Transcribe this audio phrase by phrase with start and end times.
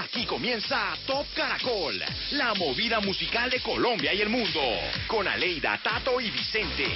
[0.00, 4.62] Aquí comienza Top Caracol, la movida musical de Colombia y el mundo,
[5.06, 6.86] con Aleida, Tato y Vicente.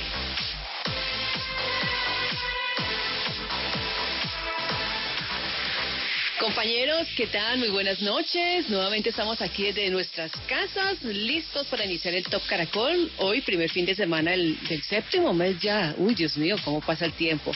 [6.44, 7.56] Compañeros, ¿qué tal?
[7.56, 8.68] Muy buenas noches.
[8.68, 13.10] Nuevamente estamos aquí desde nuestras casas, listos para iniciar el Top Caracol.
[13.16, 15.94] Hoy, primer fin de semana del, séptimo mes ya.
[15.96, 17.50] Uy, Dios mío, cómo pasa el tiempo.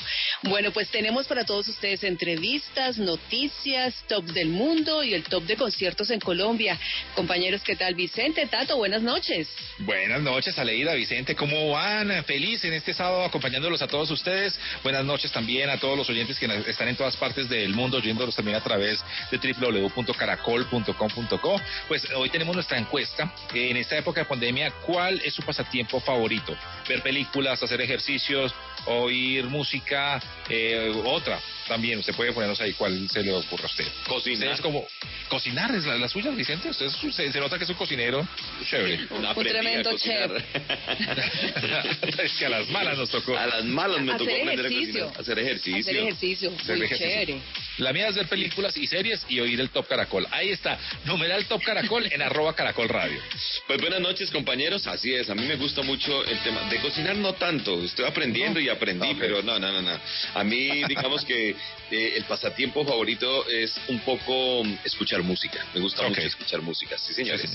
[0.44, 5.56] Bueno, pues tenemos para todos ustedes entrevistas, noticias, top del mundo y el top de
[5.56, 6.78] conciertos en Colombia.
[7.14, 7.94] Compañeros, ¿qué tal?
[7.94, 9.48] Vicente, Tato, buenas noches.
[9.80, 12.24] Buenas noches, Aleida, Vicente, ¿cómo van?
[12.24, 14.58] Feliz en este sábado acompañándolos a todos ustedes.
[14.82, 18.34] Buenas noches también a todos los oyentes que están en todas partes del mundo, oyéndolos
[18.34, 21.60] también a través de www.caracol.com.co.
[21.88, 23.32] Pues hoy tenemos nuestra encuesta.
[23.52, 26.56] En esta época de pandemia, ¿cuál es su pasatiempo favorito?
[26.88, 28.54] Ver películas, hacer ejercicios,
[28.86, 31.98] oír música, eh, otra también.
[31.98, 33.86] Usted puede ponernos ahí cuál se le ocurre a usted.
[34.06, 34.54] Cocinar.
[34.54, 34.86] Es como
[35.28, 36.70] cocinar es la, suya, Vicente.
[36.70, 38.26] Usted se, nota que es un cocinero
[38.68, 39.06] chévere.
[39.18, 40.30] Un, tremendo chef.
[42.18, 43.36] es que a las malas nos tocó.
[43.36, 45.12] A las malas me tocó aprender a cocinar.
[45.18, 45.78] Hacer ejercicio.
[45.78, 46.50] Hacer ejercicio.
[46.50, 47.40] Muy chévere.
[47.78, 50.26] La mía es ver películas y series y oír el Top Caracol.
[50.30, 50.78] Ahí está.
[51.04, 53.20] Numeral Top Caracol en arroba Caracol Radio.
[53.66, 54.86] Pues buenas noches, compañeros.
[54.86, 55.30] Así es.
[55.30, 57.82] A mí me gusta mucho el tema de cocinar, no tanto.
[57.82, 60.00] Estoy aprendiendo y aprendí, pero no, no, no, no.
[60.34, 61.50] A mí, digamos que
[61.90, 65.64] eh, el pasatiempo favorito es un poco escuchar música.
[65.74, 66.98] Me gusta mucho escuchar música.
[66.98, 67.50] Sí, señores.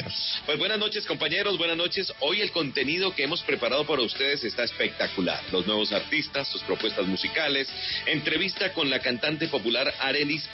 [0.45, 1.58] Pues buenas noches, compañeros.
[1.58, 2.14] Buenas noches.
[2.19, 5.41] Hoy el contenido que hemos preparado para ustedes está espectacular.
[5.52, 7.67] Los nuevos artistas, sus propuestas musicales,
[8.06, 10.50] entrevista con la cantante popular Arelis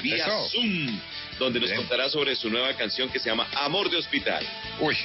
[0.00, 0.98] Vía Zoom,
[1.38, 4.44] donde nos contará sobre su nueva canción que se llama Amor de Hospital.
[4.80, 4.96] Uy.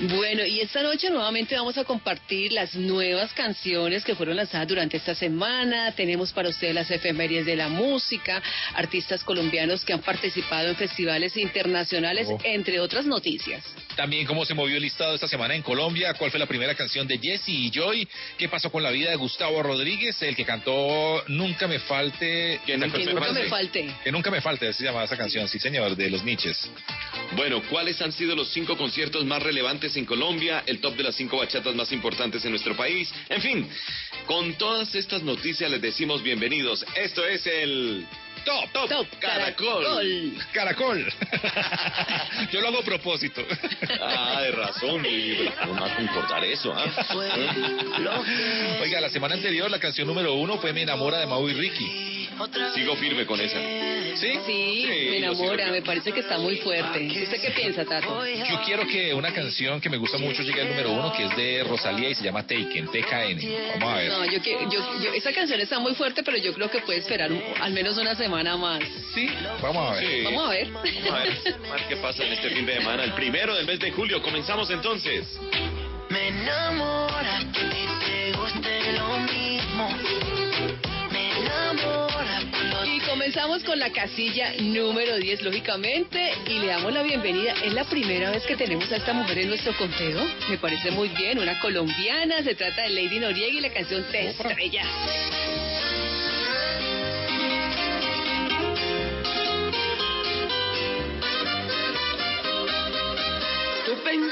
[0.00, 4.96] Bueno, y esta noche nuevamente vamos a compartir las nuevas canciones que fueron lanzadas durante
[4.96, 5.92] esta semana.
[5.92, 8.42] Tenemos para ustedes las efemérides de la música,
[8.74, 12.38] artistas colombianos que han participado en festivales internacionales, oh.
[12.42, 13.64] entre otras noticias.
[13.94, 17.06] También cómo se movió el listado esta semana en Colombia, cuál fue la primera canción
[17.06, 21.22] de Jesse y Joy, qué pasó con la vida de Gustavo Rodríguez, el que cantó
[21.28, 22.60] Nunca me falte.
[22.66, 22.98] Que, nunca,
[23.32, 23.94] me falte.
[24.02, 26.68] Que nunca me falte, así se llama esa canción, sí señor, de los Niches.
[27.36, 30.62] Bueno, ¿cuáles han sido los cinco conciertos más relevantes en Colombia?
[30.66, 33.12] El top de las cinco bachatas más importantes en nuestro país.
[33.28, 33.68] En fin,
[34.26, 36.84] con todas estas noticias les decimos bienvenidos.
[36.96, 38.06] Esto es el
[38.44, 40.34] Top, top, top caracol.
[40.52, 41.12] Caracol.
[42.52, 43.42] Yo lo hago a propósito.
[44.00, 45.02] Ah, de razón.
[45.66, 46.84] No más concordar eso, ¿ah?
[48.82, 52.28] Oiga, la semana anterior la canción número uno fue Me enamora de Mau y Ricky.
[52.74, 53.58] Sigo firme con esa.
[54.16, 54.32] ¿Sí?
[54.46, 57.06] Sí, me enamora, me parece que está muy fuerte.
[57.06, 58.26] ¿Usted qué piensa, Tato?
[58.26, 61.36] Yo quiero que una canción que me gusta mucho llegue al número uno, que es
[61.36, 63.80] de Rosalía y se llama Taken, TKN.
[63.80, 64.08] Vamos a ver.
[64.10, 64.38] No, yo,
[64.70, 67.30] yo, yo, esa canción está muy fuerte, pero yo creo que puede esperar
[67.60, 68.82] al menos una semana más.
[69.14, 69.28] Sí,
[69.62, 70.24] vamos a ver.
[70.24, 70.70] Vamos a ver.
[70.70, 71.32] Vamos a ver,
[71.70, 73.04] a ver qué pasa en este fin de semana.
[73.04, 74.20] El primero del mes de julio.
[74.22, 75.38] Comenzamos entonces.
[76.10, 77.60] Me enamora que
[78.04, 79.88] te guste lo mismo
[82.84, 87.54] y comenzamos con la casilla número 10, lógicamente, y le damos la bienvenida.
[87.64, 90.20] Es la primera vez que tenemos a esta mujer en nuestro conteo.
[90.48, 92.42] Me parece muy bien, una colombiana.
[92.42, 94.84] Se trata de Lady Noriega y la canción Te Estrella.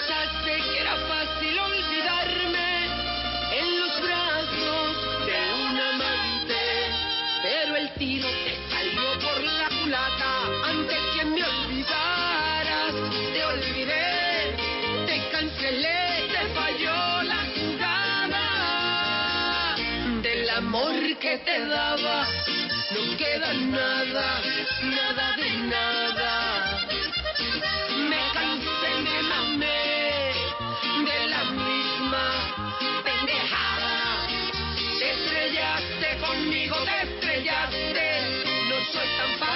[0.07, 2.71] Pensaste que era fácil olvidarme
[3.53, 4.97] en los brazos
[5.27, 6.63] de un amante,
[7.43, 8.29] pero el tiro
[10.65, 12.95] antes que me olvidaras.
[13.33, 14.57] Te olvidé,
[15.07, 18.47] te cancelé, te falló la jugada.
[20.23, 22.27] Del amor que te daba,
[22.91, 24.41] no queda nada,
[24.83, 26.42] nada de nada.
[38.93, 39.52] Estrellaste soy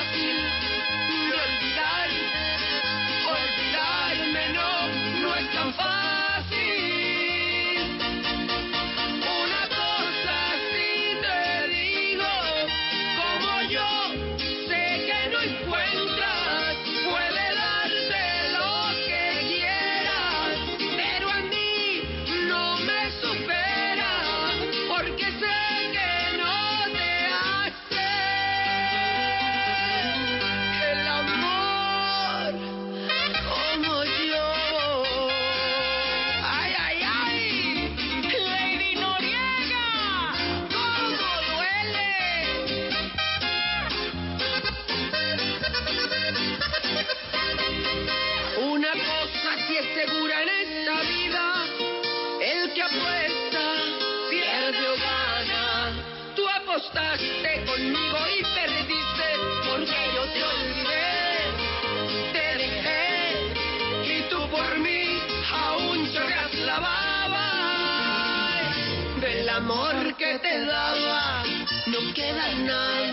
[70.39, 71.45] te daba
[71.87, 73.06] no queda nada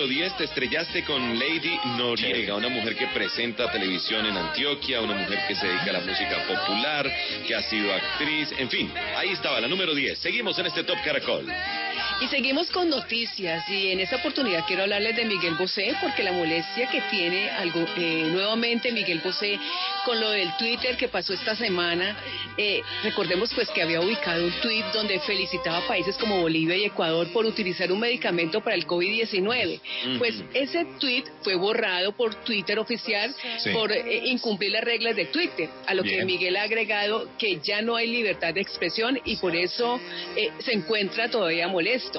[0.00, 5.14] número 10, te estrellaste con Lady Noriega, una mujer que presenta televisión en Antioquia, una
[5.14, 7.12] mujer que se dedica a la música popular,
[7.46, 10.18] que ha sido actriz, en fin, ahí estaba la número 10.
[10.18, 11.44] Seguimos en este Top Caracol.
[12.20, 16.32] Y seguimos con noticias y en esta oportunidad quiero hablarles de Miguel Bosé porque la
[16.32, 19.58] molestia que tiene algo eh, nuevamente Miguel Bosé
[20.04, 22.14] con lo del Twitter que pasó esta semana.
[22.58, 26.84] eh, recordemos pues que había ubicado un tweet donde felicitaba a países como Bolivia y
[26.84, 29.80] Ecuador por utilizar un medicamento para el COVID-19.
[30.18, 33.70] Pues ese tweet fue borrado por Twitter oficial Sí.
[33.70, 36.20] por eh, incumplir las reglas de Twitter, a lo que.
[36.24, 39.98] Miguel ha agregado que ya no hay libertad de expresión y por eso
[40.36, 42.09] eh, se encuentra todavía molesto.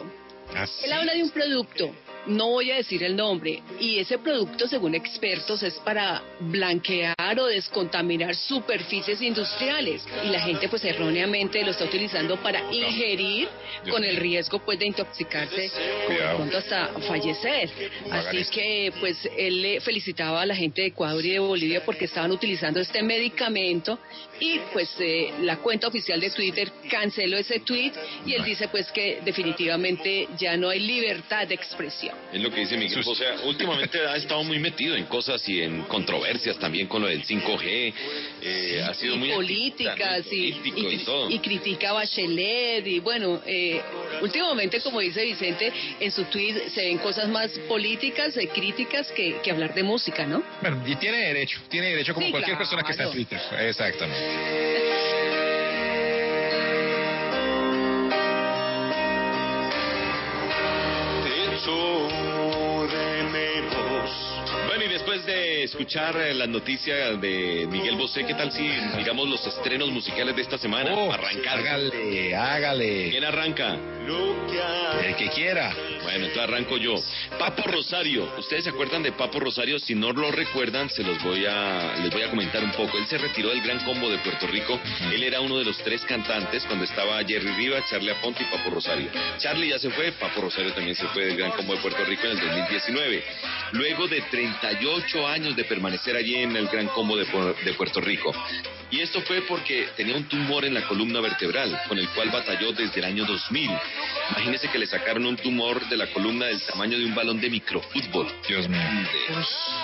[0.56, 0.86] Así.
[0.86, 1.92] Él habla de un producto,
[2.28, 7.46] no voy a decir el nombre, y ese producto, según expertos, es para blanquear o
[7.46, 10.04] descontaminar superficies industriales.
[10.24, 13.48] Y la gente, pues erróneamente lo está utilizando para ingerir
[13.90, 15.72] con el riesgo, pues, de intoxicarse
[16.08, 17.70] o de pronto hasta fallecer.
[18.12, 22.06] Así que, pues, él le felicitaba a la gente de Ecuador y de Bolivia porque
[22.06, 24.00] estaban utilizando este medicamento
[24.40, 27.94] y, pues, eh, la cuenta oficial de Twitter canceló ese tweet
[28.26, 32.11] y él dice, pues, que definitivamente ya no hay libertad de expresión.
[32.34, 33.04] Es lo que dice Miguel.
[33.06, 37.08] O sea, últimamente ha estado muy metido en cosas y en controversias también con lo
[37.10, 37.94] del 5G.
[38.42, 41.30] eh, ha sido y muy políticas y, y, y- todo.
[41.30, 43.82] y critica a Bachelet y bueno, eh,
[44.22, 49.42] últimamente como dice Vicente, en su tweet se ven cosas más políticas, eh, críticas que,
[49.44, 50.42] que hablar de música, ¿no?
[50.62, 53.12] Bueno, y tiene derecho, tiene derecho como Sí, cualquier persona que está en.
[53.12, 53.40] Twitter.
[53.60, 55.21] Exactamente.
[65.64, 68.68] Escuchar eh, las noticias de Miguel Bosé, ¿qué tal si,
[68.98, 70.94] digamos, los estrenos musicales de esta semana?
[70.94, 71.60] Oh, Arrancar.
[71.60, 73.10] hágale, hágale.
[73.12, 73.78] ¿Quién arranca?
[75.04, 75.74] El que quiera.
[76.04, 76.96] Bueno, entonces arranco yo.
[77.38, 78.34] Papo Rosario.
[78.38, 79.80] ¿Ustedes se acuerdan de Papo Rosario?
[79.80, 82.98] Si no lo recuerdan, se los voy a, les voy a comentar un poco.
[82.98, 84.80] Él se retiró del Gran Combo de Puerto Rico.
[85.14, 88.72] Él era uno de los tres cantantes cuando estaba Jerry Rivas, Charlie Aponte y Papo
[88.72, 89.10] Rosario.
[89.38, 92.26] Charlie ya se fue, Papo Rosario también se fue del Gran Combo de Puerto Rico
[92.26, 93.24] en el 2019.
[93.74, 98.02] Luego de 38 años de permanecer allí en el Gran Combo de, Pu- de Puerto
[98.02, 98.32] Rico.
[98.92, 102.74] Y esto fue porque tenía un tumor en la columna vertebral, con el cual batalló
[102.74, 103.72] desde el año 2000.
[104.32, 107.50] Imagínese que le sacaron un tumor de la columna del tamaño de un balón de
[107.50, 108.28] microfútbol.
[108.46, 108.80] Dios mío.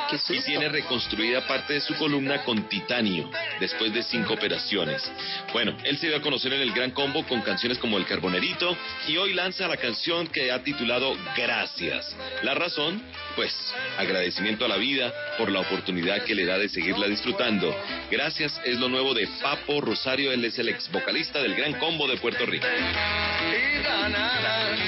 [0.09, 3.29] Qué Y tiene reconstruida parte de su columna con titanio,
[3.61, 5.09] después de cinco operaciones.
[5.53, 8.77] Bueno, él se dio a conocer en el Gran Combo con canciones como El Carbonerito
[9.07, 12.13] y hoy lanza la canción que ha titulado Gracias.
[12.43, 13.01] La razón,
[13.35, 13.53] pues,
[13.97, 17.73] agradecimiento a la vida por la oportunidad que le da de seguirla disfrutando.
[18.11, 22.07] Gracias es lo nuevo de Papo Rosario, él es el ex vocalista del Gran Combo
[22.07, 22.65] de Puerto Rico.
[22.65, 24.79] y ganarás,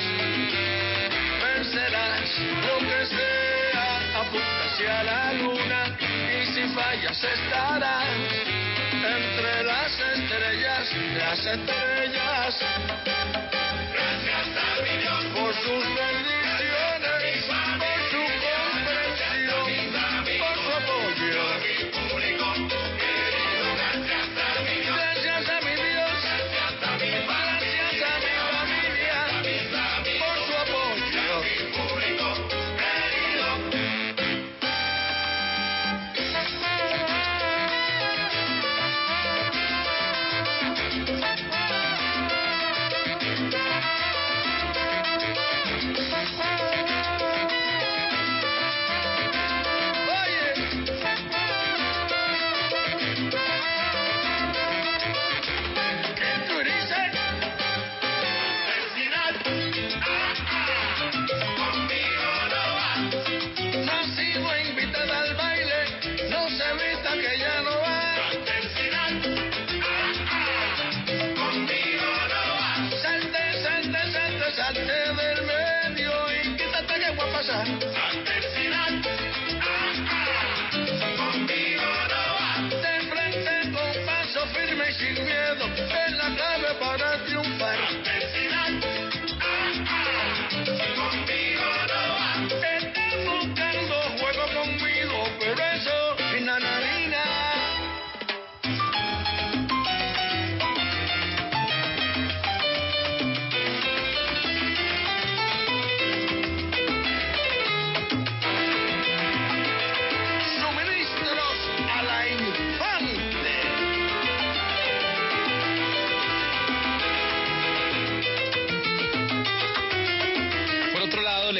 [1.43, 8.07] vencerás lo que sea, apunta hacia la luna y si fallas estarás
[8.91, 12.57] entre las estrellas, las estrellas.
[13.93, 16.38] Gracias a Dios por sus bendiciones,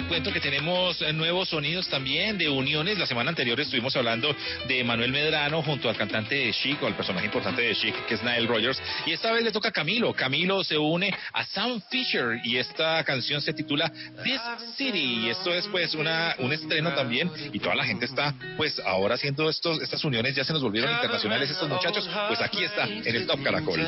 [0.10, 2.98] cuento que tenemos eh, nuevos sonidos también de uniones.
[2.98, 4.36] La semana anterior estuvimos hablando
[4.68, 8.16] de Manuel Medrano junto al cantante de Chic, o al personaje importante de Chic, que
[8.16, 8.82] es Nile Rogers.
[9.06, 10.12] Y esta vez le toca a Camilo.
[10.14, 13.92] Camilo se une a Sam Fisher y esta canción se titula
[14.24, 14.42] This
[14.76, 15.26] City.
[15.26, 17.30] Y esto es pues una, un estreno también.
[17.54, 20.36] Y toda la gente está pues ahora haciendo estos, estas uniones.
[20.36, 22.10] Ya se nos volvieron internacionales estos muchachos.
[22.28, 23.80] Pues aquí está en el Top Caracol.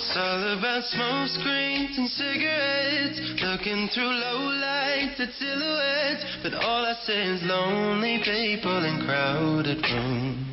[0.00, 3.20] About smoke screens and cigarettes.
[3.42, 6.24] Looking through low lights at silhouettes.
[6.42, 10.50] But all I see is lonely people in crowded rooms.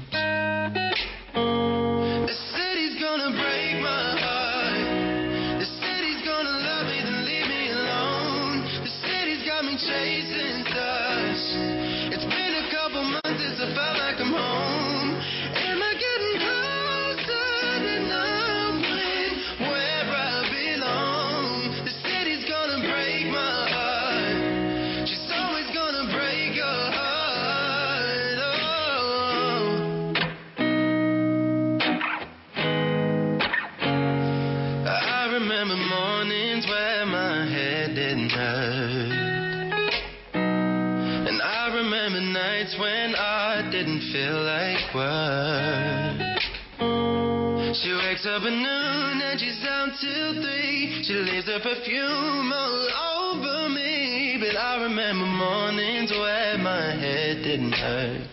[47.78, 51.04] She wakes up at noon and she's out till three.
[51.06, 52.90] She leaves her perfume all
[53.36, 54.38] over me.
[54.40, 58.28] But I remember mornings where my head didn't hurt.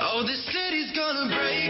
[0.00, 1.67] Oh, this city's gonna break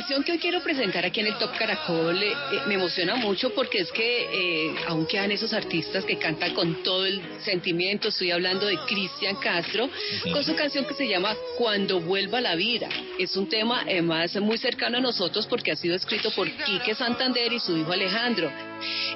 [0.00, 3.50] canción que hoy quiero presentar aquí en el Top Caracol eh, eh, me emociona mucho
[3.54, 8.08] porque es que eh, aún quedan esos artistas que cantan con todo el sentimiento.
[8.08, 9.90] Estoy hablando de Cristian Castro
[10.32, 12.88] con su canción que se llama Cuando vuelva la vida.
[13.18, 17.52] Es un tema además muy cercano a nosotros porque ha sido escrito por Quique Santander
[17.52, 18.50] y su hijo Alejandro.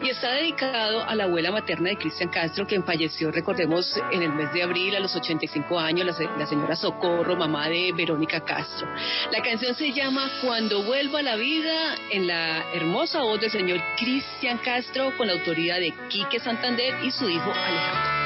[0.03, 4.31] Y está dedicado a la abuela materna de Cristian Castro, quien falleció, recordemos, en el
[4.31, 8.87] mes de abril a los 85 años, la, la señora Socorro, mamá de Verónica Castro.
[9.33, 14.59] La canción se llama Cuando vuelva la vida, en la hermosa voz del señor Cristian
[14.59, 18.25] Castro, con la autoría de Quique Santander y su hijo Alejandro.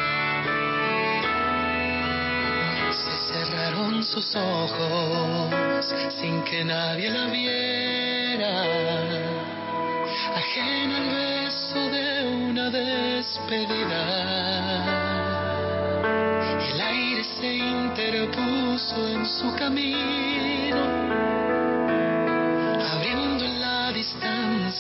[2.93, 8.62] Se cerraron sus ojos sin que nadie la viera,
[10.35, 14.02] ajena al beso de una despedida.
[16.73, 21.38] El aire se interpuso en su camino,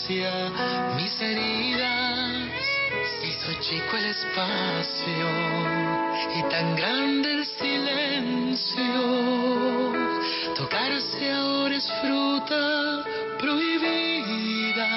[0.08, 2.48] mis heridas.
[3.20, 5.28] Se hizo chico el espacio
[6.34, 8.84] y tan grande el silencio.
[10.56, 13.04] Tocarse ahora es fruta
[13.38, 14.88] prohibida.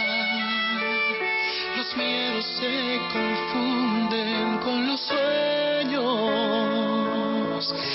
[1.76, 6.02] Los miedos se confunden con los sueños.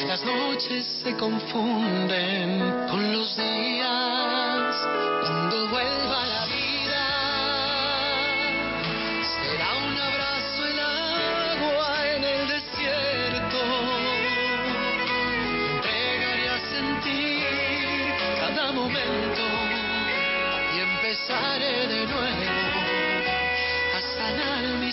[0.07, 4.77] Las noches se confunden con los días.
[5.23, 6.36] Cuando vuelva la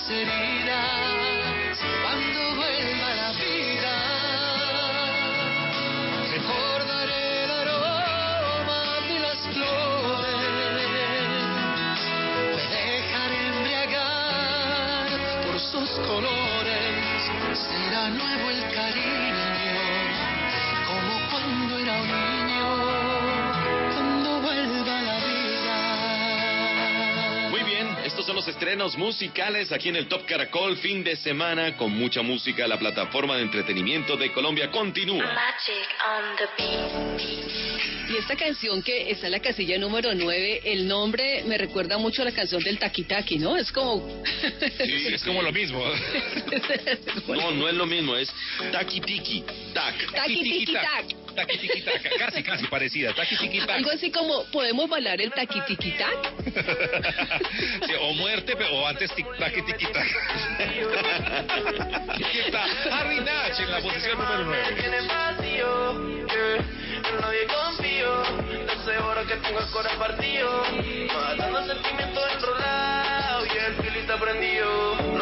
[0.10, 0.93] heridas
[28.34, 32.68] son los estrenos musicales aquí en el Top Caracol, fin de semana con mucha música.
[32.68, 35.24] La plataforma de entretenimiento de Colombia continúa.
[35.24, 38.10] Magic on the beat.
[38.10, 42.24] Y esta canción que está en la casilla número 9, el nombre me recuerda mucho
[42.24, 43.56] a la canción del Taki Taki, ¿no?
[43.56, 44.24] Es como...
[44.84, 45.84] Sí, es como lo mismo.
[47.28, 48.32] No, no es lo mismo, es
[48.72, 50.12] taqui tiki, tac.
[50.12, 51.23] Taki Tiki Tac.
[51.36, 51.48] Tac.
[52.20, 53.14] Casi, casi parecida.
[53.14, 53.28] Tac.
[53.70, 56.34] Algo así como, ¿podemos bailar el Taki Tiki Tac?
[57.86, 60.08] Sí, o muerte, pero o antes tic tac tiki tac.
[62.10, 64.86] Aquí está Harry Nash en la posición número 9.
[64.86, 65.94] En el vacío,
[66.28, 66.66] girl,
[67.10, 68.24] en nadie confío.
[69.44, 70.64] tengo el corazón partido.
[71.14, 75.13] Matando sentimientos enrolados y el filito prendido.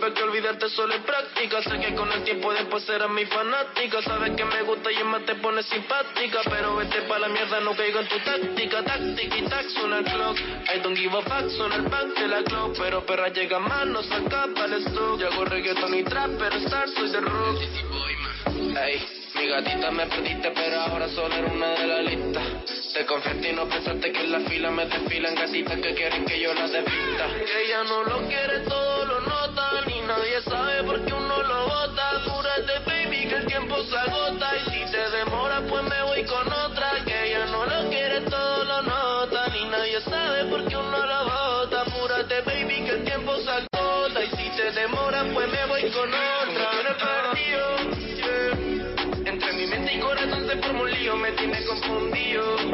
[0.00, 1.62] Preocupes que olvidarte solo es práctica.
[1.62, 4.00] Sé que con el tiempo después serás mi fanática.
[4.00, 6.40] Sabes que me gusta y más te pone simpática.
[6.48, 8.82] Pero vete pa' la mierda, no caigo en tu táctica.
[8.82, 10.38] Táctica y tac, suena el clock.
[10.38, 12.78] I don't give a fuck, suena el back de la clock.
[12.78, 15.20] Pero perra llega más, no saca para el stock.
[15.20, 17.60] Yo hago reggaeton y trap, pero star soy de rock.
[18.82, 22.40] Ey, mi gatita me perdiste, pero ahora solo era una de la lista.
[22.92, 26.40] Te confiaste y no pensaste que en la fila me desfilan gatitas que quieren que
[26.40, 27.28] yo las desvista.
[27.46, 31.64] Que ella no lo quiere, todo lo nota, ni nadie sabe por qué uno lo
[31.68, 32.10] bota.
[32.10, 34.50] Apúrate, baby, que el tiempo se agota.
[34.56, 36.90] Y si te demora, pues me voy con otra.
[37.04, 41.24] Que ella no lo quiere, todo lo nota, ni nadie sabe por qué uno lo
[41.24, 41.82] bota.
[41.82, 44.24] Apúrate, baby, que el tiempo se agota.
[44.24, 46.70] Y si te demora, pues me voy con otra.
[49.26, 52.69] Entre mi mente y corazón se forma un lío, me tiene confundido.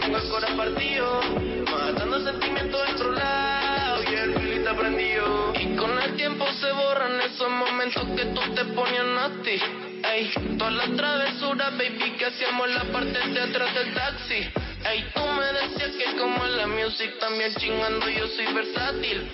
[0.00, 1.20] Tengo el corazón partido.
[1.70, 5.52] Matando sentimientos enrolados y el filito prendido.
[5.60, 9.60] Y con el tiempo se borran esos momentos que tú te ponías nasty.
[10.04, 14.50] Ey, todas las travesuras, baby, que hacíamos en la parte de atrás del taxi.
[14.86, 19.32] Ey, tú me decías que como en la music también chingando yo soy versátil.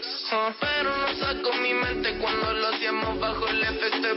[0.61, 4.15] Pero no saco mi mente cuando lo hacíamos bajo el efecto de.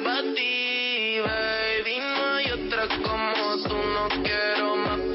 [1.23, 5.12] Baby, no hay otra como tú, no quiero más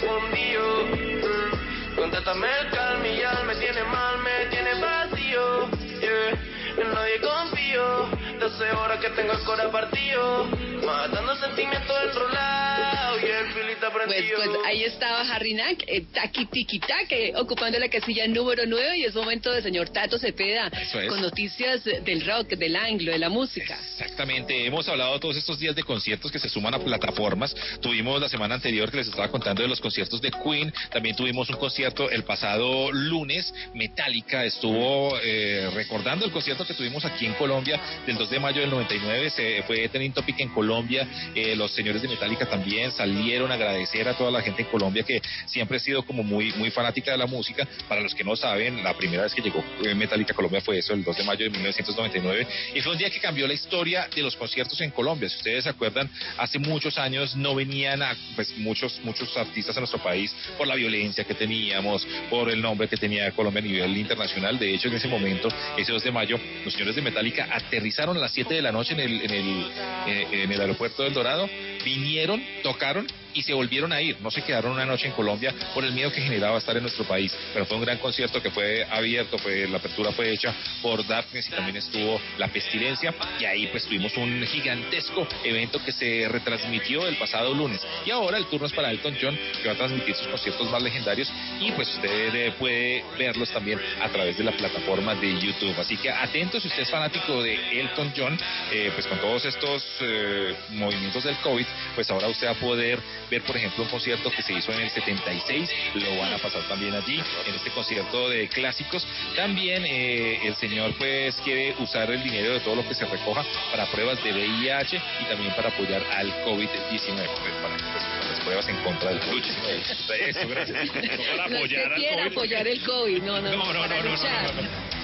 [0.00, 0.84] confundido.
[0.84, 1.96] Mm.
[1.96, 5.70] Contéstame el calmillar, me tiene mal, me tiene vacío.
[6.00, 6.38] Yeah.
[6.78, 8.08] En nadie confío,
[8.38, 10.46] desde horas que tengo el corazón partido.
[10.84, 14.36] Matando sentimientos enrolados y el filito Pues, prendido.
[14.36, 19.04] pues ahí estaba Harry Nack, eh, Taki Tiki eh, ocupando la casilla número 9 y
[19.04, 21.08] es momento del señor Tato Cepeda Eso es.
[21.08, 23.78] con noticias del rock, del anglo, de la música.
[23.92, 27.54] Exactamente, hemos hablado todos estos días de conciertos que se suman a plataformas.
[27.80, 30.72] Tuvimos la semana anterior que les estaba contando de los conciertos de Queen.
[30.90, 33.52] También tuvimos un concierto el pasado lunes.
[33.74, 38.60] Metallica estuvo eh, recordando el concierto que tuvimos aquí en Colombia del 2 de mayo
[38.60, 39.30] del 99.
[39.30, 41.06] Se fue trending topic en Colombia.
[41.34, 45.02] Eh, los señores de Metallica también salieron a agradecer a toda la gente en Colombia
[45.02, 47.66] que siempre ha sido como muy, muy fanática de la música.
[47.88, 50.78] Para los que no saben, la primera vez que llegó eh, Metallica a Colombia fue
[50.78, 52.46] eso, el 2 de mayo de 1999.
[52.74, 55.28] Y fue un día que cambió la historia de los conciertos en Colombia.
[55.28, 59.80] Si ustedes se acuerdan, hace muchos años no venían a, pues, muchos, muchos artistas a
[59.80, 63.96] nuestro país por la violencia que teníamos, por el nombre que tenía Colombia a nivel
[63.96, 64.58] internacional.
[64.58, 68.20] De hecho, en ese momento, ese 2 de mayo, los señores de Metallica aterrizaron a
[68.20, 69.70] las 7 de la noche en el, en el,
[70.06, 71.48] eh, en el aeropuerto del Dorado,
[71.84, 74.20] vinieron, tocaron y se volvieron a ir.
[74.20, 77.04] No se quedaron una noche en Colombia por el miedo que generaba estar en nuestro
[77.04, 77.36] país.
[77.52, 81.48] Pero fue un gran concierto que fue abierto, fue, la apertura fue hecha por Darkness
[81.48, 83.14] y también estuvo La Pestilencia.
[83.38, 87.80] Y ahí pues tuvimos un gigantesco evento que se retransmitió el pasado lunes.
[88.04, 90.82] Y ahora el turno es para Elton John, que va a transmitir sus conciertos más
[90.82, 91.30] legendarios.
[91.60, 95.78] Y pues usted puede verlos también a través de la plataforma de YouTube.
[95.78, 98.38] Así que atentos si usted es fanático de Elton John,
[98.72, 102.98] eh, pues con todos estos eh, movimientos del COVID, pues ahora usted va a poder
[103.30, 106.62] ver, por ejemplo, un concierto que se hizo en el 76, lo van a pasar
[106.68, 109.06] también allí, en este concierto de clásicos.
[109.36, 113.44] También eh, el señor pues quiere usar el dinero de todo lo que se recoja
[113.70, 118.68] para pruebas de VIH y también para apoyar al COVID-19, pues, para pues, las pruebas
[118.68, 119.80] en contra del COVID-19.
[120.28, 120.94] Eso, gracias.
[120.94, 123.96] No para apoyar al quiere COVID, apoyar el COVID, no, no, No, no, no, para
[123.96, 124.54] no, no, luchar.
[124.54, 125.00] no, no.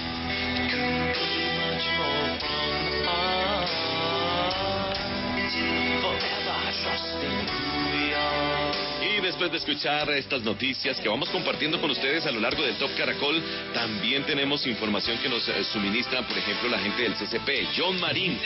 [9.27, 12.89] Después de escuchar estas noticias que vamos compartiendo con ustedes a lo largo del Top
[12.97, 17.99] Caracol, también tenemos información que nos eh, suministran, por ejemplo, la gente del CCP, John
[17.99, 18.39] Marín.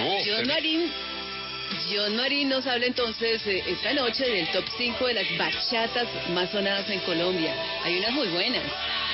[0.00, 0.92] Oh, John Marín,
[1.90, 6.50] John Marín nos habla entonces eh, esta noche del top 5 de las bachatas más
[6.50, 7.54] sonadas en Colombia.
[7.84, 8.64] Hay unas muy buenas.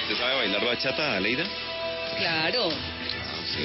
[0.03, 1.45] ¿Usted sabe bailar bachata, Aleida?
[2.19, 2.71] Claro.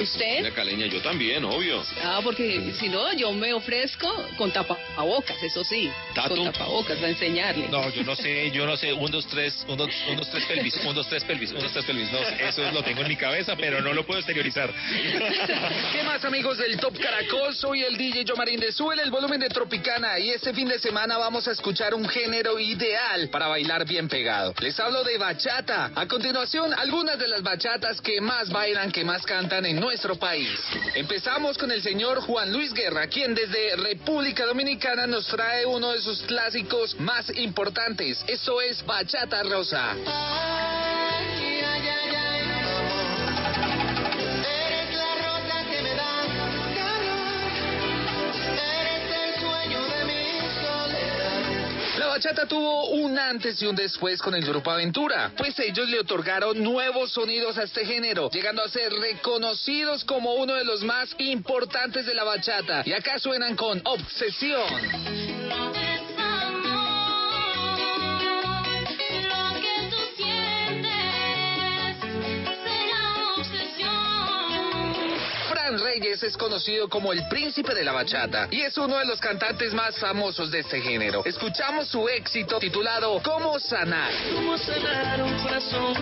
[0.00, 0.40] ¿Usted?
[0.40, 1.82] Una caleña, yo también, obvio.
[2.02, 5.90] Ah, porque si no, yo me ofrezco con tapabocas, eso sí.
[6.14, 6.34] ¿Tato?
[6.34, 7.68] Con tapabocas, a enseñarle.
[7.68, 10.44] No, yo no sé, yo no sé, un, dos, tres, un, dos, un, dos, tres
[10.46, 13.16] pelvis, un, dos, tres pelvis, un, dos, tres pelvis, no, eso lo tengo en mi
[13.16, 14.72] cabeza, pero no lo puedo exteriorizar.
[15.92, 17.54] ¿Qué más amigos del Top Caracol?
[17.54, 21.18] Soy el DJ Yomarín de Suele, el volumen de Tropicana y este fin de semana
[21.18, 24.54] vamos a escuchar un género ideal para bailar bien pegado.
[24.60, 25.90] Les hablo de bachata.
[25.94, 30.58] A continuación, algunas de las bachatas que más bailan, que más cantan en nuestro país.
[30.94, 36.00] Empezamos con el señor Juan Luis Guerra, quien desde República Dominicana nos trae uno de
[36.00, 38.24] sus clásicos más importantes.
[38.26, 40.55] Eso es Bachata Rosa.
[52.16, 56.62] Bachata tuvo un antes y un después con el grupo Aventura, pues ellos le otorgaron
[56.62, 62.06] nuevos sonidos a este género, llegando a ser reconocidos como uno de los más importantes
[62.06, 62.84] de la bachata.
[62.86, 65.35] Y acá suenan con Obsesión.
[75.80, 79.74] Reyes es conocido como el príncipe de la bachata y es uno de los cantantes
[79.74, 81.22] más famosos de este género.
[81.24, 84.12] Escuchamos su éxito titulado ¿Cómo sanar?
[84.34, 85.94] Cómo sanar un corazón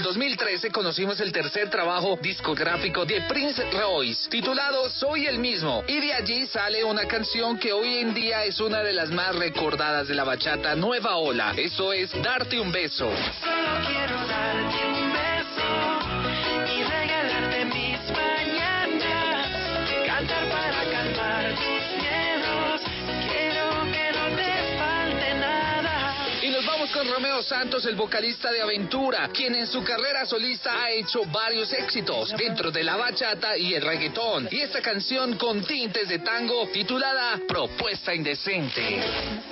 [0.00, 6.00] el 2013 conocimos el tercer trabajo discográfico de Prince Royce, titulado Soy el mismo, y
[6.00, 10.08] de allí sale una canción que hoy en día es una de las más recordadas
[10.08, 11.52] de la bachata Nueva Ola.
[11.54, 13.10] Eso es Darte un beso.
[13.42, 14.99] Solo quiero darte un beso
[26.92, 31.72] con Romeo Santos, el vocalista de Aventura, quien en su carrera solista ha hecho varios
[31.72, 34.48] éxitos dentro de la bachata y el reggaetón.
[34.50, 39.02] Y esta canción con tintes de tango titulada Propuesta Indecente.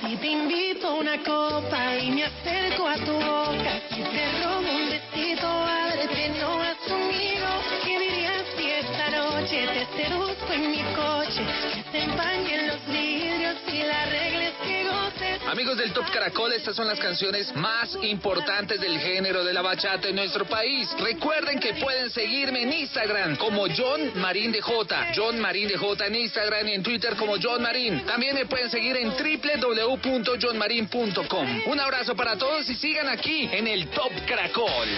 [0.01, 5.47] Si te invito a una copa y me acerco a tu boca, te un besito,
[6.41, 7.47] no has conmigo.
[7.85, 8.08] ¿Qué dirías si
[8.79, 11.43] esta noche te seduzco en mi coche?
[11.75, 15.43] Que se empañen los vidrios y la regla es que goces.
[15.49, 20.09] Amigos del Top Caracol, estas son las canciones más importantes del género de la bachata
[20.09, 20.89] en nuestro país.
[20.99, 25.09] Recuerden que pueden seguirme en Instagram como John Marín de J.
[25.15, 28.05] John Marín de J en Instagram y en Twitter como John Marín.
[28.07, 31.63] También me pueden seguir en www.johnmarin.com.
[31.67, 34.89] Un abrazo para todos y sigan aquí en el Top Caracol.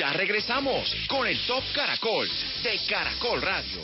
[0.00, 2.26] Ya regresamos con el Top Caracol
[2.62, 3.82] de Caracol Radio.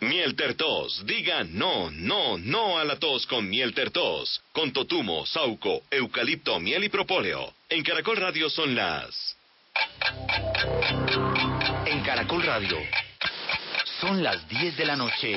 [0.00, 5.84] Miel Tertos, diga no, no, no a la tos con Miel Tertos, con totumo, sauco,
[5.90, 7.54] eucalipto, miel y propóleo.
[7.70, 9.34] En Caracol Radio son las...
[11.86, 12.76] En Caracol Radio
[14.02, 15.34] son las 10 de la noche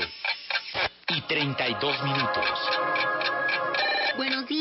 [1.08, 2.60] y 32 minutos.
[4.18, 4.61] Buenos días,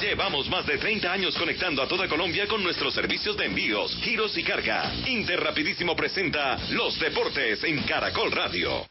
[0.00, 4.36] Llevamos más de 30 años conectando a toda Colombia con nuestros servicios de envíos, giros
[4.36, 4.92] y carga.
[5.06, 8.86] Interrapidísimo presenta Los Deportes en Caracol Radio.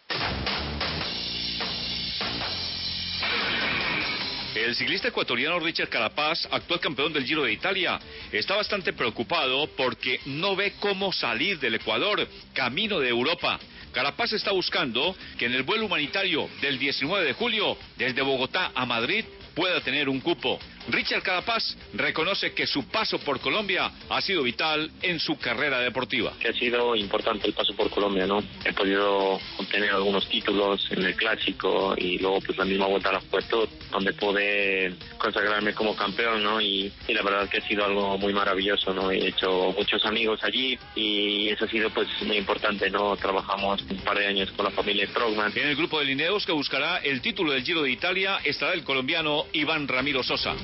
[4.55, 7.99] El ciclista ecuatoriano Richard Carapaz, actual campeón del Giro de Italia,
[8.31, 13.59] está bastante preocupado porque no ve cómo salir del Ecuador, camino de Europa.
[13.91, 18.85] Carapaz está buscando que en el vuelo humanitario del 19 de julio, desde Bogotá a
[18.85, 20.59] Madrid, pueda tener un cupo.
[20.89, 26.33] Richard Carapaz reconoce que su paso por Colombia ha sido vital en su carrera deportiva.
[26.39, 28.43] que ha sido importante el paso por Colombia, ¿no?
[28.65, 33.13] He podido obtener algunos títulos en el clásico y luego pues la misma vuelta a
[33.13, 36.59] la juventud, donde pude consagrarme como campeón, ¿no?
[36.59, 39.09] Y, y la verdad que ha sido algo muy maravilloso, ¿no?
[39.11, 43.15] He hecho muchos amigos allí y eso ha sido pues muy importante, ¿no?
[43.15, 45.53] Trabajamos un par de años con la familia Trogman.
[45.55, 48.83] En el grupo de Lineos que buscará el título del Giro de Italia estará el
[48.83, 50.55] colombiano Iván Ramiro Sosa.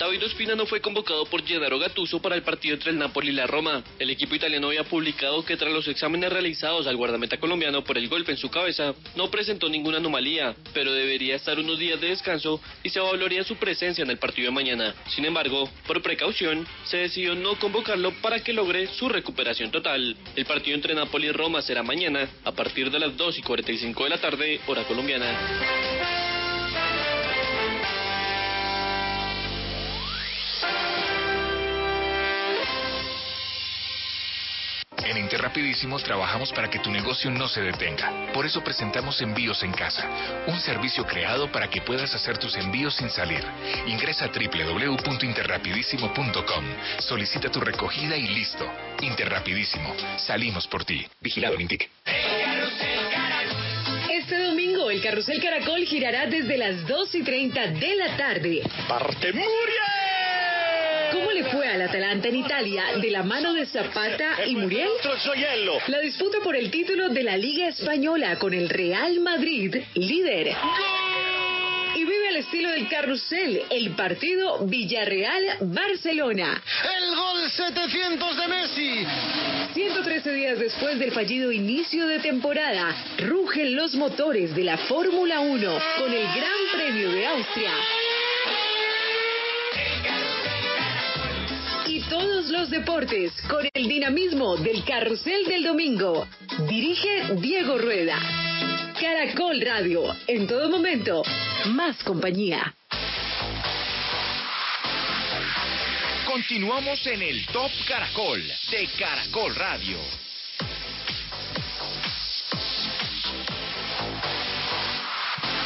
[0.00, 3.32] David Ospina no fue convocado por Gennaro Gattuso para el partido entre el Napoli y
[3.32, 3.84] la Roma.
[3.98, 8.08] El equipo italiano había publicado que tras los exámenes realizados al guardameta colombiano por el
[8.08, 12.60] golpe en su cabeza, no presentó ninguna anomalía, pero debería estar unos días de descanso
[12.82, 14.94] y se evaluaría su presencia en el partido de mañana.
[15.08, 20.16] Sin embargo, por precaución, se decidió no convocarlo para que logre su recuperación total.
[20.34, 24.04] El partido entre Napoli y Roma será mañana, a partir de las 2 y 45
[24.04, 26.39] de la tarde, hora colombiana.
[35.10, 38.30] En Interrapidísimo trabajamos para que tu negocio no se detenga.
[38.32, 40.08] Por eso presentamos Envíos en Casa,
[40.46, 43.42] un servicio creado para que puedas hacer tus envíos sin salir.
[43.88, 46.64] Ingresa a www.interrapidísimo.com,
[47.00, 48.70] solicita tu recogida y listo.
[49.02, 51.04] Interrapidísimo, salimos por ti.
[51.20, 51.90] Vigilado Mintic.
[54.12, 58.62] Este domingo el Carrusel Caracol girará desde las 2 y 30 de la tarde.
[58.86, 59.32] ¡Parte
[61.12, 64.88] ¿Cómo le fue al Atalanta en Italia de la mano de Zapata y Muriel?
[65.88, 70.54] La disputa por el título de la Liga Española con el Real Madrid, líder.
[71.96, 76.62] Y vive al estilo del carrusel el partido Villarreal-Barcelona.
[76.96, 79.06] ¡El gol 700 de Messi!
[79.74, 85.78] 113 días después del fallido inicio de temporada, rugen los motores de la Fórmula 1
[85.98, 87.72] con el Gran Premio de Austria.
[92.10, 96.26] Todos los deportes con el dinamismo del carrusel del domingo.
[96.68, 98.18] Dirige Diego Rueda.
[99.00, 101.22] Caracol Radio, en todo momento,
[101.66, 102.74] más compañía.
[106.26, 108.42] Continuamos en el Top Caracol
[108.72, 109.98] de Caracol Radio.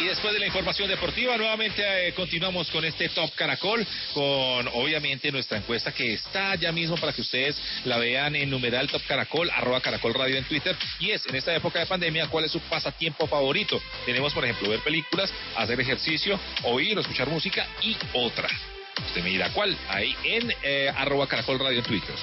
[0.01, 5.31] Y después de la información deportiva, nuevamente eh, continuamos con este Top Caracol, con obviamente
[5.31, 9.49] nuestra encuesta que está ya mismo para que ustedes la vean en numeral Top Caracol,
[9.51, 10.77] arroba Caracol Radio en Twitter.
[10.99, 13.81] Y es, en esta época de pandemia, ¿cuál es su pasatiempo favorito?
[14.05, 18.49] Tenemos, por ejemplo, ver películas, hacer ejercicio, oír o escuchar música y otra.
[19.07, 22.15] Usted me dirá cuál, ahí en eh, arroba Caracol Radio en Twitter.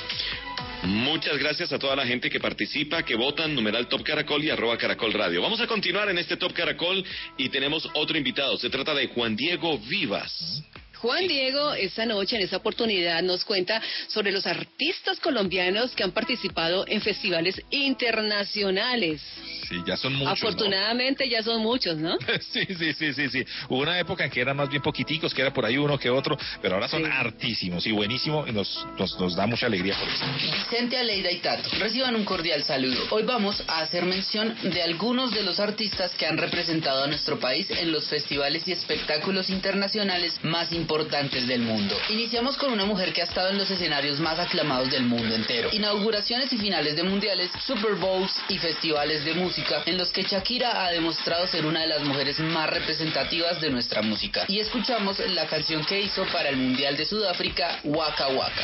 [0.84, 4.78] Muchas gracias a toda la gente que participa, que votan, numeral Top Caracol y arroba
[4.78, 5.42] Caracol Radio.
[5.42, 7.04] Vamos a continuar en este Top Caracol
[7.38, 8.58] y tenemos otro invitado.
[8.58, 10.64] Se trata de Juan Diego Vivas.
[11.02, 16.12] Juan Diego, esta noche, en esta oportunidad, nos cuenta sobre los artistas colombianos que han
[16.12, 19.20] participado en festivales internacionales.
[19.68, 20.28] Sí, ya son muchos.
[20.28, 20.32] ¿no?
[20.32, 22.18] Afortunadamente ya son muchos, ¿no?
[22.52, 23.46] Sí, sí, sí, sí, sí.
[23.70, 26.10] Hubo una época en que eran más bien poquiticos, que era por ahí uno que
[26.10, 30.08] otro, pero ahora son hartísimos y buenísimo y nos, nos, nos da mucha alegría por
[30.08, 30.26] eso.
[30.70, 33.08] Vicente Aleida y Tato, reciban un cordial saludo.
[33.10, 37.40] Hoy vamos a hacer mención de algunos de los artistas que han representado a nuestro
[37.40, 41.96] país en los festivales y espectáculos internacionales más importantes del mundo.
[42.10, 45.70] Iniciamos con una mujer que ha estado en los escenarios más aclamados del mundo entero.
[45.72, 50.84] Inauguraciones y finales de mundiales, Super Bowls y festivales de música en los que Shakira
[50.84, 54.44] ha demostrado ser una de las mujeres más representativas de nuestra música.
[54.50, 58.64] Y escuchamos la canción que hizo para el Mundial de Sudáfrica, Waka Waka.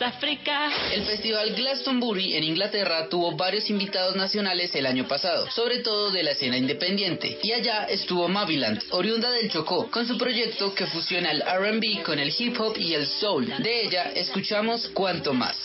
[0.00, 0.70] África.
[0.92, 6.22] El festival Glastonbury en Inglaterra tuvo varios invitados nacionales el año pasado, sobre todo de
[6.22, 7.38] la escena independiente.
[7.42, 12.18] Y allá estuvo Maviland, oriunda del Chocó, con su proyecto que fusiona el RB con
[12.18, 13.46] el hip hop y el soul.
[13.58, 15.56] De ella escuchamos Cuanto Más.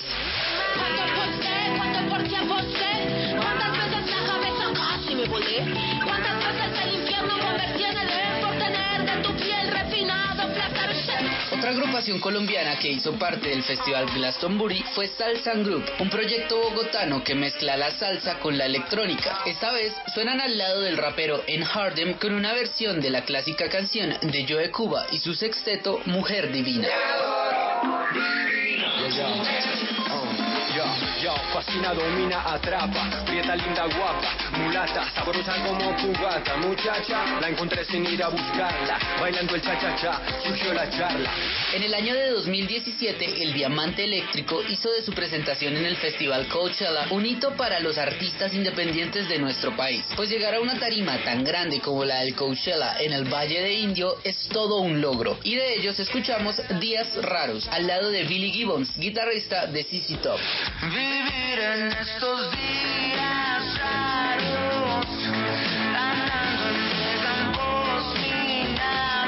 [0.75, 6.02] Cuando porque aposté, cuántas veces la cabeza casi me volé,
[11.51, 17.23] Otra agrupación colombiana que hizo parte del festival Glastonbury fue Salsa Group, un proyecto bogotano
[17.23, 19.39] que mezcla la salsa con la electrónica.
[19.45, 23.69] Esta vez suenan al lado del rapero En Harlem con una versión de la clásica
[23.69, 26.87] canción de Joe Cuba y su sexteto Mujer Divina.
[31.23, 38.05] Yo, fascina, domina, atrapa, prieta, linda, guapa, mulata, sabrosa como cubata, muchacha, la encontré sin
[38.05, 41.31] ir a buscarla, bailando el cha-cha-cha, surgió la charla.
[41.73, 46.47] En el año de 2017, el Diamante Eléctrico hizo de su presentación en el festival
[46.49, 51.17] Coachella un hito para los artistas independientes de nuestro país, pues llegar a una tarima
[51.23, 55.39] tan grande como la del Coachella en el Valle de Indio es todo un logro.
[55.43, 60.39] Y de ellos escuchamos Días Raros, al lado de Billy Gibbons, guitarrista de CC Top.
[61.13, 65.05] Vivir en estos días raros,
[65.95, 69.22] andando entre campos minados,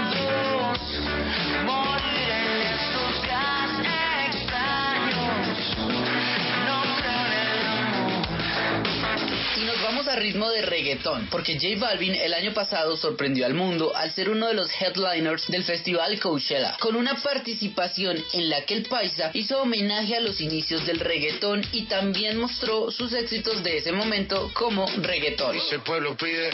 [9.96, 14.12] vamos a ritmo de reggaetón, porque J Balvin el año pasado sorprendió al mundo al
[14.12, 18.84] ser uno de los headliners del festival Coachella, con una participación en la que el
[18.88, 23.94] paisa hizo homenaje a los inicios del reggaetón y también mostró sus éxitos de ese
[23.94, 25.58] momento como reggaetón.
[25.72, 26.50] El pueblo pide,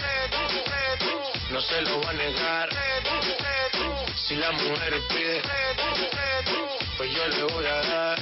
[1.52, 2.70] no se lo va a negar.
[4.28, 5.42] Si la mujer pide,
[6.96, 8.20] pues yo le voy a dar.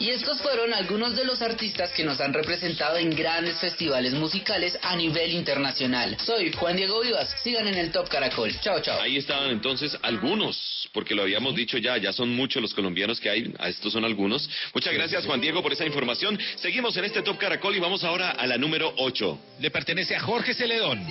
[0.00, 4.78] Y estos fueron algunos de los artistas que nos han representado en grandes festivales musicales
[4.80, 6.16] a nivel internacional.
[6.20, 8.54] Soy Juan Diego Vivas, sigan en el Top Caracol.
[8.60, 9.00] Chao, chao.
[9.00, 13.28] Ahí estaban entonces algunos, porque lo habíamos dicho ya, ya son muchos los colombianos que
[13.28, 14.48] hay, a estos son algunos.
[14.72, 16.38] Muchas gracias Juan Diego por esa información.
[16.56, 19.38] Seguimos en este Top Caracol y vamos ahora a la número 8.
[19.58, 21.04] Le pertenece a Jorge Celedón.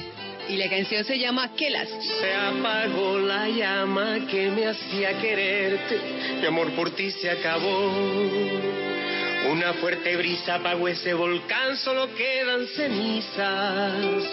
[0.49, 1.89] Y la canción se llama Quelas.
[1.89, 5.99] Se apagó la llama que me hacía quererte,
[6.39, 7.91] mi amor por ti se acabó.
[9.51, 14.23] Una fuerte brisa apagó ese volcán, solo quedan cenizas.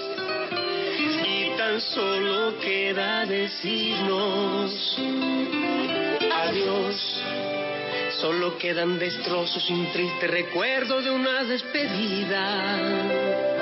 [1.27, 4.99] Y tan solo queda decirnos
[6.33, 7.23] adiós.
[8.21, 13.54] Solo quedan destrozos y un triste recuerdo de una despedida.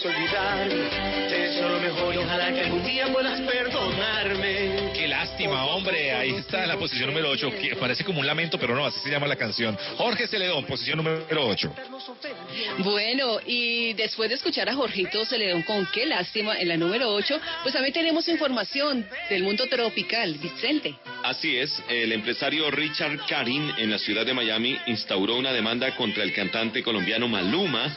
[0.00, 1.28] Tú debes olvidarme.
[1.28, 4.92] Te deseo lo mejor y ojalá que algún día puedas perdonarme.
[4.94, 6.12] Qué lástima, hombre.
[6.12, 9.00] Ahí está en la posición número 8, que parece como un lamento, pero no, así
[9.00, 9.76] se llama la canción.
[9.96, 11.74] Jorge Celedón, posición número 8.
[12.78, 17.40] Bueno, y después de escuchar a Jorgito Celedón con qué lástima en la número 8,
[17.62, 20.34] pues también tenemos información del mundo tropical.
[20.34, 20.94] Vicente.
[21.22, 26.24] Así es, el empresario Richard Karin en la ciudad de Miami instauró una demanda contra
[26.24, 27.94] el cantante colombiano Maluma.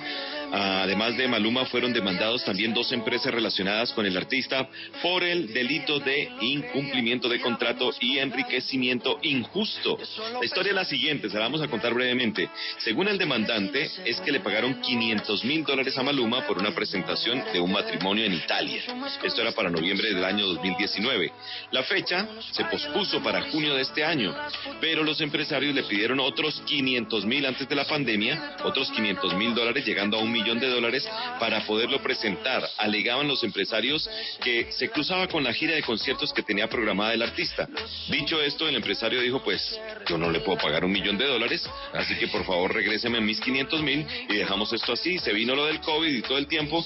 [0.56, 4.70] Además de Maluma, fueron demandados también dos empresas relacionadas con el artista
[5.02, 9.98] por el delito de incumplimiento de contrato y enriquecimiento injusto.
[10.40, 12.52] La historia es la siguiente, se la vamos a contar brevemente.
[12.78, 17.44] Según el demandante, es que le pagaron 500 mil dólares a Maluma por una presentación
[17.52, 18.84] de un matrimonio en Italia.
[19.24, 21.32] Esto era para noviembre del año 2019.
[21.72, 24.34] La fecha se pospuso para junio de este año,
[24.80, 29.54] pero los empresarios le pidieron otros 500 mil antes de la pandemia, otros 500 mil
[29.54, 31.08] dólares llegando a un millón de dólares
[31.40, 32.68] para poderlo presentar.
[32.78, 34.10] Alegaban los empresarios
[34.42, 37.68] que se cruzaba con la gira de conciertos que tenía programada el artista.
[38.10, 41.70] Dicho esto, el empresario dijo, pues yo no le puedo pagar un millón de dólares,
[41.94, 45.20] así que por favor regréseme mis 500 mil y dejamos esto así.
[45.20, 46.86] Se vino lo del COVID y todo el tiempo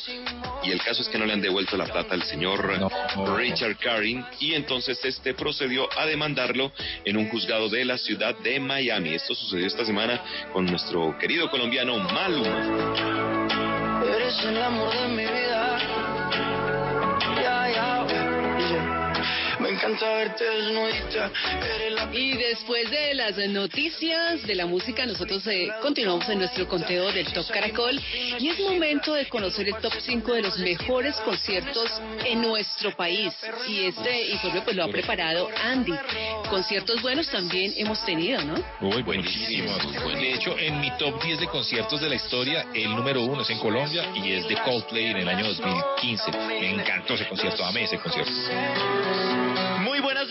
[0.64, 2.68] y el caso es que no le han devuelto la plata al señor
[3.38, 6.72] Richard Carin y entonces este procedió a demandarlo
[7.06, 9.14] en un juzgado de la ciudad de Miami.
[9.14, 10.20] Esto sucedió esta semana
[10.52, 14.04] con nuestro querido colombiano Maluma.
[14.04, 15.97] Eres el amor de mi vida.
[19.78, 21.32] Encanta verte desnudita.
[21.76, 26.68] Eres la Y después de las noticias de la música, nosotros eh, continuamos en nuestro
[26.68, 28.00] conteo del Top Caracol
[28.40, 33.34] y es momento de conocer el top 5 de los mejores conciertos en nuestro país.
[33.68, 35.94] Y este informe pues lo ha preparado Andy.
[36.50, 38.56] Conciertos buenos también hemos tenido, ¿no?
[38.82, 39.78] Uy, buenísimo.
[39.78, 43.50] De hecho, en mi top 10 de conciertos de la historia, el número uno es
[43.50, 46.32] en Colombia y es de Coldplay en el año 2015.
[46.48, 49.27] Me encantó ese concierto, amé ese concierto.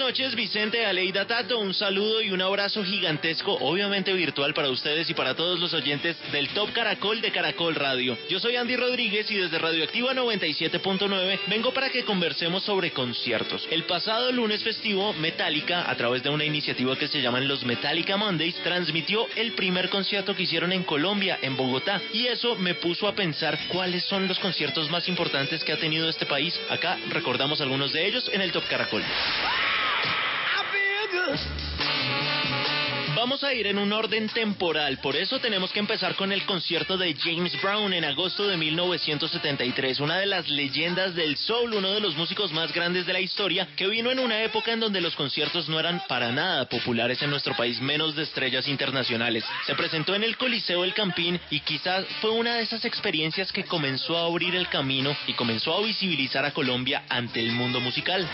[0.06, 1.58] Noches, Vicente Aleida Tato.
[1.58, 6.16] Un saludo y un abrazo gigantesco, obviamente virtual para ustedes y para todos los oyentes
[6.30, 8.16] del Top Caracol de Caracol Radio.
[8.30, 13.66] Yo soy Andy Rodríguez y desde Radioactiva 97.9 vengo para que conversemos sobre conciertos.
[13.68, 18.16] El pasado lunes festivo, Metallica, a través de una iniciativa que se llaman los Metallica
[18.16, 22.00] Mondays, transmitió el primer concierto que hicieron en Colombia, en Bogotá.
[22.12, 26.08] Y eso me puso a pensar cuáles son los conciertos más importantes que ha tenido
[26.08, 26.56] este país.
[26.70, 29.02] Acá recordamos algunos de ellos en el Top Caracol.
[33.26, 36.96] Vamos a ir en un orden temporal, por eso tenemos que empezar con el concierto
[36.96, 41.98] de James Brown en agosto de 1973, una de las leyendas del soul, uno de
[41.98, 45.16] los músicos más grandes de la historia, que vino en una época en donde los
[45.16, 49.44] conciertos no eran para nada populares en nuestro país, menos de estrellas internacionales.
[49.66, 53.64] Se presentó en el Coliseo El Campín y quizás fue una de esas experiencias que
[53.64, 58.24] comenzó a abrir el camino y comenzó a visibilizar a Colombia ante el mundo musical.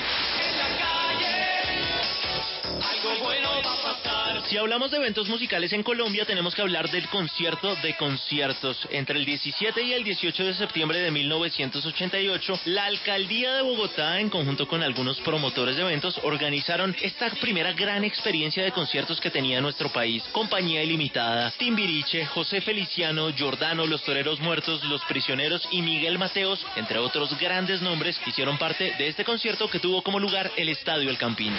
[4.52, 8.86] Si hablamos de eventos musicales en Colombia, tenemos que hablar del concierto de conciertos.
[8.90, 14.28] Entre el 17 y el 18 de septiembre de 1988, la alcaldía de Bogotá, en
[14.28, 19.60] conjunto con algunos promotores de eventos, organizaron esta primera gran experiencia de conciertos que tenía
[19.60, 20.22] nuestro país.
[20.32, 26.98] Compañía Ilimitada, Timbiriche, José Feliciano, Giordano, Los Toreros Muertos, Los Prisioneros y Miguel Mateos, entre
[26.98, 31.16] otros grandes nombres, hicieron parte de este concierto que tuvo como lugar el Estadio El
[31.16, 31.54] Campín.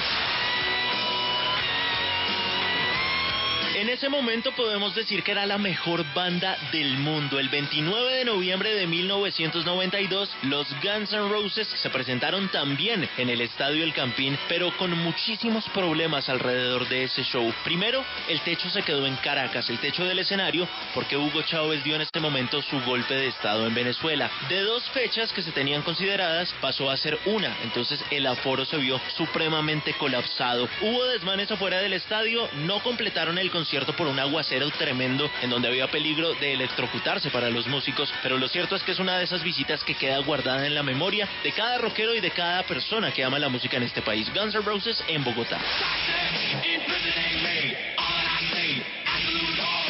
[3.75, 7.39] En ese momento podemos decir que era la mejor banda del mundo.
[7.39, 13.41] El 29 de noviembre de 1992, los Guns N' Roses se presentaron también en el
[13.41, 17.51] Estadio El Campín, pero con muchísimos problemas alrededor de ese show.
[17.63, 21.95] Primero, el techo se quedó en Caracas, el techo del escenario, porque Hugo Chávez dio
[21.95, 24.29] en este momento su golpe de Estado en Venezuela.
[24.49, 28.77] De dos fechas que se tenían consideradas, pasó a ser una, entonces el aforo se
[28.77, 30.69] vio supremamente colapsado.
[30.79, 33.62] Hubo desmanes afuera del estadio, no completaron el concierto
[33.95, 38.47] por un aguacero tremendo en donde había peligro de electrocutarse para los músicos, pero lo
[38.47, 41.51] cierto es que es una de esas visitas que queda guardada en la memoria de
[41.53, 44.29] cada rockero y de cada persona que ama la música en este país.
[44.33, 45.59] Guns N' Roses en Bogotá.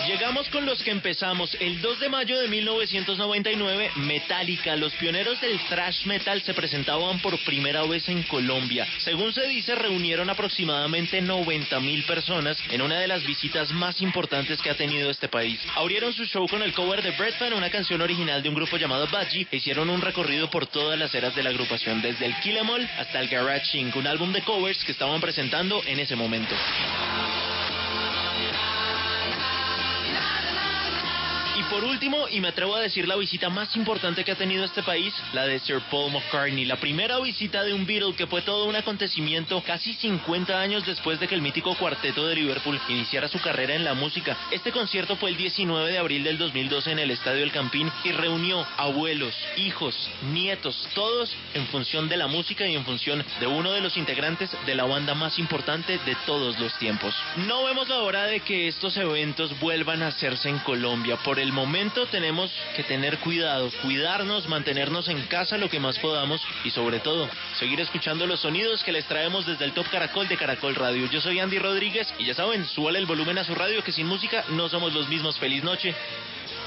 [0.07, 1.55] Llegamos con los que empezamos.
[1.61, 7.41] El 2 de mayo de 1999, Metallica, los pioneros del thrash metal, se presentaban por
[7.45, 8.85] primera vez en Colombia.
[8.97, 14.61] Según se dice, reunieron aproximadamente 90 mil personas en una de las visitas más importantes
[14.61, 15.61] que ha tenido este país.
[15.75, 19.07] Abrieron su show con el cover de Breadman, una canción original de un grupo llamado
[19.07, 22.57] Budgie, e hicieron un recorrido por todas las eras de la agrupación, desde el Kill
[22.57, 26.17] 'Em All hasta el Garage Inc., un álbum de covers que estaban presentando en ese
[26.17, 26.55] momento.
[31.55, 34.65] Y por último, y me atrevo a decir la visita más importante que ha tenido
[34.65, 38.41] este país, la de Sir Paul McCartney, la primera visita de un Beatle que fue
[38.41, 43.27] todo un acontecimiento casi 50 años después de que el mítico cuarteto de Liverpool iniciara
[43.27, 44.35] su carrera en la música.
[44.49, 48.11] Este concierto fue el 19 de abril del 2012 en el Estadio El Campín y
[48.13, 49.95] reunió abuelos, hijos,
[50.31, 54.49] nietos, todos en función de la música y en función de uno de los integrantes
[54.65, 57.13] de la banda más importante de todos los tiempos.
[57.45, 61.17] No vemos la hora de que estos eventos vuelvan a hacerse en Colombia.
[61.17, 66.41] Por el momento tenemos que tener cuidado, cuidarnos, mantenernos en casa lo que más podamos
[66.63, 67.29] y sobre todo
[67.59, 71.05] seguir escuchando los sonidos que les traemos desde el Top Caracol de Caracol Radio.
[71.11, 74.07] Yo soy Andy Rodríguez y ya saben, súbale el volumen a su radio que sin
[74.07, 75.37] música no somos los mismos.
[75.37, 75.93] Feliz noche.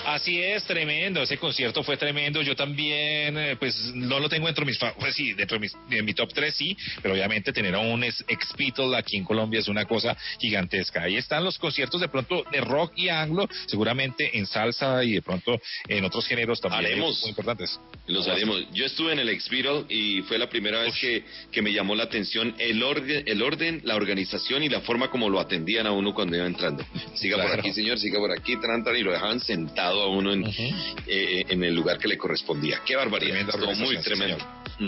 [0.08, 1.20] Así es, tremendo.
[1.20, 2.40] Ese concierto fue tremendo.
[2.40, 5.76] Yo también, eh, pues no lo tengo dentro de mis, pues sí, dentro de, mis-
[5.88, 8.24] de mi top 3 sí, pero obviamente tener a un ex
[8.56, 11.02] Beatle aquí en Colombia es una cosa gigantesca.
[11.02, 15.22] Ahí están los conciertos de pronto de rock y anglo, seguramente en salsa y de
[15.22, 17.20] pronto en otros géneros también Haremos.
[17.22, 17.80] muy importantes.
[18.06, 18.64] Los haremos.
[18.72, 21.96] Yo estuve en el ex Beatle y fue la primera vez que, que me llamó
[21.96, 25.90] la atención el orden, el orden, la organización y la forma como lo atendían a
[25.90, 26.86] uno cuando iba entrando.
[27.16, 30.32] Siga por aquí, señor, siga por aquí, tran, tran, y lo dejaban sentado a uno
[30.32, 32.80] en, eh, en el lugar que le correspondía.
[32.84, 33.26] Qué barbaridad.
[33.26, 34.38] Tremenda Estuvo muy sí, tremendo.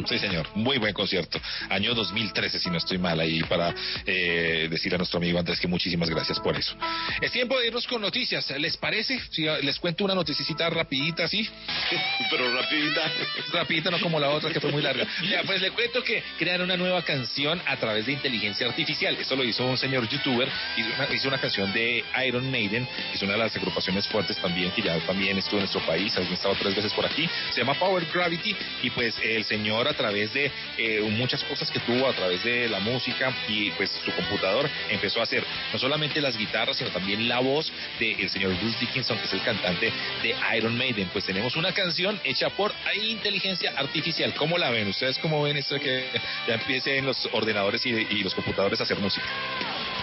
[0.06, 0.46] Sí, señor.
[0.54, 1.40] Muy buen concierto.
[1.70, 5.66] Año 2013, si no estoy mal, ahí para eh, decir a nuestro amigo Andrés que
[5.66, 6.76] muchísimas gracias por eso.
[7.22, 8.50] Es tiempo de irnos con noticias.
[8.58, 9.18] ¿Les parece?
[9.30, 11.48] Si les cuento una noticita rapidita, así.
[12.30, 13.12] Pero rapidita.
[13.52, 15.06] Rapidita, no como la otra que fue muy larga.
[15.28, 19.14] Ya, pues le cuento que crearon una nueva canción a través de inteligencia artificial.
[19.16, 20.48] Esto lo hizo un señor youtuber.
[20.76, 24.38] Hizo una, hizo una canción de Iron Maiden, que es una de las agrupaciones fuertes
[24.38, 26.16] también, que ya también estuvo en nuestro país.
[26.16, 27.28] Ha estado tres veces por aquí.
[27.50, 28.56] Se llama Power Gravity.
[28.82, 32.68] Y pues el señor a través de eh, muchas cosas que tuvo, a través de
[32.68, 37.28] la música y pues su computador, empezó a hacer no solamente las guitarras, sino también
[37.28, 39.92] la voz del señor Bruce Dickinson, que es el cantante
[40.22, 41.08] de Iron Maiden.
[41.12, 42.72] Pues tenemos una canción hecha por
[43.02, 44.34] inteligencia artificial.
[44.34, 44.88] ¿Cómo la ven?
[44.88, 46.04] ¿Ustedes cómo ven esto de que
[46.46, 49.26] ya empiecen los ordenadores y, y los computadores a hacer música?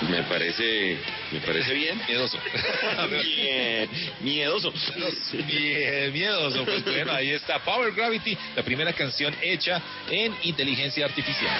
[0.09, 0.97] Me parece,
[1.31, 2.01] me parece bien.
[2.07, 2.37] Miedoso.
[3.09, 3.89] bien,
[4.19, 4.73] miedoso.
[5.47, 6.65] Bien, miedoso.
[6.65, 11.55] Pues bueno, ahí está Power Gravity, la primera canción hecha en inteligencia artificial.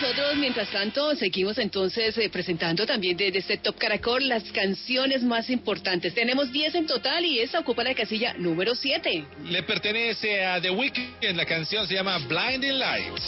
[0.00, 5.50] Nosotros, mientras tanto, seguimos entonces eh, presentando también desde este Top Caracol las canciones más
[5.50, 6.14] importantes.
[6.14, 9.26] Tenemos 10 en total y esta ocupa la casilla número 7.
[9.44, 13.22] Le pertenece a The Weeknd, la canción se llama Blinding Lights.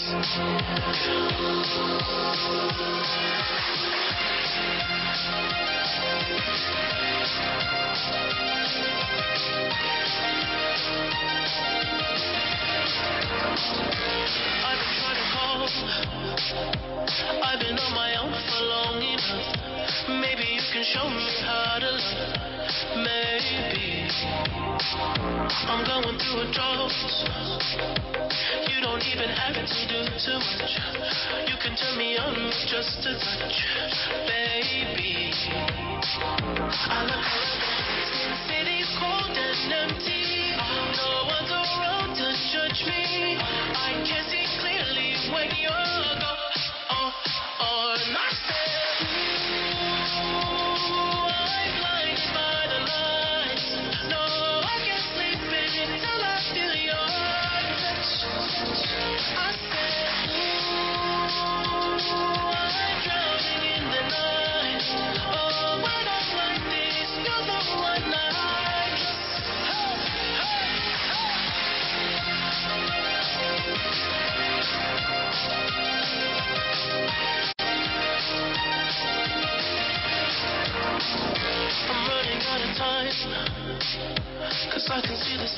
[14.64, 16.21] I've been trying to call.
[16.42, 19.46] I've been on my own for long enough.
[20.08, 22.34] Maybe you can show me how to love.
[22.98, 24.10] Maybe
[25.70, 26.90] I'm going through a drought.
[28.66, 30.74] You don't even have to do too much.
[31.46, 33.62] You can turn me on with just a touch,
[34.26, 35.30] baby.
[36.90, 40.58] I look around, the city's cold and empty.
[40.58, 43.51] No one's around to judge me.
[47.64, 48.41] Oh, oh,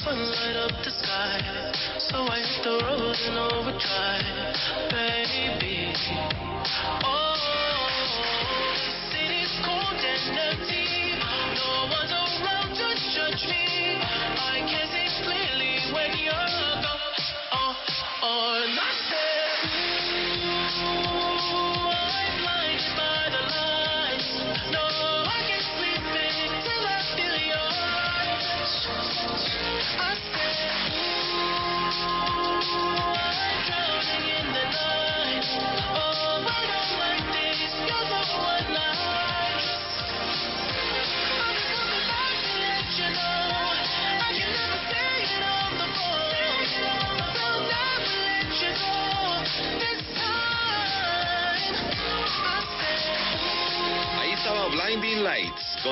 [0.05, 1.40] sun light up the sky.
[1.98, 4.55] So I hit the road in overdrive,
[4.90, 5.94] baby.
[7.05, 7.24] Oh,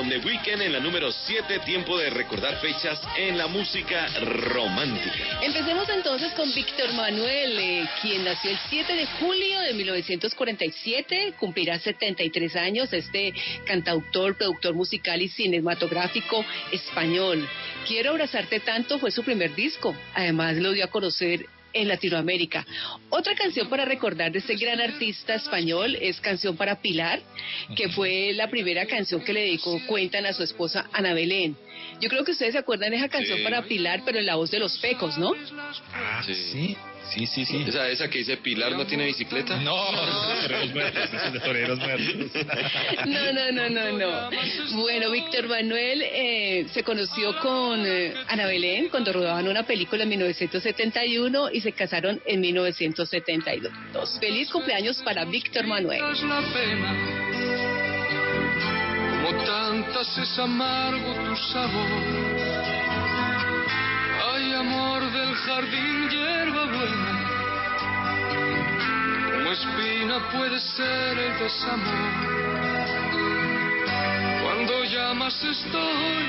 [0.03, 5.39] con The Weeknd en la número 7, tiempo de recordar fechas en la música romántica.
[5.41, 11.79] Empecemos entonces con Víctor Manuel, eh, quien nació el 7 de julio de 1947, cumplirá
[11.79, 13.33] 73 años, este
[13.65, 17.47] cantautor, productor musical y cinematográfico español.
[17.87, 22.65] Quiero abrazarte tanto fue su primer disco, además lo dio a conocer en Latinoamérica.
[23.09, 27.19] Otra canción para recordar de este gran artista español es Canción para Pilar,
[27.75, 31.55] que fue la primera canción que le dedicó Cuentan a su esposa Ana Belén.
[31.99, 33.43] Yo creo que ustedes se acuerdan de esa canción Sí.
[33.43, 35.33] para Pilar, pero en la voz de los pecos, ¿no?
[35.93, 36.75] Ah, sí.
[37.09, 37.63] Sí, sí, sí.
[37.67, 39.57] Esa, esa que dice Pilar no tiene bicicleta.
[39.57, 39.75] No,
[40.41, 42.45] toreros muertos, es de toreros muertos.
[43.05, 44.29] No, no, no, no, no.
[44.81, 50.09] Bueno, Víctor Manuel eh, se conoció con eh, Ana Belén cuando rodaban una película en
[50.09, 53.71] 1971 y se casaron en 1972.
[54.19, 56.01] Feliz cumpleaños para Víctor Manuel.
[56.01, 57.23] la pena.
[59.23, 62.32] Como tantas es amargo tu sabor.
[64.63, 67.13] Amor del jardín, hierba buena.
[69.31, 72.11] Como espina puede ser el desamor.
[74.41, 76.25] Cuando llamas estoy.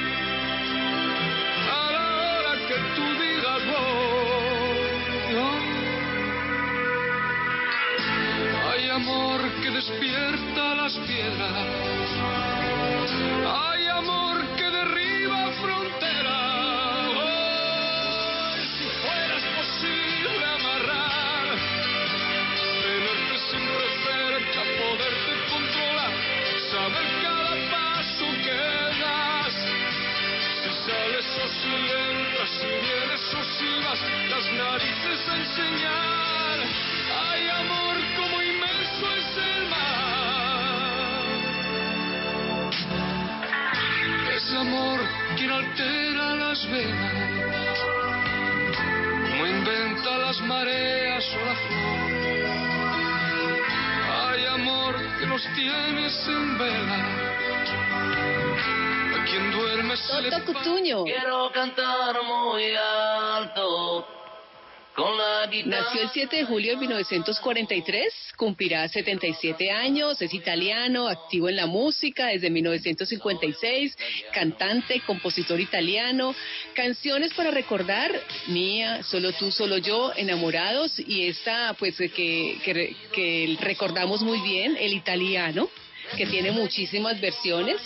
[1.78, 4.14] A la hora que tú digas voy.
[8.68, 12.08] Hay amor que despierta las piedras.
[13.46, 13.83] Hay
[32.58, 34.00] si vienes o si vas,
[34.30, 36.58] las narices a enseñar.
[37.22, 40.54] Hay amor como inmenso es el mar.
[44.36, 45.00] Es amor
[45.36, 47.78] quien altera las venas,
[49.30, 51.94] como inventa las mareas o la flor.
[54.26, 57.00] Hay amor que nos tienes en vela,
[60.30, 61.04] Toto Cutuño.
[61.04, 64.06] Quiero cantar muy alto
[65.66, 71.66] Nació el 7 de julio de 1943, cumplirá 77 años, es italiano, activo en la
[71.66, 73.96] música desde 1956,
[74.32, 76.32] cantante, compositor italiano,
[76.74, 78.12] canciones para recordar,
[78.46, 82.08] Mía, Solo tú, solo yo, Enamorados y esta pues que,
[82.64, 85.68] que, que recordamos muy bien, el italiano
[86.16, 87.76] que tiene muchísimas versiones,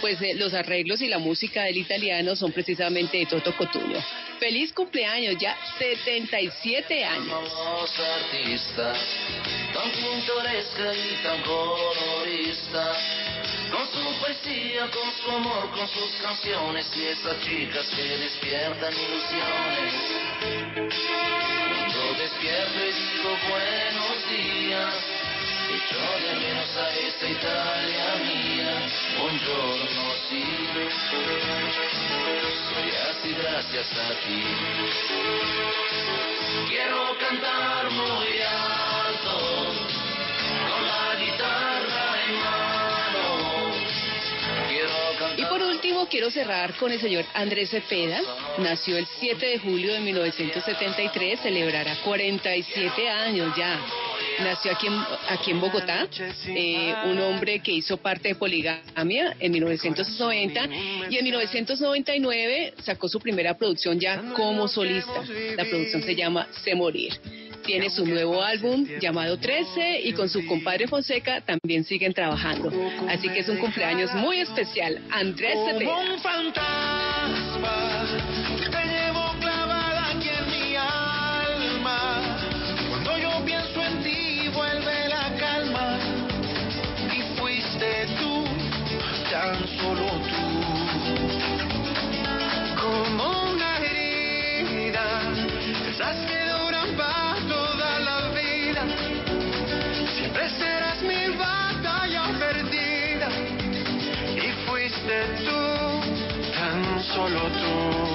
[0.00, 4.02] pues eh, los arreglos y la música del italiano son precisamente de Toto Cotuño.
[4.38, 7.52] Feliz cumpleaños, ya 77 años.
[9.72, 12.96] tan pintoresca y tan colorista,
[13.70, 19.94] con su poesía, con su amor, con sus canciones y esas chicas que despiertan ilusiones.
[21.70, 24.94] Cuando despierto y digo buenos días,
[25.68, 28.86] de menos a esta Italia mía.
[29.18, 30.44] Buongiorno, sí,
[32.68, 34.42] soy así gracias a ti.
[36.68, 38.73] Quiero cantar muy alto,
[45.94, 48.20] último, quiero cerrar con el señor Andrés Cepeda.
[48.58, 53.80] Nació el 7 de julio de 1973, celebrará 47 años ya.
[54.40, 54.94] Nació aquí en,
[55.28, 56.08] aquí en Bogotá,
[56.48, 60.68] eh, un hombre que hizo parte de Poligamia en 1990
[61.10, 65.22] y en 1999 sacó su primera producción ya como solista.
[65.56, 67.12] La producción se llama Sé Morir.
[67.64, 72.70] Tiene su nuevo álbum llamado 13 y con su compadre Fonseca también siguen trabajando.
[73.08, 75.00] Así que es un cumpleaños muy especial.
[75.10, 75.96] Andrés Cepeda.
[75.98, 78.04] un fantasma,
[78.70, 82.38] te llevo clavada aquí en mi alma.
[82.90, 85.98] Cuando yo pienso en ti, vuelve la calma.
[87.16, 88.44] Y fuiste tú,
[89.30, 90.44] tan solo tú.
[92.78, 93.43] Como
[107.12, 108.13] solo tú.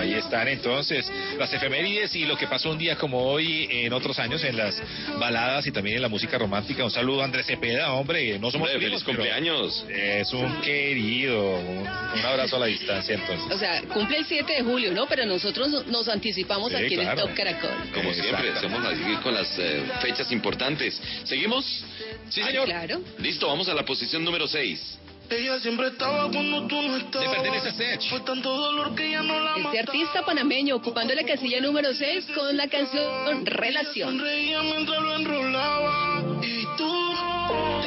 [0.00, 3.92] Bien, ahí están entonces las efemérides y lo que pasó un día como hoy en
[3.92, 4.80] otros años en las
[5.18, 6.84] baladas y también en la música romántica.
[6.84, 9.86] Un saludo a Andrés Cepeda, hombre, no somos Hombre, primos, feliz cumpleaños.
[9.88, 13.50] Es un querido, un, un abrazo a la distancia entonces.
[13.52, 15.06] O sea, cumple el 7 de julio, ¿no?
[15.06, 17.20] Pero nosotros nos anticipamos Sí, aquí en claro.
[17.22, 17.70] el Top Caracol.
[17.92, 21.00] Como siempre, estamos aquí con las eh, fechas importantes.
[21.24, 21.84] ¿Seguimos?
[22.30, 22.64] Sí, señor.
[22.66, 23.00] claro.
[23.18, 24.98] Listo, vamos a la posición número 6.
[25.30, 27.28] Ella siempre estaba cuando tú no estabas.
[27.28, 28.10] pertenece a Sech.
[28.10, 32.26] Fue tanto dolor que ya no la Este artista panameño ocupando la casilla número 6
[32.34, 34.18] con la canción Relación.
[34.18, 36.22] Sonreía mientras lo enrolaba.
[36.42, 37.14] Y tú,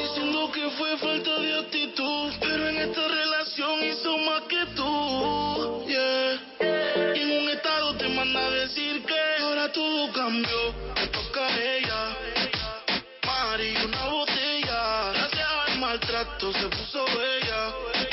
[0.02, 2.34] diciendo que fue falta de actitud.
[2.40, 5.86] Pero en esta relación hizo más que tú.
[5.88, 7.16] Yeah.
[7.16, 10.87] Y en un estado te manda a decir que ahora todo cambió.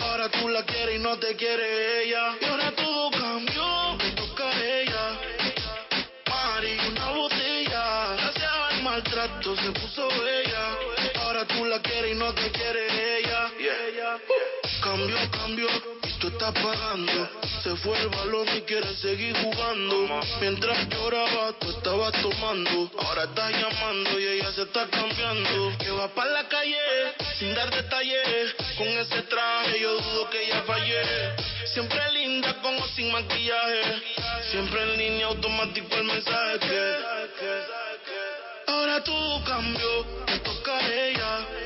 [0.01, 2.37] Ahora tú la quieres y no te quiere ella.
[2.41, 3.97] Y ahora todo cambió.
[3.97, 5.21] Me toca a ella.
[6.29, 8.17] Mari, una botella.
[8.17, 10.77] Gracias al maltrato se puso bella.
[11.23, 13.51] Ahora tú la quieres y no te quiere ella.
[14.19, 16.04] Uh, Cambió, cambió.
[16.25, 17.29] Tú estás pagando.
[17.63, 20.23] Se fue el balón y quiere seguir jugando.
[20.41, 22.91] Mientras lloraba, tú estabas tomando.
[22.99, 25.77] Ahora estás llamando y ella se está cambiando.
[25.77, 26.79] Que va para la calle
[27.39, 28.55] sin dar detalles.
[28.79, 31.37] Con ese traje yo dudo que ella fallé.
[31.67, 33.83] Siempre linda con o sin maquillaje.
[34.51, 36.97] Siempre en línea automático el mensaje.
[38.67, 41.64] Ahora todo cambió, me toca a ella.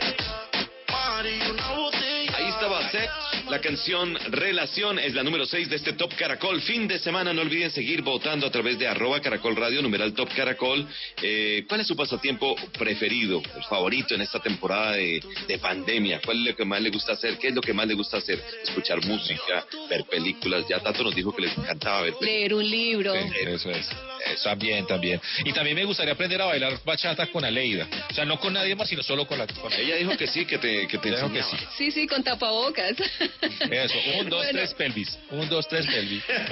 [3.51, 6.61] La canción Relación es la número 6 de este Top Caracol.
[6.61, 10.29] Fin de semana, no olviden seguir votando a través de arroba caracol radio, numeral Top
[10.37, 10.87] Caracol.
[11.23, 16.21] Eh, ¿Cuál es su pasatiempo preferido, el favorito en esta temporada de, de pandemia?
[16.23, 17.39] ¿Cuál es lo que más le gusta hacer?
[17.39, 18.39] ¿Qué es lo que más le gusta hacer?
[18.63, 20.67] Escuchar música, ver películas.
[20.69, 22.31] Ya Tato nos dijo que les encantaba ver películas.
[22.31, 23.15] Leer un libro.
[23.15, 23.89] Sí, eso es.
[24.27, 25.21] Eso también, también.
[25.45, 27.89] Y también me gustaría aprender a bailar bachata con Aleida.
[28.11, 29.47] O sea, no con nadie más, sino solo con la.
[29.47, 31.73] Con Ella dijo que sí, que te, que te Dijo que enseñaba.
[31.79, 32.95] Sí, sí, con tapabocas.
[33.41, 34.51] Eso, un, dos, Bueno.
[34.53, 35.19] tres pelvis.
[35.31, 36.23] Un, dos, tres pelvis.
[36.27, 36.43] Pero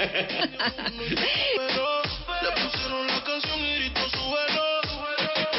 [2.43, 4.65] le pusieron la canción y gritó súbelo.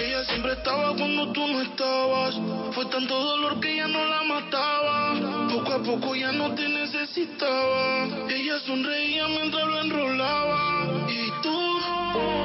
[0.01, 2.36] Ella siempre estaba cuando tú no estabas.
[2.73, 5.47] Fue tanto dolor que ya no la mataba.
[5.49, 8.07] Poco a poco ya no te necesitaba.
[8.30, 10.88] Ella sonreía mientras lo enrolaba.
[11.09, 11.80] Y tú,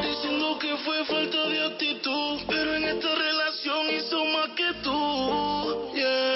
[0.03, 2.41] diciendo que fue falta de actitud.
[2.49, 5.93] Pero en esta relación hizo más que tú.
[5.95, 6.32] Yeah.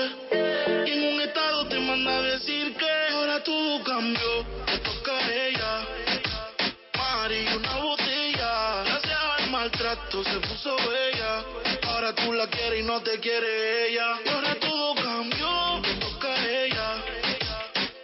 [10.66, 11.44] Puso bella.
[11.88, 14.18] Ahora tú la quieres y no te quiere ella.
[14.24, 16.94] Y ahora todo cambió, me toca a ella.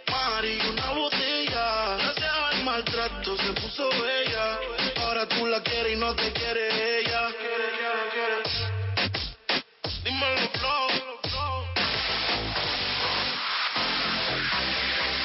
[0.09, 1.97] Mari, una botella.
[1.97, 4.59] Gracias al maltrato se puso bella.
[5.01, 7.29] Ahora tú la quieres y no te quiere ella.
[10.03, 10.87] Dímelo, flow.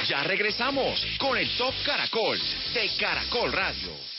[0.07, 2.39] Ya regresamos con el Top Caracol
[2.73, 4.18] de Caracol Radio.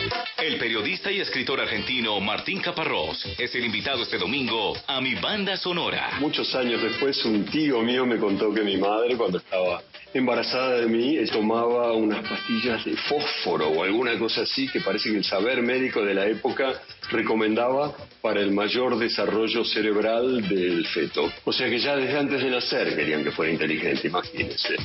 [0.37, 5.55] El periodista y escritor argentino Martín Caparrós es el invitado este domingo a mi banda
[5.55, 6.17] sonora.
[6.19, 9.81] Muchos años después, un tío mío me contó que mi madre, cuando estaba
[10.13, 15.17] embarazada de mí, tomaba unas pastillas de fósforo o alguna cosa así que parece que
[15.17, 16.81] el saber médico de la época
[17.11, 21.31] recomendaba para el mayor desarrollo cerebral del feto.
[21.45, 24.75] O sea que ya desde antes de nacer querían que fuera inteligente, imagínense.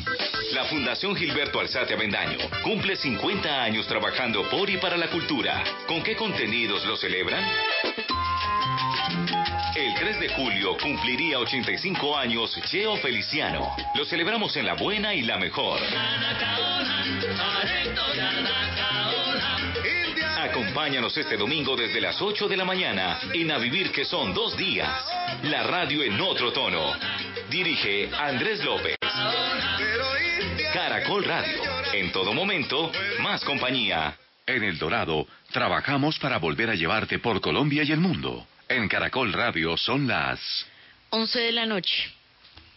[0.52, 5.64] La Fundación Gilberto Alzate Avendaño cumple 50 años trabajando por y para la cultura.
[5.86, 7.42] ¿Con qué contenidos lo celebran?
[9.74, 13.74] El 3 de julio cumpliría 85 años Cheo Feliciano.
[13.94, 15.80] Lo celebramos en la buena y la mejor.
[20.38, 24.54] Acompáñanos este domingo desde las 8 de la mañana en A Vivir que son dos
[24.54, 25.02] días.
[25.44, 26.92] La radio en otro tono.
[27.48, 28.96] Dirige Andrés López.
[30.74, 31.62] Caracol Radio.
[31.94, 34.14] En todo momento, más compañía.
[34.48, 38.46] En El Dorado, trabajamos para volver a llevarte por Colombia y el mundo.
[38.68, 40.38] En Caracol Radio son las
[41.10, 42.12] 11 de la noche.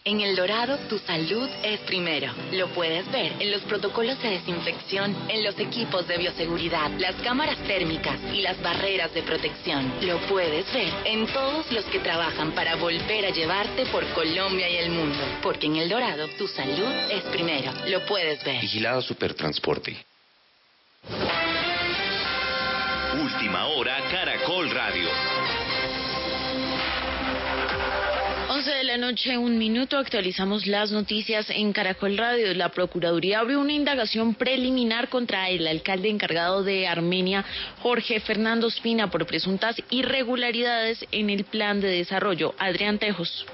[0.02, 2.32] En El Dorado, tu salud es primero.
[2.50, 7.58] Lo puedes ver en los protocolos de desinfección, en los equipos de bioseguridad, las cámaras
[7.58, 9.92] térmicas y las barreras de protección.
[10.00, 14.76] Lo puedes ver en todos los que trabajan para volver a llevarte por Colombia y
[14.76, 15.20] el mundo.
[15.40, 17.72] Porque en El Dorado, tu salud es primero.
[17.86, 18.60] Lo puedes ver.
[18.60, 20.09] Vigilado Supertransporte.
[23.40, 25.08] Última hora, Caracol Radio.
[28.50, 32.52] 11 de la noche, un minuto, actualizamos las noticias en Caracol Radio.
[32.52, 37.46] La Procuraduría abrió una indagación preliminar contra el alcalde encargado de Armenia,
[37.78, 42.54] Jorge Fernando Espina, por presuntas irregularidades en el plan de desarrollo.
[42.58, 43.46] Adrián Tejos.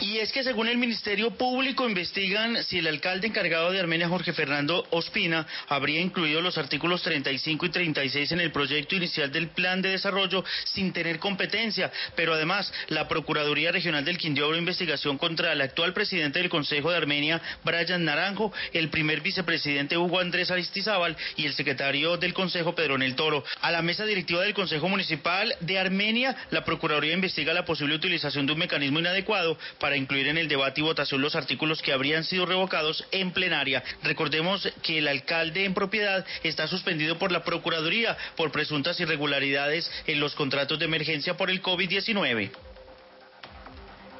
[0.00, 4.32] Y es que según el Ministerio Público investigan si el alcalde encargado de Armenia, Jorge
[4.32, 9.82] Fernando Ospina, habría incluido los artículos 35 y 36 en el proyecto inicial del plan
[9.82, 11.90] de desarrollo sin tener competencia.
[12.14, 16.92] Pero además, la Procuraduría Regional del Quindío abrió investigación contra el actual presidente del Consejo
[16.92, 22.74] de Armenia, Brian Naranjo, el primer vicepresidente Hugo Andrés Aristizábal y el secretario del Consejo,
[22.74, 23.42] Pedro Nel Toro.
[23.62, 28.46] A la mesa directiva del Consejo Municipal de Armenia, la Procuraduría investiga la posible utilización
[28.46, 32.24] de un mecanismo inadecuado para incluir en el debate y votación los artículos que habrían
[32.24, 33.82] sido revocados en plenaria.
[34.02, 40.20] Recordemos que el alcalde en propiedad está suspendido por la Procuraduría por presuntas irregularidades en
[40.20, 42.50] los contratos de emergencia por el COVID-19.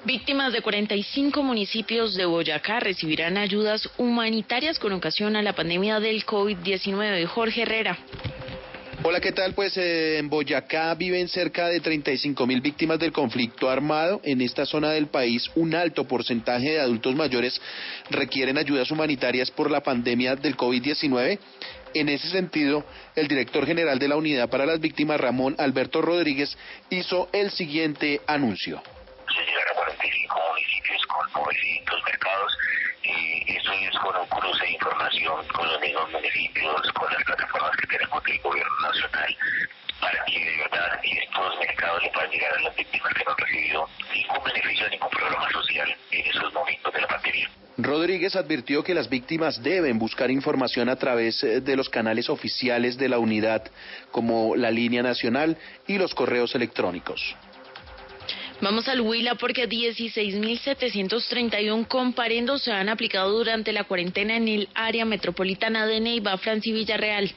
[0.05, 6.25] Víctimas de 45 municipios de Boyacá recibirán ayudas humanitarias con ocasión a la pandemia del
[6.25, 7.27] COVID-19.
[7.27, 7.99] Jorge Herrera.
[9.05, 9.55] Hola, ¿qué tal?
[9.55, 14.21] Pues eh, en Boyacá viven cerca de 35 mil víctimas del conflicto armado.
[14.25, 17.61] En esta zona del país, un alto porcentaje de adultos mayores
[18.11, 21.39] requieren ayudas humanitarias por la pandemia del COVID-19.
[21.95, 22.85] En ese sentido,
[23.15, 26.59] el director general de la Unidad para las Víctimas, Ramón Alberto Rodríguez,
[26.91, 28.83] hizo el siguiente anuncio.
[29.35, 32.59] Se llegar a 45 municipios con 900 mercados.
[33.03, 37.77] Y eso es con un cruce de información con los mismos municipios, con las plataformas
[37.77, 39.37] que tenemos del gobierno nacional,
[40.01, 43.39] para que de verdad estos mercados le puedan llegar a las víctimas que no han
[43.39, 47.51] recibido ningún beneficio, ningún programa social en esos momentos de la pandemia.
[47.79, 52.99] Rodríguez advirtió que las víctimas deben buscar información a través eh, de los canales oficiales
[52.99, 53.71] de la unidad,
[54.11, 55.57] como la línea nacional
[55.87, 57.37] y los correos electrónicos.
[58.61, 65.05] Vamos al Huila porque 16.731 comparendos se han aplicado durante la cuarentena en el área
[65.05, 67.33] metropolitana de Neiva, Franci Villarreal.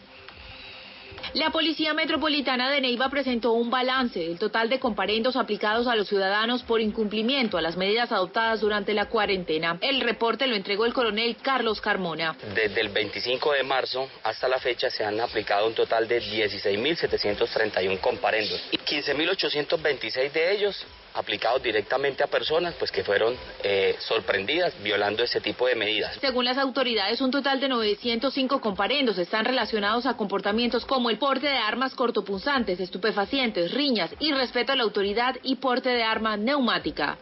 [1.33, 6.07] La Policía Metropolitana de Neiva presentó un balance del total de comparendos aplicados a los
[6.07, 9.77] ciudadanos por incumplimiento a las medidas adoptadas durante la cuarentena.
[9.81, 12.35] El reporte lo entregó el coronel Carlos Carmona.
[12.55, 17.99] Desde el 25 de marzo hasta la fecha se han aplicado un total de 16.731
[17.99, 25.23] comparendos y 15.826 de ellos aplicados directamente a personas pues que fueron eh, sorprendidas violando
[25.23, 26.17] ese tipo de medidas.
[26.21, 31.47] Según las autoridades, un total de 905 comparendos están relacionados a comportamientos como el porte
[31.47, 37.17] de armas cortopunzantes, estupefacientes, riñas, irrespeto a la autoridad y porte de arma neumática.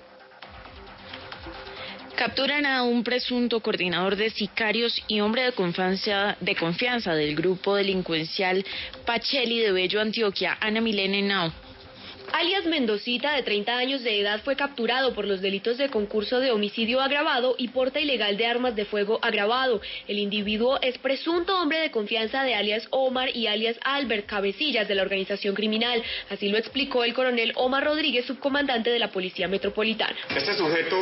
[2.15, 7.75] Capturan a un presunto coordinador de sicarios y hombre de confianza, de confianza del grupo
[7.75, 8.65] delincuencial
[9.05, 11.68] Pacheli de Bello, Antioquia, Ana Milene Nao.
[12.33, 16.51] Alias Mendocita, de 30 años de edad, fue capturado por los delitos de concurso de
[16.51, 19.81] homicidio agravado y porta ilegal de armas de fuego agravado.
[20.07, 24.95] El individuo es presunto hombre de confianza de alias Omar y alias Albert, cabecillas de
[24.95, 26.03] la organización criminal.
[26.29, 30.17] Así lo explicó el coronel Omar Rodríguez, subcomandante de la Policía Metropolitana.
[30.35, 30.97] Este sujeto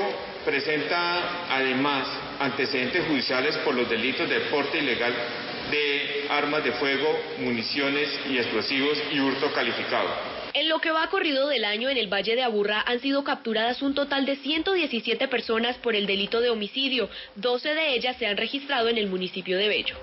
[0.45, 2.07] presenta además
[2.39, 5.13] antecedentes judiciales por los delitos de porte ilegal
[5.71, 10.36] de armas de fuego, municiones y explosivos y hurto calificado.
[10.57, 13.83] En lo que va corrido del año en el Valle de Aburrá han sido capturadas
[13.83, 17.11] un total de 117 personas por el delito de homicidio.
[17.35, 19.95] 12 de ellas se han registrado en el municipio de Bello.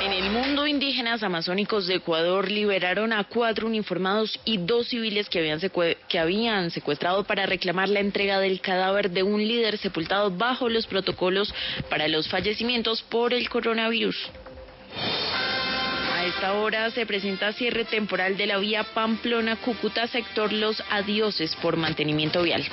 [0.00, 5.40] En el mundo, indígenas amazónicos de Ecuador liberaron a cuatro uniformados y dos civiles que
[5.40, 10.30] habían, secue- que habían secuestrado para reclamar la entrega del cadáver de un líder sepultado
[10.30, 11.52] bajo los protocolos
[11.90, 14.30] para los fallecimientos por el coronavirus.
[16.34, 22.42] Esta hora se presenta cierre temporal de la vía Pamplona-Cúcuta, sector Los Adioses, por mantenimiento
[22.42, 22.64] vial.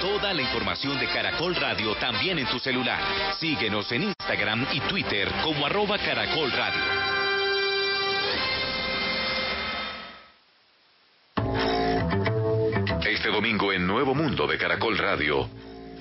[0.00, 3.00] Toda la información de Caracol Radio también en tu celular.
[3.38, 7.13] Síguenos en Instagram y Twitter como arroba Caracol Radio.
[13.34, 15.48] Domingo en Nuevo Mundo de Caracol Radio.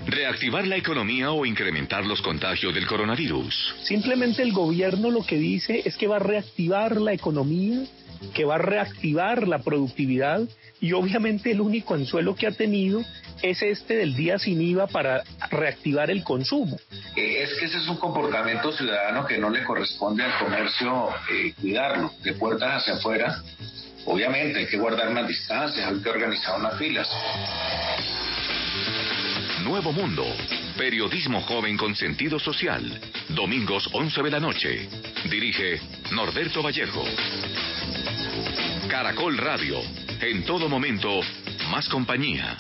[0.06, 3.74] Reactivar la economía o incrementar los contagios del coronavirus.
[3.82, 7.86] Simplemente el gobierno lo que dice es que va a reactivar la economía,
[8.36, 10.42] que va a reactivar la productividad
[10.80, 13.02] y obviamente el único anzuelo que ha tenido
[13.42, 16.78] es este del día sin IVA para reactivar el consumo.
[17.16, 21.52] Eh, es que ese es un comportamiento ciudadano que no le corresponde al comercio eh,
[21.60, 23.42] cuidarlo, de puertas hacia afuera.
[24.06, 27.10] Obviamente hay que guardar unas distancias, hay que organizar unas filas.
[29.64, 30.26] Nuevo Mundo.
[30.78, 32.84] Periodismo joven con sentido social.
[33.30, 34.90] Domingos 11 de la noche.
[35.30, 35.80] Dirige
[36.12, 37.04] Norberto Vallejo.
[38.90, 39.80] Caracol Radio.
[40.20, 41.22] En todo momento,
[41.70, 42.58] más compañía.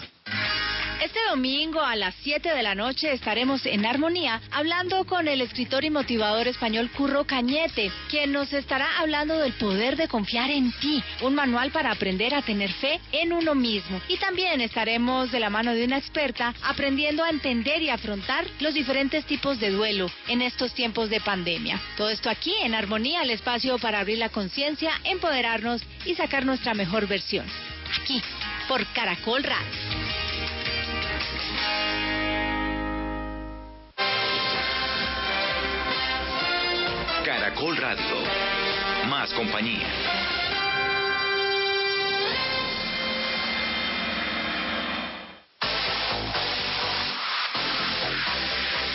[1.03, 5.84] Este domingo a las 7 de la noche estaremos en Armonía hablando con el escritor
[5.84, 11.03] y motivador español Curro Cañete, quien nos estará hablando del poder de confiar en ti,
[11.21, 14.01] un manual para aprender a tener fe en uno mismo.
[14.07, 18.73] Y también estaremos de la mano de una experta aprendiendo a entender y afrontar los
[18.73, 21.81] diferentes tipos de duelo en estos tiempos de pandemia.
[21.97, 26.73] Todo esto aquí en Armonía, el espacio para abrir la conciencia, empoderarnos y sacar nuestra
[26.73, 27.45] mejor versión.
[28.01, 28.21] Aquí,
[28.69, 30.03] por Caracol Radio.
[37.24, 38.03] Caracol Radio.
[39.07, 39.88] Más compañía.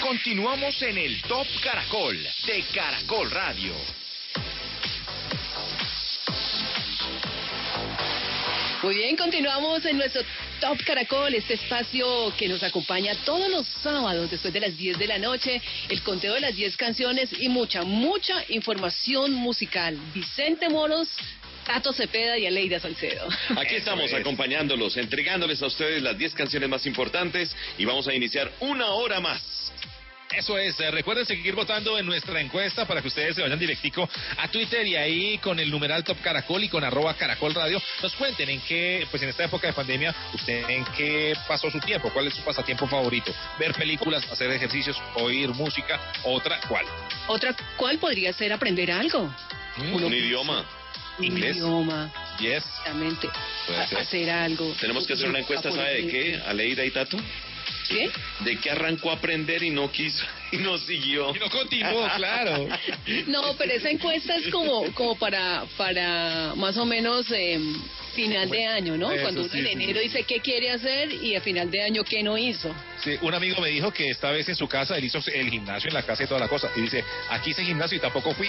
[0.03, 3.73] Continuamos en el Top Caracol de Caracol Radio.
[8.83, 10.23] Muy bien, continuamos en nuestro
[10.61, 15.07] Top Caracol, este espacio que nos acompaña todos los sábados después de las 10 de
[15.09, 19.99] la noche, el conteo de las 10 canciones y mucha, mucha información musical.
[20.15, 21.09] Vicente Moros,
[21.67, 23.29] Tato Cepeda y Aleida Salcedo.
[23.57, 28.53] Aquí estamos acompañándolos, entregándoles a ustedes las 10 canciones más importantes y vamos a iniciar
[28.61, 29.68] una hora más.
[30.37, 34.09] Eso es, eh, recuerden seguir votando en nuestra encuesta para que ustedes se vayan directico
[34.37, 38.15] a Twitter y ahí con el numeral Top Caracol y con arroba Caracol Radio nos
[38.15, 42.11] cuenten en qué, pues en esta época de pandemia, usted en qué pasó su tiempo,
[42.13, 46.85] cuál es su pasatiempo favorito, ver películas, hacer ejercicios, oír música, otra, ¿cuál?
[47.29, 49.35] Otra, ¿cuál podría ser aprender algo?
[49.79, 50.65] Un idioma.
[51.21, 51.57] Inglés.
[51.57, 52.13] Un idioma.
[52.39, 52.65] Yes.
[52.65, 53.29] Exactamente.
[53.99, 54.75] Hacer algo.
[54.79, 56.41] Tenemos que hacer una encuesta, ¿sabe de qué?
[56.47, 57.17] Aleida y Tato.
[57.89, 58.11] ¿Qué?
[58.41, 61.35] De qué arrancó a aprender y no quiso y no siguió.
[61.35, 62.69] Y no continuó, claro.
[63.27, 67.59] No, pero esa encuesta es como, como para, para más o menos eh,
[68.19, 69.13] final de año, ¿no?
[69.13, 69.73] Eso Cuando uno sí, en sí.
[69.73, 72.75] enero dice qué quiere hacer y a final de año qué no hizo.
[73.01, 75.87] Sí, un amigo me dijo que esta vez en su casa él hizo el gimnasio
[75.89, 76.69] en la casa y toda la cosa.
[76.75, 78.49] Y dice, aquí hice gimnasio y tampoco fui.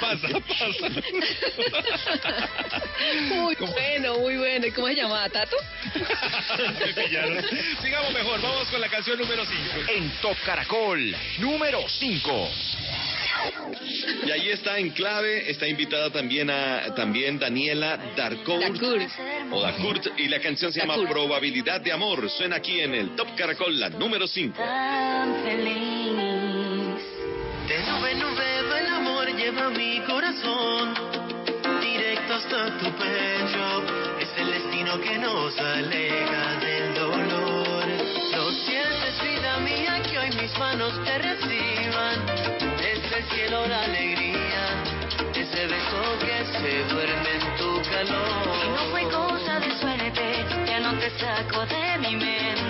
[0.00, 0.88] pasa, pasa.
[3.28, 4.66] Muy bueno, muy bueno.
[4.66, 5.56] ¿Y cómo se llamaba, Tato?
[6.80, 7.44] Me pillaron.
[7.80, 9.92] Sigamos mejor, vamos con la canción número 5.
[9.94, 12.50] En Top Caracol, número 5.
[14.26, 18.82] Y ahí está en clave, está invitada también a también Daniela Darcourt.
[19.50, 22.28] O Darcourt, y la canción se llama Probabilidad de Amor.
[22.30, 24.62] Suena aquí en el Top Caracol, la número 5.
[27.68, 30.94] De nube en nube el amor, lleva mi corazón
[31.80, 33.84] directo hasta tu pecho.
[34.20, 37.84] Es el destino que nos aleja del dolor.
[38.32, 42.63] Lo sientes, vida mía, que hoy mis manos te reciban.
[43.14, 44.82] Desde el cielo la alegría,
[45.34, 48.48] ese beso que se duerme en tu calor.
[48.64, 52.63] Y no fue cosa de suerte, ya no te saco de mi mente.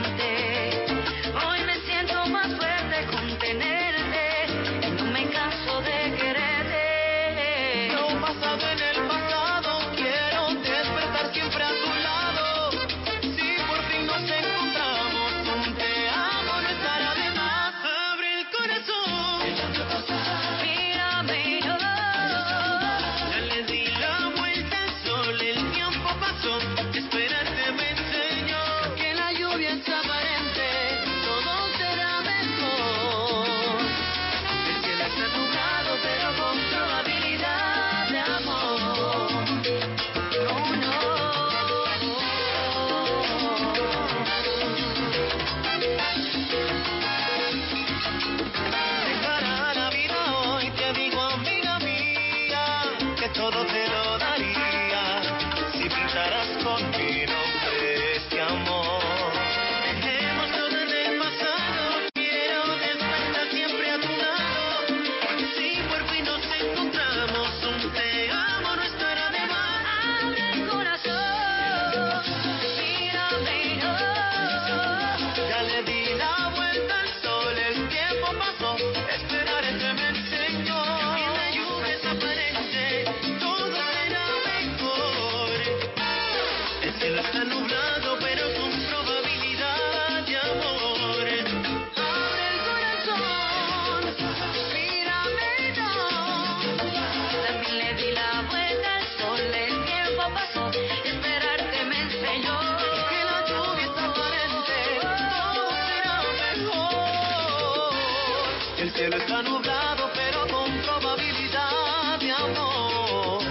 [108.94, 113.42] Cielo está nublado, pero con probabilidad de amor.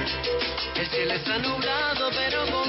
[0.76, 2.62] El cielo está nublado, pero con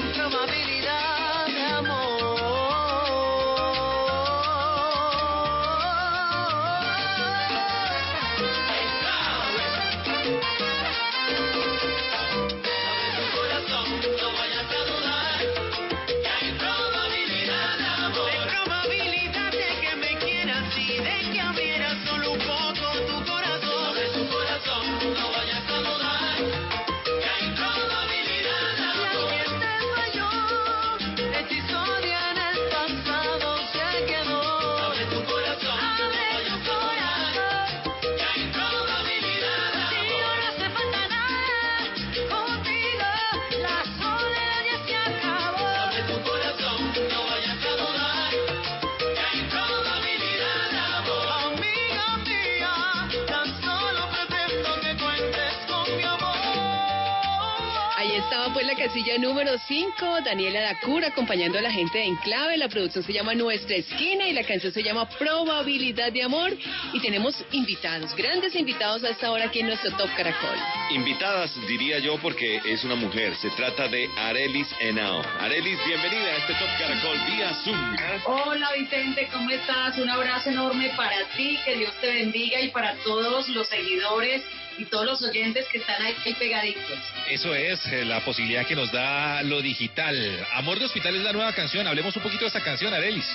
[59.19, 62.57] número 5, Daniela Dacura acompañando a la gente de Enclave.
[62.57, 66.51] La producción se llama Nuestra Esquina y la canción se llama Probabilidad de Amor.
[66.95, 70.57] Y tenemos invitados, grandes invitados a esta hora aquí en nuestro Top Caracol.
[70.91, 73.35] Invitadas, diría yo, porque es una mujer.
[73.35, 75.21] Se trata de Arelis Henao.
[75.41, 77.97] Arelis, bienvenida a este Top Caracol vía Zoom.
[78.23, 79.97] Hola Vicente, ¿cómo estás?
[79.97, 84.41] Un abrazo enorme para ti, que Dios te bendiga y para todos los seguidores
[84.77, 86.97] y todos los oyentes que están ahí pegaditos.
[87.29, 90.47] Eso es eh, la posibilidad que nos da lo digital.
[90.53, 91.85] Amor de Hospital es la nueva canción.
[91.87, 93.27] Hablemos un poquito de esta canción, Arelis.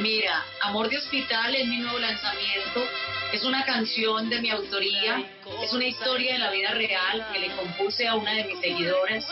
[0.00, 2.86] Mira, Amor de Hospital es mi nuevo lanzamiento.
[3.32, 5.24] Es una canción de mi autoría.
[5.62, 9.26] Es una historia de la vida real que le compuse a una de mis seguidoras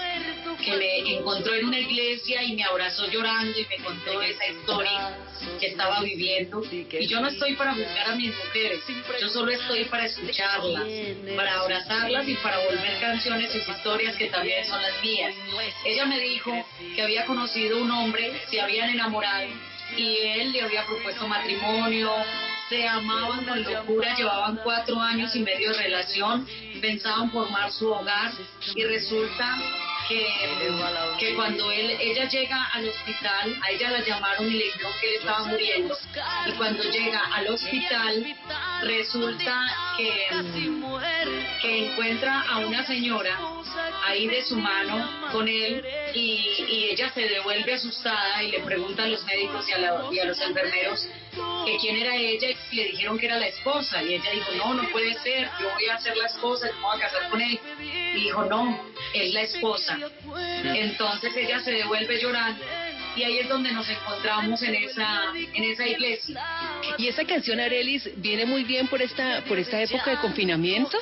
[0.63, 5.19] que me encontró en una iglesia y me abrazó llorando y me contó esa historia
[5.61, 6.63] que estaba viviendo.
[6.71, 8.81] Y yo no estoy para juzgar a mis mujeres,
[9.21, 10.85] yo solo estoy para escucharlas,
[11.37, 15.33] para abrazarlas y para volver canciones y historias que también son las mías.
[15.85, 16.53] Ella me dijo
[16.95, 19.49] que había conocido un hombre, se habían enamorado
[19.97, 22.13] y él le había propuesto matrimonio,
[22.69, 26.47] se amaban con locura, llevaban cuatro años y medio de relación,
[26.81, 28.33] pensaban formar su hogar
[28.75, 29.59] y resulta
[30.09, 35.09] que, cuando él, ella llega al hospital, a ella la llamaron y le dijeron que
[35.09, 35.97] él estaba muriendo.
[36.47, 38.37] Y cuando llega al hospital,
[38.83, 39.65] resulta
[39.97, 40.27] que,
[41.63, 43.39] que encuentra a una señora
[44.07, 45.85] ahí de su mano con él
[46.15, 50.05] y, y ella se devuelve asustada y le pregunta a los médicos y a, la-
[50.13, 51.09] y a los enfermeros
[51.65, 54.75] que quién era ella y le dijeron que era la esposa y ella dijo no,
[54.75, 57.41] no puede ser, yo voy a ser la esposa, yo me voy a casar con
[57.41, 58.81] él y dijo no,
[59.15, 59.99] es la esposa
[60.65, 62.65] entonces ella se devuelve llorando
[63.17, 66.43] y ahí es donde nos encontramos en esa en esa iglesia.
[66.99, 70.99] Y esa canción Arelis viene muy bien por esta por esta época de confinamiento.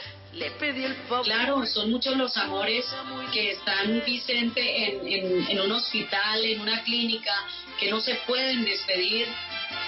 [1.23, 2.85] Claro, son muchos los amores
[3.33, 7.33] que están, Vicente, en, en, en un hospital, en una clínica,
[7.79, 9.29] que no se pueden despedir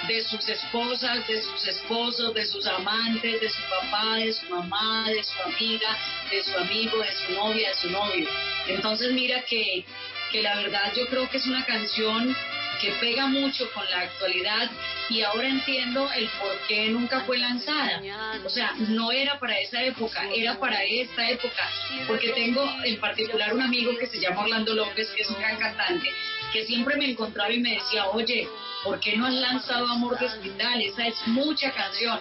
[0.08, 5.08] de sus esposas, de sus esposos, de sus amantes, de su papá, de su mamá,
[5.08, 5.96] de su amiga,
[6.30, 8.28] de su amigo, de su novia, de su novio.
[8.68, 9.84] Entonces mira que,
[10.30, 12.36] que la verdad yo creo que es una canción
[12.80, 14.70] que pega mucho con la actualidad
[15.08, 18.02] y ahora entiendo el por qué nunca fue lanzada.
[18.44, 21.68] O sea, no era para esa época, era para esta época,
[22.06, 25.56] porque tengo en particular un amigo que se llama Orlando López, que es un gran
[25.56, 26.12] cantante,
[26.52, 28.48] que siempre me encontraba y me decía, oye,
[28.84, 30.80] ¿por qué no has lanzado Amor de Hospital?
[30.80, 32.18] Esa es mucha canción.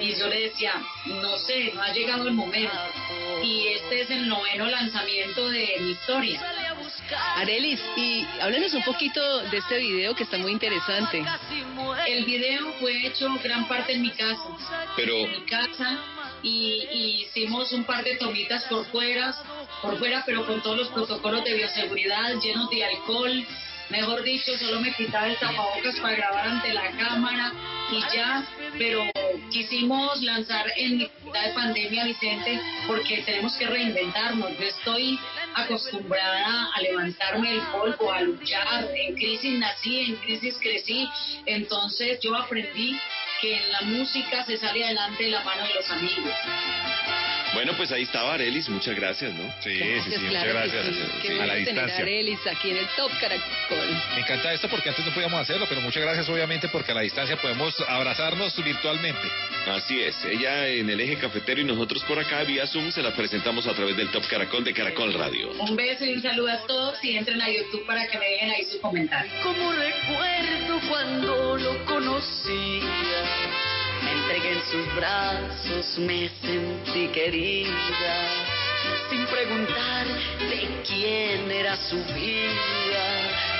[0.00, 0.72] Y yo le decía,
[1.06, 2.72] no sé, no ha llegado el momento.
[3.42, 6.40] Y este es el noveno lanzamiento de mi historia.
[7.36, 9.20] Arelis, y háblanos un poquito
[9.50, 11.22] de este video que está muy interesante.
[12.06, 14.42] El video fue hecho gran parte en mi casa.
[14.96, 15.98] Pero- En mi casa.
[16.44, 19.34] Y, y hicimos un par de tomitas por fuera,
[19.82, 23.44] por fuera, pero con todos los protocolos de bioseguridad, llenos de alcohol.
[23.90, 27.52] Mejor dicho, solo me quitaba el tapabocas para grabar ante la cámara
[27.90, 28.46] y ya,
[28.78, 29.02] pero
[29.50, 34.50] quisimos lanzar en mitad de pandemia, Vicente, porque tenemos que reinventarnos.
[34.58, 35.18] Yo estoy
[35.54, 38.88] acostumbrada a levantarme del polvo, a luchar.
[38.94, 41.08] En crisis nací, en crisis crecí.
[41.46, 42.98] Entonces yo aprendí
[43.44, 46.32] que en la música se sale adelante de la mano de los amigos.
[47.54, 49.44] Bueno, pues ahí estaba Arelis, muchas gracias, ¿no?
[49.60, 51.96] Sí, Pues claro que sí, qué a la bueno tener a distancia.
[51.98, 54.02] Arelis aquí en el Top Caracol.
[54.14, 57.00] Me encanta esto porque antes no podíamos hacerlo, pero muchas gracias obviamente porque a la
[57.02, 59.28] distancia podemos abrazarnos virtualmente.
[59.68, 63.14] Así es, ella en el eje cafetero y nosotros por acá vía Zoom se la
[63.14, 65.52] presentamos a través del Top Caracol de Caracol Radio.
[65.52, 68.50] Un beso y un saludo a todos y entren a YouTube para que me dejen
[68.50, 69.32] ahí su comentario.
[69.42, 72.82] Como recuerdo cuando lo conocía,
[74.04, 78.16] me entregué en sus brazos, me sentí querida,
[79.10, 83.04] sin preguntar de quién era su vida.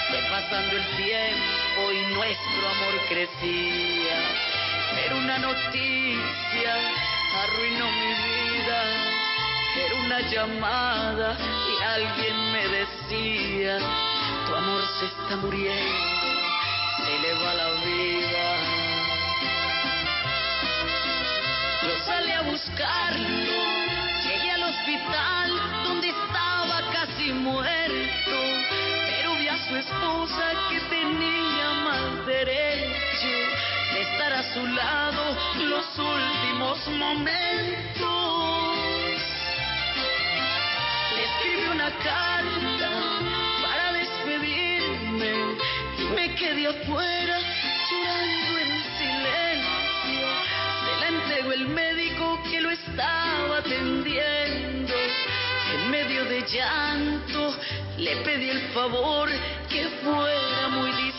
[0.09, 4.18] Fue pasando el tiempo y nuestro amor crecía,
[4.95, 6.74] pero una noticia
[7.42, 8.82] arruinó mi vida.
[9.76, 11.36] Era una llamada
[11.68, 13.78] y alguien me decía,
[14.47, 16.26] tu amor se está muriendo,
[17.05, 18.63] se le va la vida.
[21.85, 23.61] Yo salí a buscarlo,
[24.24, 25.51] llegué al hospital
[25.85, 28.37] donde estaba casi muerto,
[28.70, 33.29] pero vi a su esposa que tenía más derecho
[33.92, 38.04] de estar a su lado los últimos momentos.
[41.14, 42.91] Le escribí una carta
[43.63, 45.33] para despedirme.
[45.99, 47.38] Y me quedé afuera
[47.91, 48.63] llorando
[51.14, 54.95] entregó el médico que lo estaba atendiendo.
[55.74, 57.54] En medio de llanto
[57.99, 59.28] le pedí el favor
[59.68, 61.14] que fuera muy discreto.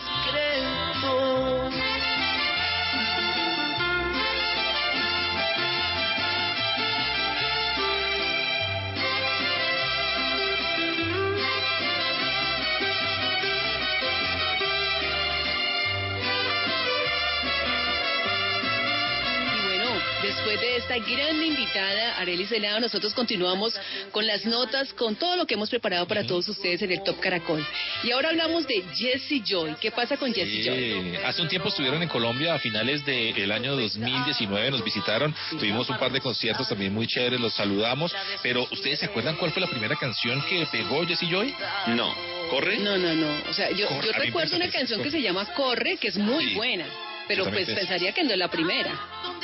[20.56, 23.74] Después de esta gran invitada, Arelis Helado, nosotros continuamos
[24.12, 27.18] con las notas, con todo lo que hemos preparado para todos ustedes en el Top
[27.20, 27.64] Caracol.
[28.02, 29.76] Y ahora hablamos de Jessie Joy.
[29.80, 30.76] ¿Qué pasa con Jessie Joy?
[30.76, 35.88] Sí, hace un tiempo estuvieron en Colombia a finales del año 2019, nos visitaron, tuvimos
[35.88, 39.60] un par de conciertos también muy chéveres, los saludamos, pero ¿ustedes se acuerdan cuál fue
[39.60, 41.54] la primera canción que pegó Jessie Joy?
[41.88, 42.14] No,
[42.50, 42.78] ¿corre?
[42.78, 43.50] No, no, no.
[43.50, 46.16] O sea, yo, Corre, recuerdo una que canción sí, que se llama Corre, que es
[46.16, 46.54] muy Sí.
[46.54, 46.86] buena.
[47.28, 48.92] Pero pues pensaría que no es la primera.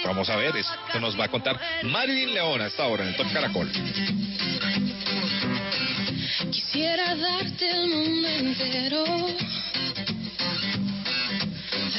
[0.05, 3.17] Vamos a ver, esto nos va a contar Marilyn León a esta hora en el
[3.17, 3.71] Top Caracol.
[6.51, 9.05] Quisiera darte el mundo entero.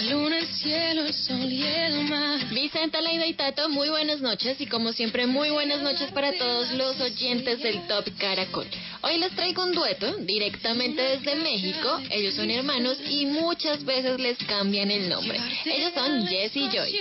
[0.09, 2.39] Luna, el cielo, el sol y el mar.
[2.49, 6.71] Vicente, Leida y Tato, muy buenas noches y como siempre muy buenas noches para todos
[6.73, 8.67] los oyentes del Top Caracol.
[9.01, 12.01] Hoy les traigo un dueto directamente desde México.
[12.09, 15.39] Ellos son hermanos y muchas veces les cambian el nombre.
[15.65, 16.99] Ellos son Jess y Joy.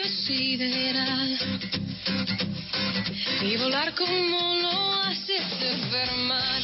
[3.42, 6.62] Y volar como lo hace Superman.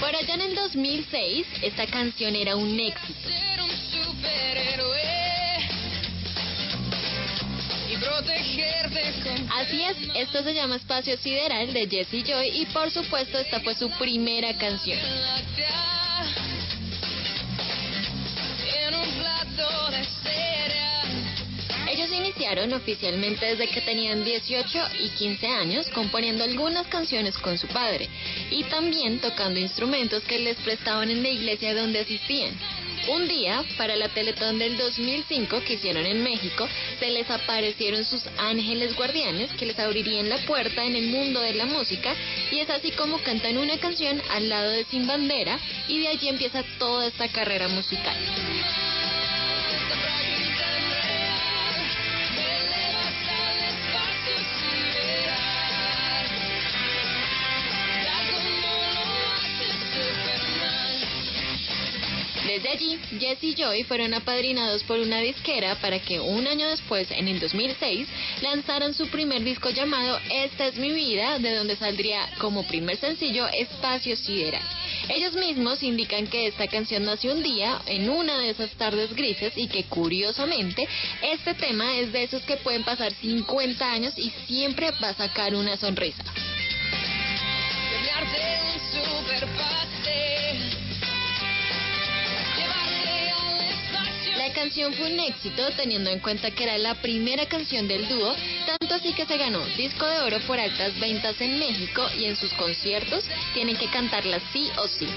[0.00, 3.28] Por allá en el 2006, esta canción era un éxito.
[3.28, 5.13] Ser un superhéroe.
[8.14, 9.50] Protegerte con.
[9.52, 13.74] Así es, esto se llama Espacio Sideral de Jesse Joy y por supuesto esta fue
[13.74, 14.98] su primera canción.
[18.86, 21.88] En un plato de cereal.
[21.90, 27.66] Ellos iniciaron oficialmente desde que tenían 18 y 15 años componiendo algunas canciones con su
[27.68, 28.08] padre
[28.50, 32.54] y también tocando instrumentos que les prestaban en la iglesia donde asistían.
[33.06, 36.66] Un día, para la Teletón del 2005 que hicieron en México,
[36.98, 41.52] se les aparecieron sus ángeles guardianes que les abrirían la puerta en el mundo de
[41.52, 42.14] la música
[42.50, 46.28] y es así como cantan una canción al lado de Sin Bandera y de allí
[46.28, 48.16] empieza toda esta carrera musical.
[62.46, 67.10] Desde allí, Jess y Joy fueron apadrinados por una disquera para que un año después,
[67.10, 68.06] en el 2006,
[68.42, 73.46] lanzaran su primer disco llamado Esta es mi vida, de donde saldría como primer sencillo
[73.48, 74.62] Espacio Sideral.
[75.08, 79.54] Ellos mismos indican que esta canción nació un día en una de esas tardes grises
[79.56, 80.86] y que curiosamente
[81.22, 85.54] este tema es de esos que pueden pasar 50 años y siempre va a sacar
[85.54, 86.22] una sonrisa.
[94.46, 98.34] La canción fue un éxito teniendo en cuenta que era la primera canción del dúo,
[98.66, 102.36] tanto así que se ganó disco de oro por altas ventas en México y en
[102.36, 105.08] sus conciertos tienen que cantarla sí o sí.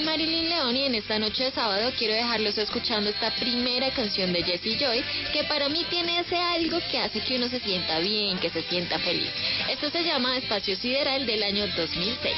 [0.00, 4.32] Soy Marilyn León y en esta noche de sábado quiero dejarlos escuchando esta primera canción
[4.32, 5.02] de Jessie Joy
[5.32, 8.62] que para mí tiene ese algo que hace que uno se sienta bien, que se
[8.62, 9.30] sienta feliz.
[9.68, 12.36] Esto se llama Espacio Sideral del año 2006.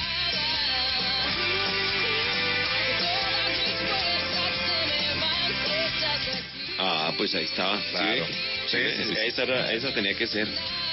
[6.79, 7.81] Ah, pues ahí estaba.
[7.91, 8.27] Claro.
[8.27, 9.15] Sí, Sí, sí, sí.
[9.27, 10.49] Esa, era- esa tenía que ser.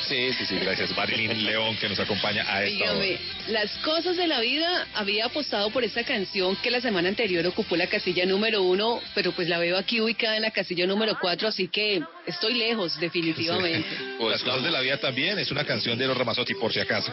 [0.08, 3.00] Sí, sí, sí, gracias Marilyn León que nos acompaña a esta hora.
[3.00, 3.20] Dígame,
[3.50, 7.76] las cosas de la vida había apostado por esta canción que la semana anterior ocupó
[7.78, 11.48] la casilla número uno, pero pues la veo aquí ubicada en la casilla número cuatro,
[11.48, 13.88] así que estoy lejos definitivamente.
[14.20, 17.12] Las cosas de la vida también es una canción de los Ramazotti, por si acaso.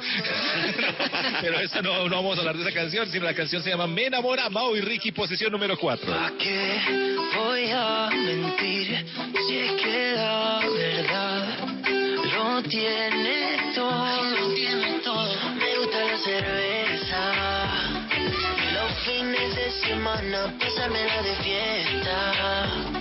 [1.41, 3.87] Pero eso no, no vamos a hablar de esa canción, sino la canción se llama
[3.87, 6.15] Me enamora Mau y Ricky, posición número 4.
[6.15, 9.05] ¿A qué voy a mentir
[9.47, 11.59] si es que la verdad
[12.35, 14.25] lo tiene todo?
[14.25, 15.35] Lo tiene todo.
[15.55, 17.77] Me gusta la cerveza
[18.75, 22.96] los fines de semana pasármela de fiesta.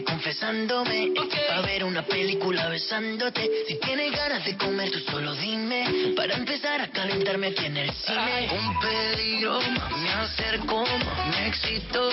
[0.00, 1.12] Tienes confesándome.
[1.48, 3.48] Para ver una película besándote.
[3.68, 6.12] Si tienes ganas de comer, tú solo dime.
[6.16, 8.50] Para empezar a calentarme aquí en el cine.
[8.52, 9.60] Un peligro,
[9.96, 10.84] me acerco,
[11.30, 12.10] me excito.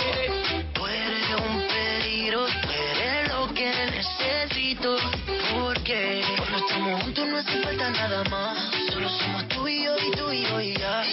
[0.74, 4.98] Tú eres un peligro, tú eres lo que necesito.
[5.60, 8.58] Porque cuando estamos juntos no hace falta nada más.
[8.92, 11.04] Solo somos tú y yo y tú y yo y ya.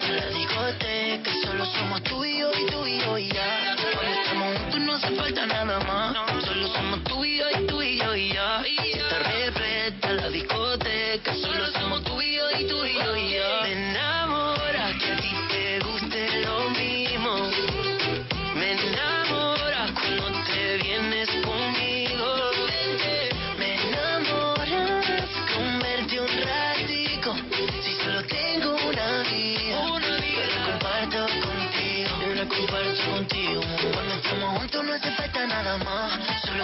[0.00, 1.30] Te repleta la discoteca.
[1.44, 3.76] Solo somos tú y yo y tú y yo y ya.
[3.94, 6.44] Cuando estamos juntos no hace falta nada más.
[6.44, 7.71] Solo somos tú y yo y tú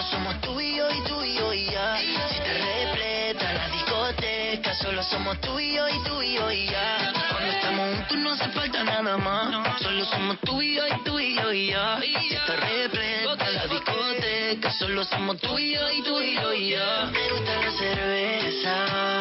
[0.09, 1.97] somos tú y yo y tú y yo y ya.
[1.97, 6.65] Si te repleta la discoteca, solo somos tú y yo y tú y yo y
[6.67, 7.13] ya.
[7.31, 9.81] Cuando estamos juntos no hace falta nada más.
[9.81, 11.99] Solo somos tú y yo y tú y yo y ya.
[12.01, 16.69] Si te repleta la discoteca, solo somos tú y yo y tú y yo y
[16.71, 17.09] ya.
[17.11, 19.19] Me gusta la cerveza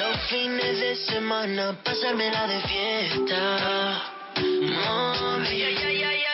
[0.00, 4.02] los fines de semana, pasármela de fiesta.
[4.36, 6.29] Mami.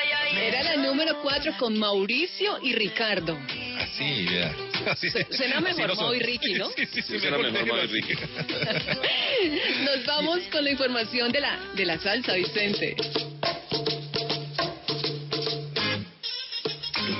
[0.46, 3.36] Era la número 4 con Mauricio y Ricardo.
[3.80, 4.54] Así, ya.
[4.92, 6.02] Así, Suena mejor así no.
[6.06, 6.70] Mau y Ricky, ¿no?
[6.76, 8.14] Sí, sí, sí, Suena mejor Mau y Ricky.
[9.84, 12.94] Nos vamos con la información de la, de la salsa, Vicente.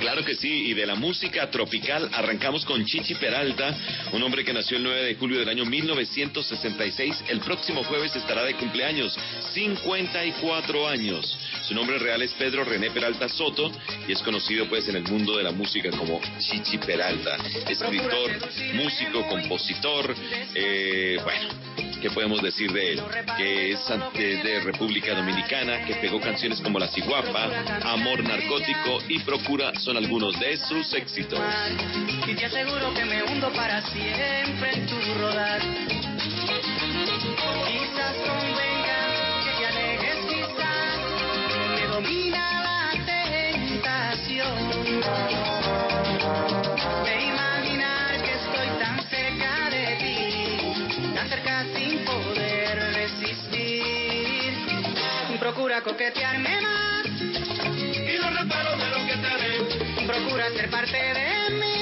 [0.07, 3.75] Claro que sí, y de la música tropical arrancamos con Chichi Peralta,
[4.13, 7.25] un hombre que nació el 9 de julio del año 1966.
[7.27, 9.19] El próximo jueves estará de cumpleaños,
[9.51, 11.37] 54 años.
[11.67, 13.69] Su nombre real es Pedro René Peralta Soto
[14.07, 17.35] y es conocido pues en el mundo de la música como Chichi Peralta.
[17.67, 18.31] Escritor,
[18.75, 20.15] músico, compositor,
[20.55, 21.49] eh, bueno,
[22.01, 23.01] ¿Qué podemos decir de él?
[23.37, 23.79] Que es
[24.13, 27.49] de, República Dominicana, que pegó canciones como La Ciguapa,
[27.83, 31.39] Amor Narcótico y Procura algunos de sus éxitos.
[32.27, 35.59] Y te aseguro que me hundo para siempre en tu rodar.
[37.65, 38.99] Quizás convenga
[39.43, 40.99] que te alejes, quizás
[41.75, 44.55] me domina la tentación.
[47.03, 54.53] De imaginar que estoy tan cerca de ti, tan cerca sin poder resistir.
[55.39, 58.96] Procura coquetearme más y no reparo de lo que te haré.
[60.07, 61.76] Procura ser parte de mí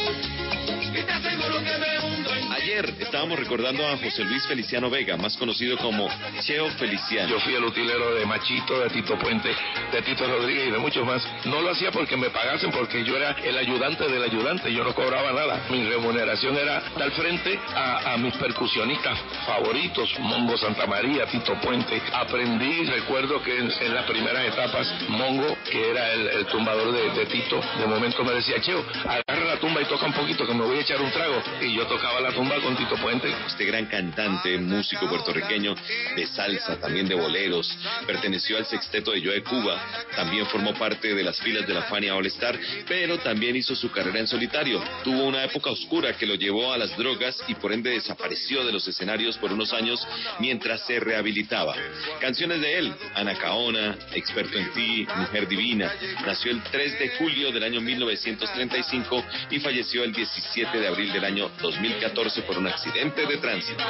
[2.76, 6.10] Estábamos recordando a José Luis Feliciano Vega, más conocido como
[6.41, 7.30] Cheo Feliciano.
[7.30, 9.49] Yo fui el utilero de Machito, de Tito Puente,
[9.93, 11.26] de Tito Rodríguez y de muchos más.
[11.45, 14.93] No lo hacía porque me pagasen, porque yo era el ayudante del ayudante, yo no
[14.93, 15.65] cobraba nada.
[15.69, 22.02] Mi remuneración era dar frente a, mis percusionistas favoritos, Mongo Santa María, Tito Puente.
[22.11, 27.26] Aprendí, recuerdo que en, las primeras etapas, Mongo, que era el, el tumbador de, de
[27.27, 30.65] Tito, de momento me decía, Cheo, agarra la tumba y toca un poquito, que me
[30.65, 31.41] voy a echar un trago.
[31.61, 33.32] Y yo tocaba la tumba con Tito Puente.
[33.46, 35.76] Este gran cantante, músico puertorriqueño
[36.16, 37.78] de salsa, también de boleros,
[38.08, 39.80] perteneció al sexteto de Joe Cuba,
[40.16, 43.92] también formó parte de las filas de la Fania All Star, pero también hizo su
[43.92, 44.84] carrera en solitario.
[45.04, 48.72] Tuvo una época oscura que lo llevó a las drogas y por ende desapareció de
[48.72, 50.06] los escenarios por unos años
[50.40, 51.76] mientras se rehabilitaba.
[52.20, 55.94] Canciones de él, Anacaona, Experto en ti, Mujer Divina.
[56.26, 61.26] Nació el 3 de julio del año 1935 y falleció el 17 de abril del
[61.26, 63.84] año 2014 por un accidente de tránsito.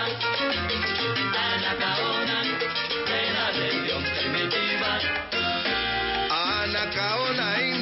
[6.30, 7.75] Anacaona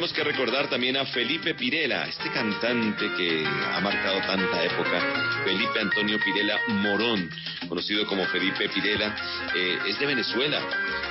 [0.00, 5.78] Tenemos que recordar también a Felipe Pirela, este cantante que ha marcado tanta época, Felipe
[5.78, 7.28] Antonio Pirela Morón,
[7.68, 9.14] conocido como Felipe Pirela,
[9.54, 10.58] eh, es de Venezuela,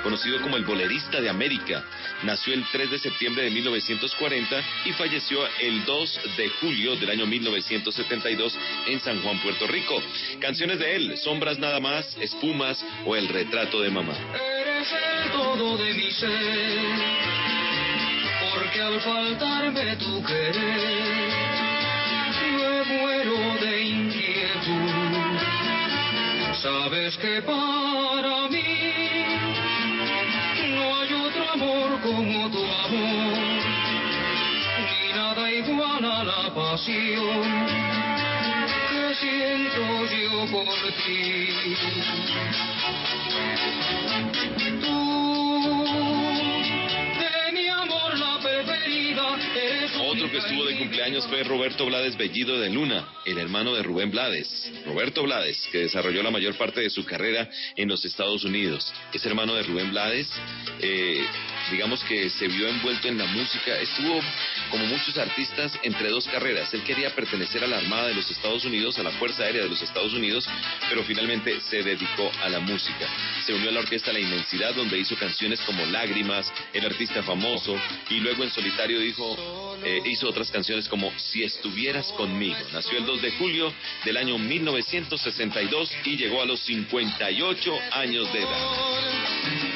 [0.02, 1.86] conocido como el bolerista de América.
[2.24, 7.28] Nació el 3 de septiembre de 1940 y falleció el 2 de julio del año
[7.28, 8.58] 1972
[8.88, 10.02] en San Juan, Puerto Rico.
[10.40, 14.16] Canciones de él, Sombras nada más, Espumas o El retrato de mamá.
[14.34, 16.10] Eres el todo de mi
[18.60, 21.30] porque al faltarme tu querer,
[22.58, 25.38] me muero de inquietud.
[26.62, 28.92] Sabes que para mí
[30.76, 33.38] no hay otro amor como tu amor,
[34.90, 37.66] ni nada igual a la pasión
[38.90, 40.76] que siento yo por
[41.06, 41.30] ti.
[49.98, 54.12] Otro que estuvo de cumpleaños fue Roberto Blades Bellido de Luna, el hermano de Rubén
[54.12, 54.72] Blades.
[54.86, 58.94] Roberto Blades, que desarrolló la mayor parte de su carrera en los Estados Unidos.
[59.14, 60.30] Es hermano de Rubén Blades.
[60.82, 61.26] eh,
[61.72, 64.20] digamos que se vio envuelto en la música, estuvo
[64.72, 66.74] como muchos artistas entre dos carreras.
[66.74, 69.70] Él quería pertenecer a la Armada de los Estados Unidos, a la Fuerza Aérea de
[69.70, 70.48] los Estados Unidos,
[70.90, 73.08] pero finalmente se dedicó a la música.
[73.46, 77.76] Se unió a la orquesta La Inmensidad, donde hizo canciones como Lágrimas, El Artista Famoso,
[78.10, 82.58] y luego en solitario dijo, eh, hizo otras canciones como Si estuvieras conmigo.
[82.74, 83.74] Nació el 2 de julio
[84.06, 89.69] del año 1962 y llegó a los 58 años de edad.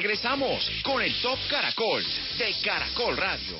[0.00, 2.04] Regresamos con el Top Caracol
[2.38, 3.56] de Caracol Radio.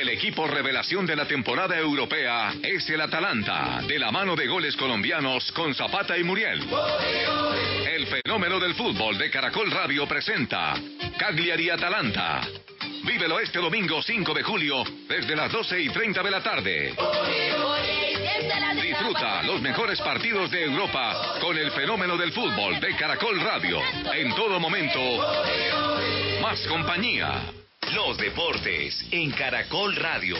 [0.00, 4.76] El equipo revelación de la temporada europea es el Atalanta, de la mano de goles
[4.76, 6.64] colombianos con Zapata y Muriel.
[7.92, 10.74] El fenómeno del fútbol de Caracol Radio presenta
[11.18, 12.42] Cagliari Atalanta.
[13.02, 16.94] Vívelo este domingo 5 de julio desde las 12 y 30 de la tarde.
[18.82, 23.80] Disfruta los mejores partidos de Europa con el fenómeno del fútbol de Caracol Radio.
[24.14, 25.00] En todo momento,
[26.40, 27.42] más compañía.
[27.94, 30.36] Los deportes en Caracol Radio.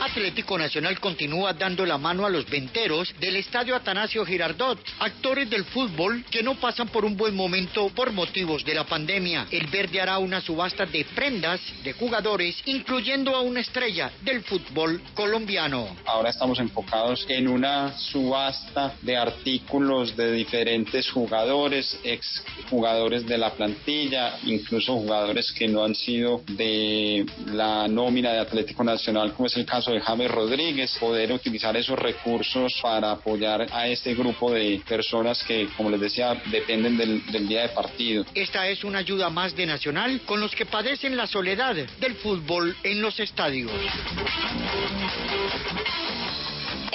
[0.00, 5.64] Atlético Nacional continúa dando la mano a los venteros del estadio Atanasio Girardot, actores del
[5.64, 9.46] fútbol que no pasan por un buen momento por motivos de la pandemia.
[9.50, 15.00] El verde hará una subasta de prendas de jugadores, incluyendo a una estrella del fútbol
[15.14, 15.96] colombiano.
[16.06, 23.52] Ahora estamos enfocados en una subasta de artículos de diferentes jugadores, ex jugadores de la
[23.52, 29.56] plantilla, incluso jugadores que no han sido de la nómina de Atlético Nacional, como es
[29.56, 34.80] el caso de James Rodríguez, poder utilizar esos recursos para apoyar a este grupo de
[34.86, 38.24] personas que, como les decía, dependen del, del día de partido.
[38.34, 42.76] Esta es una ayuda más de Nacional con los que padecen la soledad del fútbol
[42.82, 43.72] en los estadios.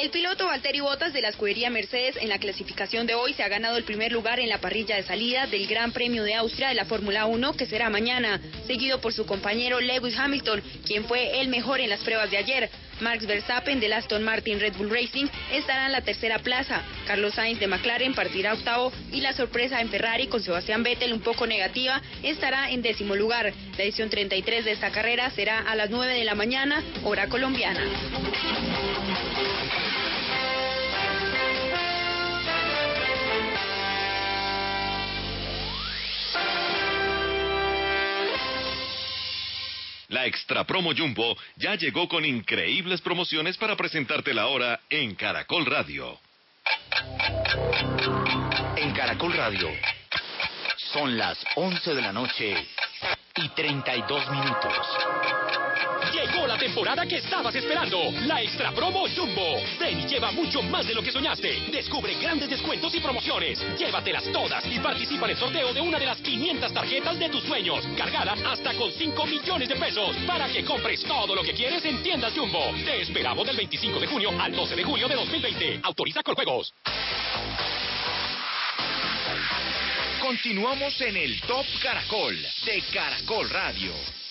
[0.04, 3.48] El piloto Valtteri Bottas de la escudería Mercedes en la clasificación de hoy se ha
[3.48, 6.74] ganado el primer lugar en la parrilla de salida del Gran Premio de Austria de
[6.74, 11.48] la Fórmula 1 que será mañana, seguido por su compañero Lewis Hamilton, quien fue el
[11.48, 12.70] mejor en las pruebas de ayer.
[13.00, 16.84] Max Verstappen del Aston Martin Red Bull Racing estará en la tercera plaza.
[17.08, 21.22] Carlos Sainz de McLaren partirá octavo y la sorpresa en Ferrari con Sebastián Vettel un
[21.22, 23.54] poco negativa estará en décimo lugar.
[23.78, 27.82] La edición 33 de esta carrera será a las 9 de la mañana, hora colombiana.
[40.14, 45.66] La Extra Promo Jumbo ya llegó con increíbles promociones para presentarte la hora en Caracol
[45.66, 46.20] Radio.
[48.76, 49.70] En Caracol Radio
[50.94, 52.54] son las 11 de la noche
[53.38, 54.88] y 32 minutos.
[56.54, 59.60] La temporada que estabas esperando, la Extra Promo Jumbo.
[59.80, 61.72] Ven y lleva mucho más de lo que soñaste.
[61.72, 63.60] Descubre grandes descuentos y promociones.
[63.76, 67.44] Llévatelas todas y participa en el sorteo de una de las 500 tarjetas de tus
[67.46, 71.84] sueños, cargada hasta con 5 millones de pesos, para que compres todo lo que quieres
[71.86, 72.72] en tiendas Jumbo.
[72.86, 75.80] Te esperamos del 25 de junio al 12 de julio de 2020.
[75.82, 76.72] Autoriza con juegos.
[80.22, 84.23] Continuamos en el Top Caracol de Caracol Radio.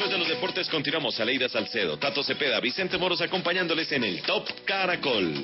[0.00, 1.20] Después de los deportes continuamos.
[1.20, 5.34] Aleida Salcedo, Tato Cepeda, Vicente Moros acompañándoles en el Top Caracol.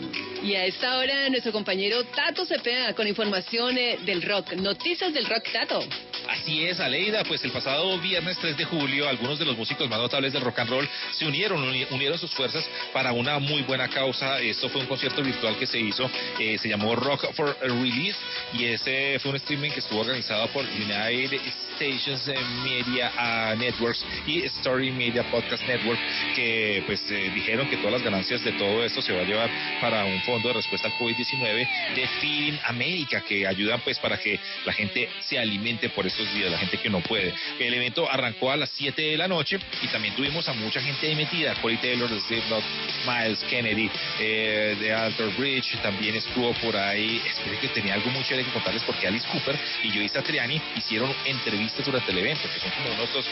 [0.42, 5.26] Y a esta hora nuestro compañero Tato Cepeda con información eh, del rock, noticias del
[5.26, 5.84] rock Tato.
[6.30, 9.98] Así es, Aleida, pues el pasado viernes 3 de julio algunos de los músicos más
[9.98, 12.64] notables del rock and roll se unieron, uni- unieron sus fuerzas
[12.94, 14.40] para una muy buena causa.
[14.40, 16.10] Esto fue un concierto virtual que se hizo,
[16.40, 18.16] eh, se llamó Rock for Release
[18.54, 21.40] y ese fue un streaming que estuvo organizado por United
[21.74, 22.26] Stations
[22.64, 25.98] Media ah, Networks y Story Media Podcast Network
[26.34, 29.50] que pues eh, dijeron que todas las ganancias de todo esto se va a llevar
[29.80, 34.38] para un fondo de respuesta al COVID-19 de Feeding America que ayudan pues para que
[34.64, 37.34] la gente se alimente por estos días, la gente que no puede.
[37.58, 41.14] El evento arrancó a las 7 de la noche y también tuvimos a mucha gente
[41.14, 42.64] metida, Corey Taylor, de Slipknot,
[43.06, 43.90] Miles Kennedy,
[44.20, 48.52] eh, de Alter Bridge, también estuvo por ahí, espero que tenía algo muy chévere que
[48.52, 52.94] contarles porque Alice Cooper y Joey Satriani hicieron entrevistas durante el evento, que son como
[52.94, 53.26] unos de los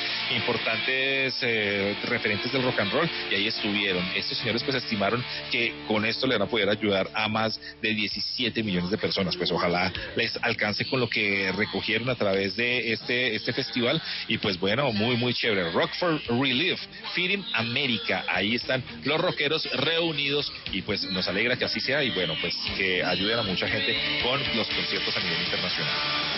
[1.43, 4.05] eh, referentes del rock and roll, y ahí estuvieron.
[4.15, 7.95] Estos señores pues estimaron que con esto le van a poder ayudar a más de
[7.95, 12.93] 17 millones de personas, pues ojalá les alcance con lo que recogieron a través de
[12.93, 15.71] este, este festival, y pues bueno, muy muy chévere.
[15.73, 16.81] Rock for Relief,
[17.15, 22.11] Feeding America, ahí están los rockeros reunidos, y pues nos alegra que así sea, y
[22.11, 26.35] bueno, pues que ayuden a mucha gente con los conciertos a nivel internacional.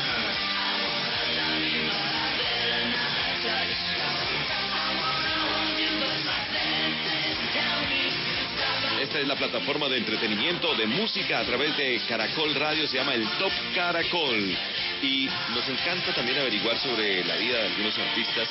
[9.07, 13.15] Esta es la plataforma de entretenimiento de música a través de Caracol Radio, se llama
[13.15, 14.59] el Top Caracol.
[15.01, 18.49] Y nos encanta también averiguar sobre la vida de algunos artistas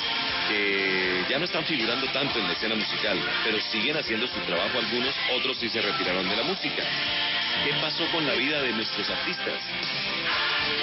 [0.47, 4.79] que ya no están figurando tanto en la escena musical, pero siguen haciendo su trabajo
[4.79, 6.83] algunos, otros sí se retiraron de la música.
[7.65, 9.59] ¿Qué pasó con la vida de nuestros artistas?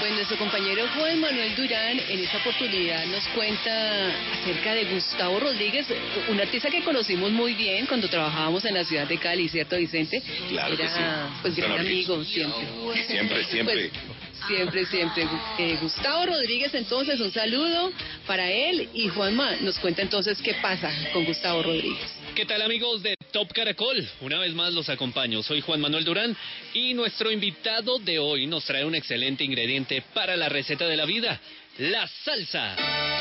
[0.01, 5.87] Pues nuestro compañero Juan Manuel Durán en esta oportunidad nos cuenta acerca de Gustavo Rodríguez,
[6.29, 10.23] un artista que conocimos muy bien cuando trabajábamos en la ciudad de Cali, ¿cierto Vicente?
[10.49, 11.39] Claro que Era sí.
[11.43, 12.67] pues gran Gran amigo siempre.
[13.07, 13.91] Siempre, siempre.
[13.91, 15.25] Pues, siempre, siempre.
[15.59, 17.93] Eh, Gustavo Rodríguez, entonces un saludo
[18.27, 22.11] para él y Juanma nos cuenta entonces qué pasa con Gustavo Rodríguez.
[22.35, 24.07] ¿Qué tal amigos de Top Caracol?
[24.21, 25.43] Una vez más los acompaño.
[25.43, 26.37] Soy Juan Manuel Durán
[26.75, 31.07] y nuestro invitado de hoy nos trae un excelente ingrediente para la receta de la
[31.07, 31.41] vida,
[31.79, 33.12] la salsa.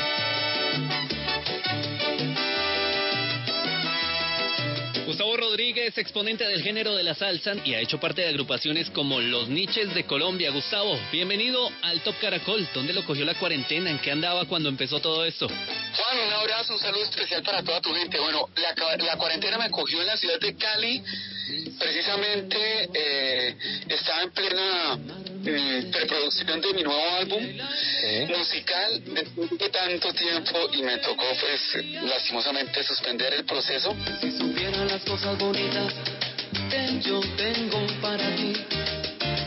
[5.52, 9.50] Rodríguez, exponente del género de la salsa y ha hecho parte de agrupaciones como Los
[9.50, 10.50] Niches de Colombia.
[10.50, 12.66] Gustavo, bienvenido al Top Caracol.
[12.72, 13.90] ¿Dónde lo cogió la cuarentena?
[13.90, 15.48] ¿En qué andaba cuando empezó todo esto?
[15.48, 18.18] Juan, un abrazo, un saludo especial para toda tu gente.
[18.18, 21.02] Bueno, la, la cuarentena me cogió en la ciudad de Cali.
[21.78, 23.56] Precisamente eh,
[23.88, 24.98] estaba en plena
[25.90, 27.42] preproducción de mi nuevo álbum
[28.28, 33.94] musical después de tanto tiempo y me tocó pues lastimosamente suspender el proceso.
[34.20, 35.92] Si supieran las cosas bonitas
[36.70, 38.52] que yo tengo para ti.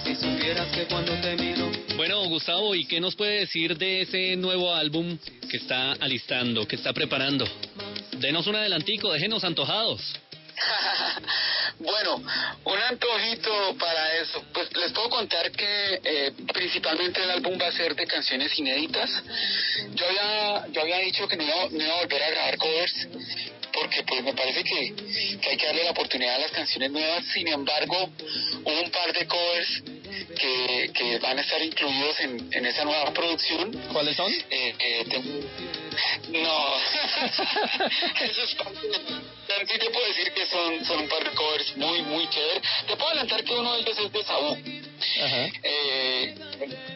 [0.04, 4.36] Si supieras que cuando te miro Bueno, Gustavo, ¿y qué nos puede decir de ese
[4.36, 5.18] nuevo álbum
[5.50, 7.48] que está alistando, que está preparando?
[8.20, 10.02] Denos un adelantico, déjenos antojados.
[11.80, 12.16] Bueno,
[12.64, 14.44] un antojito para eso.
[14.54, 19.10] Pues les puedo contar que eh, principalmente el álbum va a ser de canciones inéditas.
[19.94, 23.08] Yo había, yo había dicho que no iba, no iba a volver a grabar covers
[23.74, 24.96] porque pues me parece que,
[25.42, 27.26] que hay que darle la oportunidad a las canciones nuevas.
[27.34, 28.10] Sin embargo,
[28.64, 29.84] hubo un par de covers
[30.40, 33.72] que, que van a estar incluidos en, en esa nueva producción.
[33.92, 34.32] ¿Cuáles son?
[34.32, 35.46] Eh, eh, tengo-
[36.30, 36.68] No,
[38.22, 39.35] eso es parte de-
[39.68, 42.62] sí te puedo decir que son, son un par de covers muy, muy chéveres.
[42.88, 44.86] Te puedo adelantar que uno de ellos es de Saúl.
[45.64, 46.36] Eh,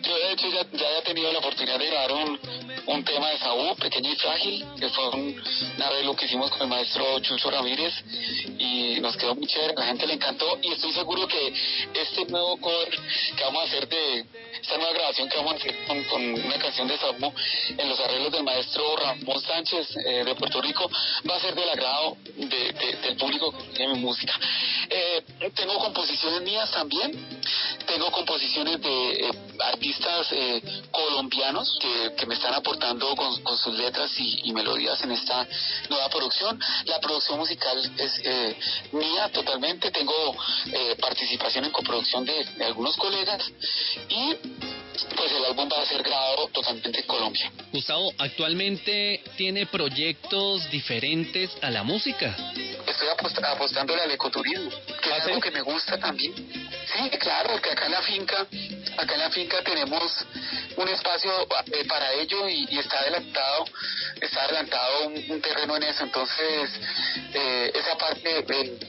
[0.02, 2.40] yo de hecho ya, ya había tenido la oportunidad de grabar un,
[2.88, 5.42] un tema de Saúl, Pequeño y Frágil, que fue un,
[5.76, 7.94] un arreglo que hicimos con el maestro Chucho Ramírez
[8.58, 11.54] y nos quedó muy chévere, la gente le encantó y estoy seguro que
[11.94, 14.26] este nuevo cover que vamos a hacer de
[14.62, 17.34] esta nueva grabación que vamos a hacer con, con una canción de Saúl
[17.78, 20.90] en los arreglos del maestro Ramón Sánchez eh, de Puerto Rico
[21.30, 22.18] va a ser del agrado
[22.50, 24.34] de, de- del público que mi música.
[24.90, 25.24] Eh,
[25.56, 27.12] tengo composiciones mías también,
[27.86, 29.32] tengo composiciones de eh,
[29.72, 30.62] artistas eh,
[30.92, 35.48] colombianos que, que me están aportando con, con sus letras y, melodías en esta
[35.90, 36.60] nueva producción.
[36.86, 38.58] La producción musical es eh,
[38.94, 40.36] mía totalmente, tengo
[41.00, 43.52] participación en coproducción de, de algunos colegas
[44.10, 44.36] y
[45.16, 47.52] pues el álbum va a ser grabado totalmente en Colombia.
[47.72, 52.36] Gustavo, actualmente tiene proyectos diferentes a la música.
[52.88, 54.70] Estoy apost- apostándole al ecoturismo,
[55.02, 56.34] que es algo que me gusta también.
[56.36, 58.48] Sí, claro, porque acá en la finca,
[58.98, 60.26] acá en la finca tenemos
[60.76, 61.32] un espacio
[61.72, 63.66] eh, para ello y, y está adelantado,
[64.20, 66.04] está adelantado un, un terreno en eso.
[66.04, 66.72] Entonces,
[67.34, 68.80] eh, esa parte del,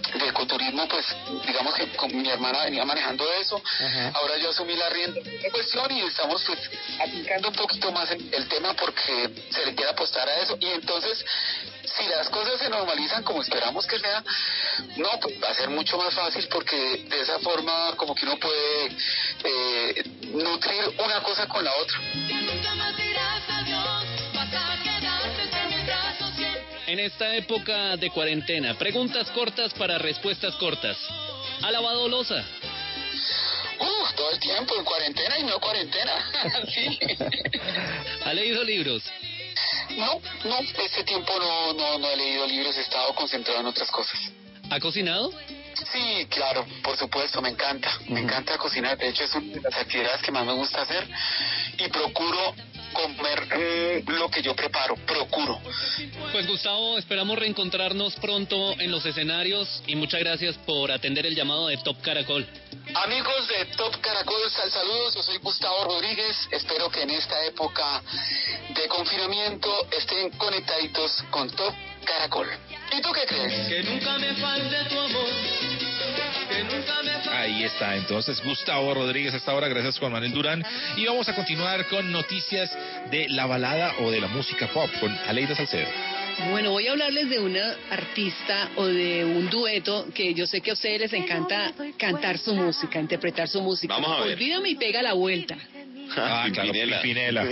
[0.00, 1.06] de ecoturismo, pues
[1.46, 3.60] digamos que con mi hermana venía manejando eso.
[4.14, 6.58] Ahora yo asumí la rienda de la cuestión y estamos pues
[7.00, 10.56] aplicando un poquito más el, el tema porque se le quiere apostar a eso.
[10.60, 11.24] Y entonces,
[11.84, 14.22] si las cosas se normalizan como esperamos que sea,
[14.96, 18.38] no, pues va a ser mucho más fácil porque de esa forma como que uno
[18.38, 18.96] puede
[19.44, 21.98] eh, nutrir una cosa con la otra.
[26.90, 30.98] En esta época de cuarentena, preguntas cortas para respuestas cortas.
[31.62, 32.44] ¿Ha lavado losa?
[33.78, 36.12] Uf, todo el tiempo en cuarentena y no cuarentena.
[36.74, 36.98] sí.
[38.24, 39.04] ¿Ha leído libros?
[39.96, 43.88] No, no, este tiempo no, no, no he leído libros, he estado concentrado en otras
[43.92, 44.18] cosas.
[44.68, 45.30] ¿Ha cocinado?
[45.92, 47.88] Sí, claro, por supuesto, me encanta.
[48.08, 48.98] Me encanta cocinar.
[48.98, 51.06] De hecho, es una de las actividades que más me gusta hacer.
[51.78, 52.54] Y procuro
[52.92, 54.96] comer mm, lo que yo preparo.
[55.06, 55.60] Procuro.
[56.32, 61.68] Pues Gustavo, esperamos reencontrarnos pronto en los escenarios y muchas gracias por atender el llamado
[61.68, 62.46] de Top Caracol.
[62.94, 65.14] Amigos de Top Caracol, sal saludos.
[65.14, 66.48] Yo soy Gustavo Rodríguez.
[66.50, 68.02] Espero que en esta época
[68.74, 72.48] de confinamiento estén conectaditos con Top Caracol.
[72.96, 73.68] ¿Y tú qué crees?
[73.68, 75.59] Que nunca me falte tu amor.
[77.32, 80.64] Ahí está, entonces Gustavo Rodríguez hasta ahora, gracias Juan Manuel Durán.
[80.96, 82.70] Y vamos a continuar con noticias
[83.10, 85.88] de la balada o de la música pop con Aleida Salcedo.
[86.50, 90.70] Bueno, voy a hablarles de una artista o de un dueto que yo sé que
[90.70, 93.94] a ustedes les encanta cantar su música, interpretar su música.
[93.94, 94.34] Vamos a ver.
[94.34, 95.56] Olvídame y pega la vuelta.
[96.16, 97.44] Ah, claro, Pimpinela.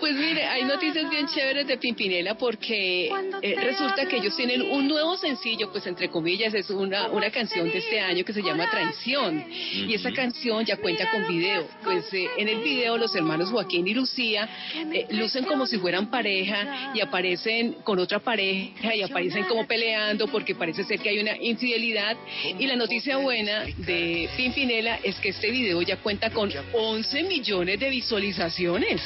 [0.00, 3.10] Pues mire, hay noticias bien chéveres de Pimpinela porque
[3.42, 7.68] eh, resulta que ellos tienen un nuevo sencillo, pues entre comillas, es una, una canción
[7.68, 9.44] de este año que se llama Traición.
[9.50, 11.66] Y esa canción ya cuenta con video.
[11.84, 16.10] Pues eh, en el video los hermanos Joaquín y Lucía eh, lucen como si fueran
[16.10, 21.18] pareja y aparecen con otra pareja y aparecen como peleando porque parece ser que hay
[21.18, 22.16] una infidelidad.
[22.58, 26.50] Y la noticia buena de Pimpinela es que este video ya cuenta con
[26.80, 29.02] 11 millones de visualizaciones.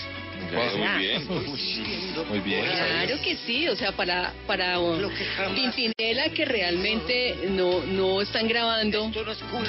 [0.52, 1.26] Muy bien.
[2.28, 2.64] Muy bien.
[2.64, 4.78] Claro que sí, o sea, para para
[5.54, 9.10] Pimpinela que realmente no no están grabando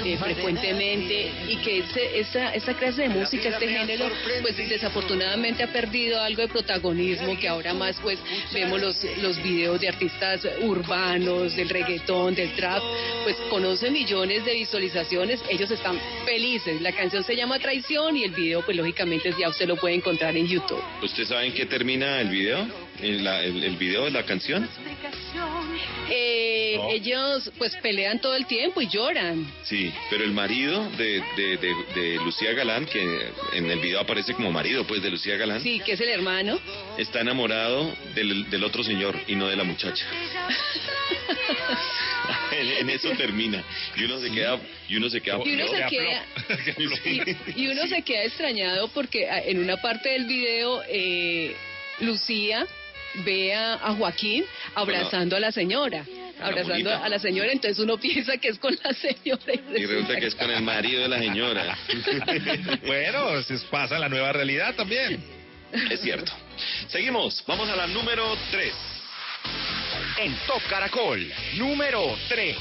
[0.03, 4.09] eh, frecuentemente y que ese, esa esa clase de música, este género,
[4.41, 8.19] pues desafortunadamente ha perdido algo de protagonismo que ahora más pues
[8.53, 12.81] vemos los los videos de artistas urbanos, del reggaetón, del trap,
[13.23, 16.81] pues con 11 millones de visualizaciones, ellos están felices.
[16.81, 20.35] La canción se llama Traición y el video pues lógicamente ya usted lo puede encontrar
[20.35, 20.64] en YouTube.
[21.01, 22.67] ¿Usted sabe en qué termina el video?
[23.01, 24.67] ¿El, la- el, el video de la canción?
[26.09, 26.89] Eh, No.
[26.89, 29.49] Ellos pues pelean todo el tiempo y lloran.
[29.63, 34.33] Sí, pero el marido de, de, de, de Lucía Galán, que en el video aparece
[34.33, 36.59] como marido pues de Lucía Galán, Sí, que es el hermano.
[36.97, 40.05] está enamorado del, del otro señor y no de la muchacha.
[42.61, 43.63] en, en eso termina.
[43.95, 46.25] Y uno se queda, y uno se queda Y uno se queda,
[47.55, 51.55] y, y uno se queda extrañado porque ah, en una parte del video eh,
[51.99, 52.65] Lucía
[53.23, 56.05] ve a, a Joaquín abrazando a la señora,
[56.39, 57.05] abrazando bonita.
[57.05, 59.53] a la señora, entonces uno piensa que es con la señora.
[59.75, 61.77] Y resulta que es con el marido de la señora.
[62.85, 65.23] bueno, se pasa la nueva realidad también.
[65.89, 66.31] Es cierto.
[66.87, 68.94] Seguimos, vamos a la número 3.
[70.17, 72.57] En Top Caracol, número 3.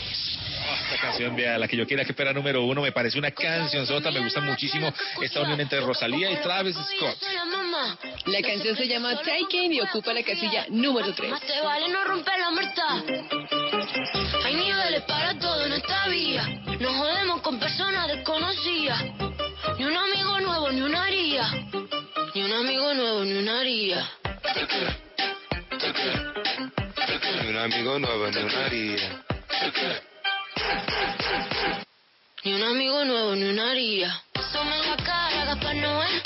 [0.84, 3.86] Esta canción, vea, la que yo quiera que fuera número uno, me parece una canción
[3.86, 7.18] sota, me gusta muchísimo esta unión entre Rosalía y Travis Scott.
[8.26, 11.30] La canción se llama Taken y ocupa la casilla número 3.
[11.30, 13.02] Más te vale no romper la muerta.
[14.44, 16.46] Hay niveles para todo en esta vía.
[16.80, 19.02] No jodemos con personas desconocidas.
[19.78, 21.50] Ni un amigo nuevo, ni una haría.
[22.34, 24.10] Ni un amigo nuevo, ni una haría.
[25.84, 29.22] Un amigo nuevo en una haría.
[32.42, 34.22] Ni un amigo nuevo, ni una haría.
[34.32, 36.22] Asoma la cara, Gaspar Noé.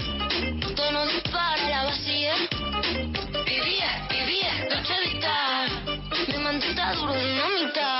[0.76, 2.34] Tono dispara, la vacía.
[3.46, 5.70] Vivía, vivía, noche vital.
[6.28, 7.97] Mi mantita duro, dinamita.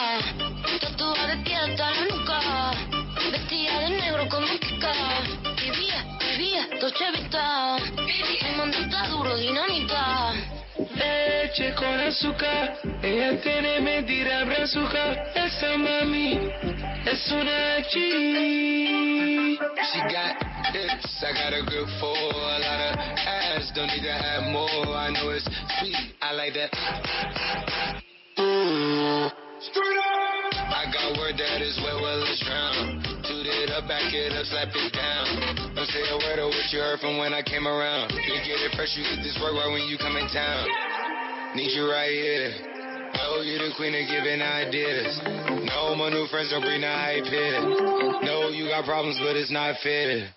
[11.76, 15.12] Con azúcar, ella tiene mentira brazuca.
[15.34, 16.50] Esa mami
[17.06, 17.94] es una G.
[19.58, 20.42] She got
[20.72, 23.70] hips, I got a grip for a lot of ass.
[23.76, 25.44] Don't need to have more, I know it's
[25.78, 25.96] sweet.
[26.20, 26.70] I like that.
[29.60, 33.02] Straight up, I got word that is wet, well it's drown.
[33.22, 35.74] Toot it up, back it up, slap it down.
[35.76, 38.10] Don't say a word of what you heard from when I came around.
[38.10, 40.66] You get it fresh, you get this work right when you come in town.
[41.58, 42.54] Need you right here.
[43.18, 45.18] No, you the queen of giving ideas.
[45.66, 47.58] No, my new friends don't bring the hype here.
[48.22, 50.30] No, you got problems, but it's not fair.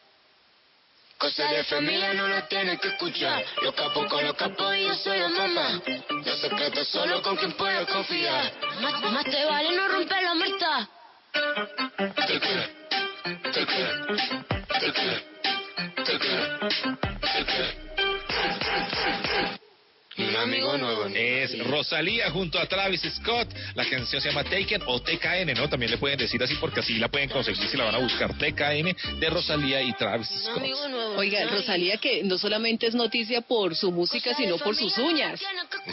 [1.19, 3.43] Cosa de familia no lo tienes que escuchar.
[3.61, 5.79] Los capos con los capos y yo soy la mamá.
[6.25, 8.51] Los secretos solo con quien puedo confiar.
[8.81, 10.89] Más, más te vale no romper la muerta.
[12.25, 12.63] Te quiero,
[13.53, 14.15] te quiero, te
[14.91, 15.21] quiero,
[16.03, 16.67] te quiero,
[17.21, 17.91] te quiero.
[20.17, 21.05] Un amigo nuevo.
[21.15, 23.47] Es Rosalía junto a Travis Scott.
[23.75, 25.69] La canción se llama Taken o TKN, ¿no?
[25.69, 28.33] También le pueden decir así porque así la pueden conseguir si la van a buscar.
[28.37, 30.61] TKN de Rosalía y Travis Scott.
[31.17, 35.39] Oiga, Rosalía que no solamente es noticia por su música, sino por sus uñas.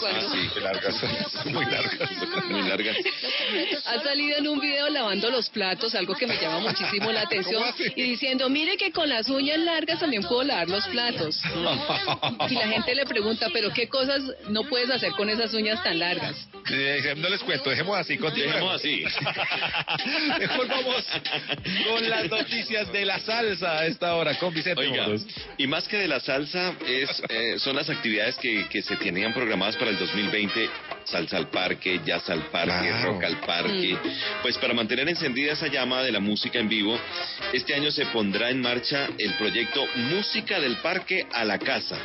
[0.00, 2.10] Cuando- Sí, largas, muy largas.
[2.50, 2.96] Muy largas.
[3.86, 7.62] Ha salido en un video lavando los platos, algo que me llama muchísimo la atención,
[7.96, 11.40] y diciendo, mire que con las uñas largas también puedo lavar los platos.
[12.50, 15.98] Y la gente le pregunta, pero ¿qué cosas no puedes hacer con esas uñas tan
[15.98, 16.48] largas?
[17.16, 18.82] No les cuento, dejemos así, continuemos.
[18.82, 20.38] Dejemos así.
[20.38, 21.04] Mejor vamos
[21.86, 25.26] con las noticias de la salsa a esta hora con Vicente Oiga, Moros.
[25.56, 29.32] y más que de la salsa, es, eh, son las actividades que, que se tenían
[29.32, 30.70] programadas para el 2020.
[31.10, 33.12] Salsa al parque, jazz al parque, Claro.
[33.12, 33.96] rock al parque.
[34.42, 36.98] Pues para mantener encendida esa llama de la música en vivo,
[37.52, 41.96] este año se pondrá en marcha el proyecto Música del Parque a la Casa.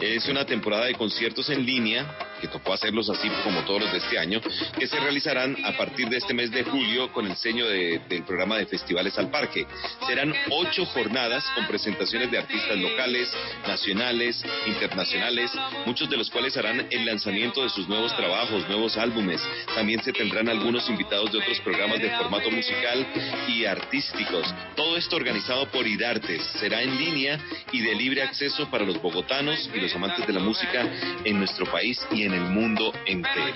[0.00, 2.06] Es una temporada de conciertos en línea,
[2.40, 4.40] que tocó hacerlos así como todos los de este año,
[4.78, 8.22] que se realizarán a partir de este mes de julio con el sello de- del
[8.24, 9.66] programa de Festivales al Parque.
[10.06, 13.30] Serán ocho jornadas con presentaciones de artistas locales,
[13.68, 15.52] nacionales, internacionales,
[15.84, 19.40] muchos de los cuales harán el lanzamiento de sus nuevos trabajos, nuevos álbumes.
[19.74, 23.06] También se tendrán algunos invitados de otros programas de formato musical
[23.48, 24.46] y artísticos.
[24.74, 26.42] Todo esto organizado por IDARTES.
[26.58, 27.38] Será en línea
[27.72, 30.88] y de libre acceso para los bogotanos y los amantes de la música
[31.24, 33.52] en nuestro país y en el mundo entero.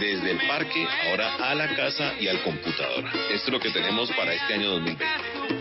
[0.00, 3.04] Desde el parque, ahora a la casa y al computador.
[3.30, 5.04] Esto es lo que tenemos para este año 2020.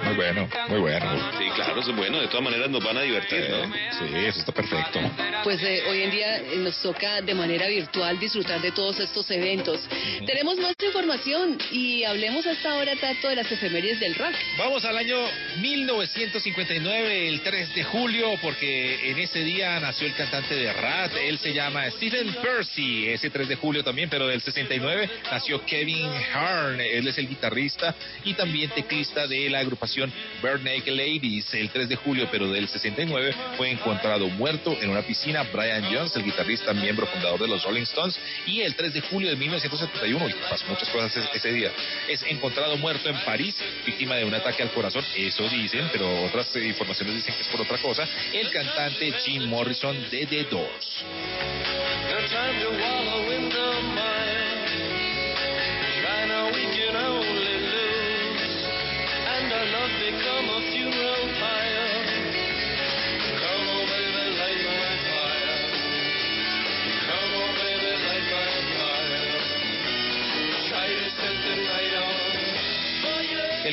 [0.04, 1.32] Muy bueno, muy bueno.
[1.38, 2.20] Sí, claro, es bueno.
[2.20, 3.74] De todas maneras nos van a divertir, ¿no?
[3.74, 5.00] Sí, eso está perfecto.
[5.44, 9.30] Pues eh, hoy en día eh, nos toca de manera virtual disfrutar de todos estos
[9.32, 9.82] eventos.
[10.24, 14.34] Tenemos más información y hablemos hasta ahora, Tato, de las efemérides del rock.
[14.60, 15.18] Vamos al año
[15.62, 21.14] 1959, el 3 de julio, porque en ese día nació el cantante de Rat.
[21.16, 23.10] Él se llama Stephen Percy.
[23.10, 26.80] Ese 3 de julio también, pero del 69 nació Kevin Hearn.
[26.80, 30.14] Él es el guitarrista y también teclista de la agrupación
[30.44, 31.52] Bare Naked Ladies.
[31.56, 36.16] El 3 de julio, pero del 69, fue encontrado muerto en una piscina Brian Jones,
[36.16, 38.20] el guitarrista miembro fundador de los Rolling Stones.
[38.46, 41.72] Y el 3 de julio de 1971, y pasó muchas cosas ese- ese día,
[42.08, 45.04] es encontrado muerto en París, víctima de un ataque al corazón.
[45.16, 48.08] Eso dicen, pero otras informaciones dicen que es por otra cosa.
[48.34, 51.06] El cantante Jim Morrison de The Doors.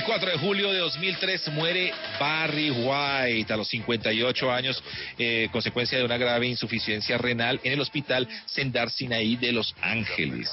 [0.02, 4.82] El 4 de julio de 2003 muere Barry White a los 58 años,
[5.16, 10.50] eh, consecuencia de una grave insuficiencia renal en el hospital Sendar Sinaí de Los Ángeles.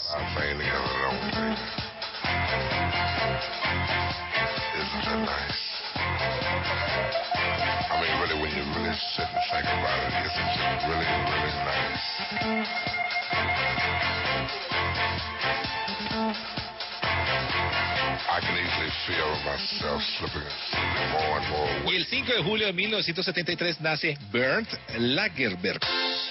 [21.87, 24.67] Y el 5 de julio de 1973 nace Bernd
[24.97, 25.79] Lagerberg,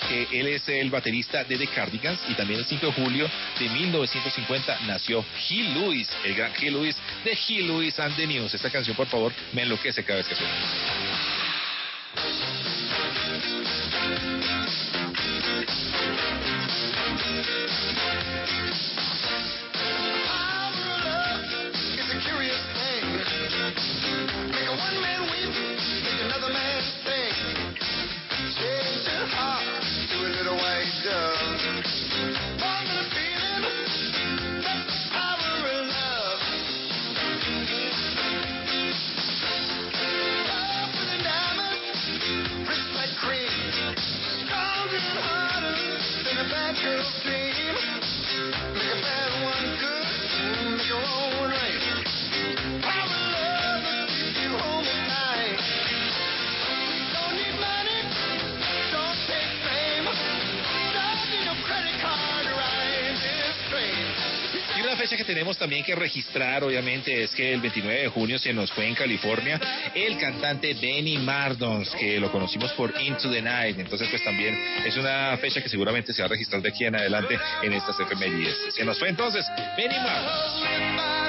[0.08, 3.68] que él es el baterista de The Cardigans, y también el 5 de julio de
[3.68, 8.54] 1950 nació Hugh Lewis, el gran Hugh Lewis de Hugh Lewis and the News.
[8.54, 11.37] Esta canción, por favor, me enloquece cada vez que suena.
[64.98, 68.72] Fecha que tenemos también que registrar, obviamente, es que el 29 de junio se nos
[68.72, 69.60] fue en California
[69.94, 73.78] el cantante Benny Mardons, que lo conocimos por Into the Night.
[73.78, 76.96] Entonces, pues también es una fecha que seguramente se va a registrar de aquí en
[76.96, 78.56] adelante en estas efemérides.
[78.74, 79.46] Se nos fue entonces
[79.76, 81.28] Benny Mardons.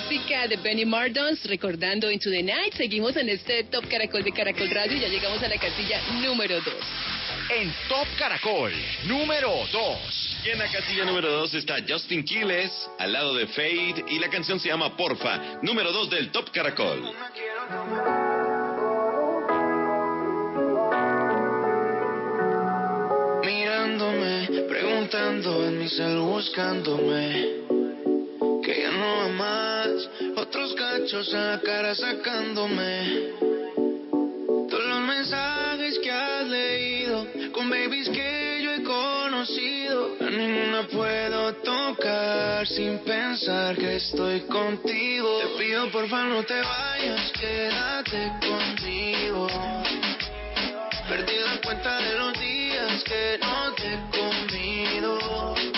[0.00, 4.70] Música de Benny Mardons, recordando Into the Night, seguimos en este Top Caracol de Caracol
[4.70, 6.74] Radio y ya llegamos a la casilla número 2.
[7.56, 8.72] En Top Caracol,
[9.06, 10.38] número 2.
[10.44, 12.70] Y en la casilla número 2 está Justin Quiles,
[13.00, 17.02] al lado de Fade, y la canción se llama Porfa, número 2 del Top Caracol.
[23.44, 27.87] Mirándome, preguntando en mi cel buscándome
[28.68, 29.88] Que ya no va más
[30.36, 33.32] Otros cachos la cara sacándome.
[34.68, 37.26] Todos los mensajes que has leído.
[37.52, 40.16] Con babies que yo he conocido.
[40.20, 45.38] A ninguna puedo tocar Sin pensar que estoy contigo.
[45.38, 47.32] Te pido porfa no te vayas.
[47.40, 49.46] Quédate conmigo.
[51.08, 55.77] Perdí la cuenta de los días que no te he comido.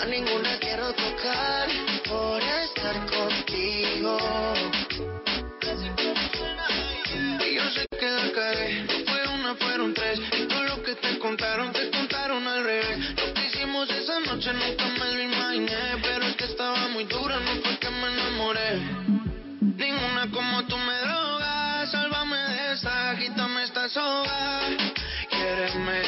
[0.00, 1.68] A ninguna quiero tocar
[2.08, 4.16] por estar contigo.
[7.44, 10.20] Y yo sé que la cagué, no fue una, fueron tres.
[10.38, 12.98] Y todo lo que te contaron, te contaron al revés.
[13.16, 15.76] Lo que hicimos esa noche nunca me lo imaginé.
[16.00, 18.80] Pero es que estaba muy dura, no fue que me enamoré.
[19.60, 24.60] Ninguna como tú me drogas, sálvame de esta, quítame esta soga.
[25.28, 26.07] Quiéreme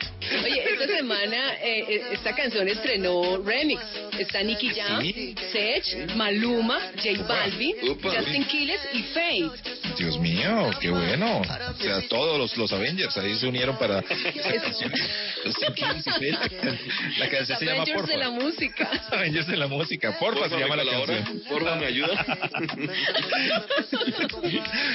[0.43, 3.81] Oye, esta semana eh, eh, esta canción estrenó remix.
[4.17, 5.03] Está Nicky Jam,
[5.51, 8.13] Sech, Maluma, J Balvin, Upa.
[8.15, 9.49] Justin Quiles y Fade.
[9.97, 11.41] Dios mío, qué bueno.
[11.41, 14.91] O sea, todos los, los Avengers ahí se unieron para esta canción.
[15.43, 16.03] La can-
[17.17, 18.11] La canción se llama Avengers Porfa.
[18.13, 18.89] de la música.
[19.11, 20.17] Avengers de la música.
[20.19, 21.41] Porfa, Porfa, se me llama la canción.
[21.49, 22.25] Porfa, ¿me ayuda?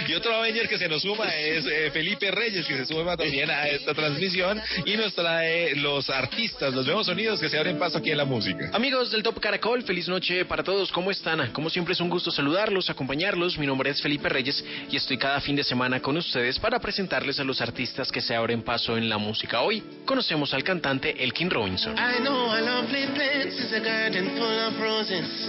[0.09, 3.51] y otro Avenger que se nos suma es eh, Felipe Reyes, que se suma también
[3.51, 7.99] a esta transmisión y nos trae los artistas, los nuevos sonidos que se abren paso
[7.99, 8.71] aquí en la música.
[8.73, 10.93] Amigos del Top Caracol, feliz noche para todos.
[10.93, 11.51] ¿Cómo están?
[11.53, 13.59] Como siempre es un gusto saludarlos, acompañarlos.
[13.59, 17.41] Mi nombre es Felipe Reyes y estoy cada fin de semana con ustedes para presentarles
[17.41, 19.63] a los artistas que se abren paso en la música.
[19.63, 21.97] Hoy conocemos al cantante Elkin Robinson.
[21.99, 25.49] I know a lovely place is a garden full of roses.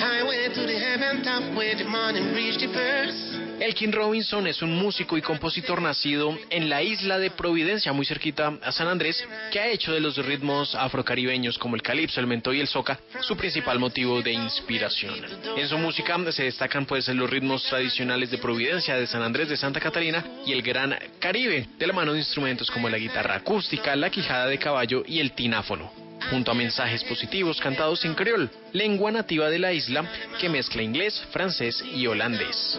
[0.00, 3.45] Highway to the heaven top where the morning reached the first.
[3.60, 8.58] Elkin Robinson es un músico y compositor nacido en la isla de Providencia, muy cerquita
[8.62, 12.52] a San Andrés, que ha hecho de los ritmos afrocaribeños como el calipso, el mento
[12.52, 15.14] y el soca su principal motivo de inspiración.
[15.56, 19.56] En su música se destacan pues los ritmos tradicionales de Providencia, de San Andrés, de
[19.56, 23.96] Santa Catarina y el Gran Caribe, de la mano de instrumentos como la guitarra acústica,
[23.96, 29.10] la quijada de caballo y el tináfono junto a mensajes positivos cantados en creol, lengua
[29.10, 30.04] nativa de la isla
[30.38, 32.78] que mezcla inglés, francés y holandés.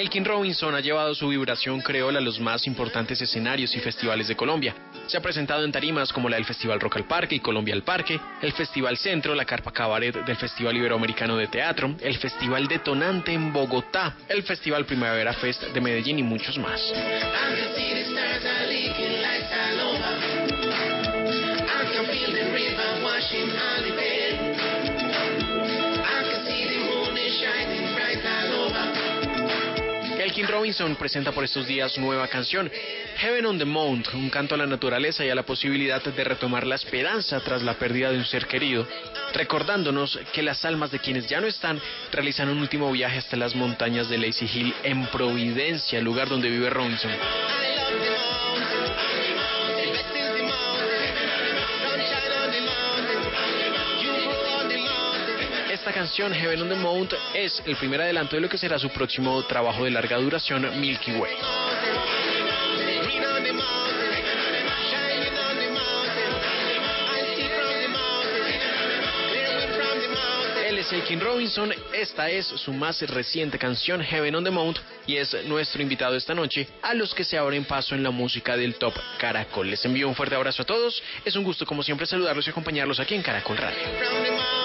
[0.00, 4.34] Elkin Robinson ha llevado su vibración creola a los más importantes escenarios y festivales de
[4.34, 4.74] Colombia.
[5.06, 7.82] Se ha presentado en tarimas como la del Festival Rock al Parque y Colombia al
[7.82, 13.34] Parque, el Festival Centro, la Carpa Cabaret del Festival Iberoamericano de Teatro, el Festival Detonante
[13.34, 16.80] en Bogotá, el Festival Primavera Fest de Medellín y muchos más.
[30.46, 32.70] Robinson presenta por estos días nueva canción,
[33.16, 36.66] Heaven on the Mount, un canto a la naturaleza y a la posibilidad de retomar
[36.66, 38.86] la esperanza tras la pérdida de un ser querido,
[39.34, 41.80] recordándonos que las almas de quienes ya no están
[42.12, 46.70] realizan un último viaje hasta las montañas de Lazy Hill en Providencia, lugar donde vive
[46.70, 47.10] Robinson.
[55.80, 58.90] Esta canción, Heaven on the Mount, es el primer adelanto de lo que será su
[58.90, 61.32] próximo trabajo de larga duración, Milky Way.
[70.92, 75.80] Aiken Robinson, esta es su más reciente canción, Heaven on the Mount, y es nuestro
[75.80, 79.70] invitado esta noche a los que se abren paso en la música del Top Caracol.
[79.70, 82.98] Les envío un fuerte abrazo a todos, es un gusto como siempre saludarlos y acompañarlos
[82.98, 84.59] aquí en Caracol Radio.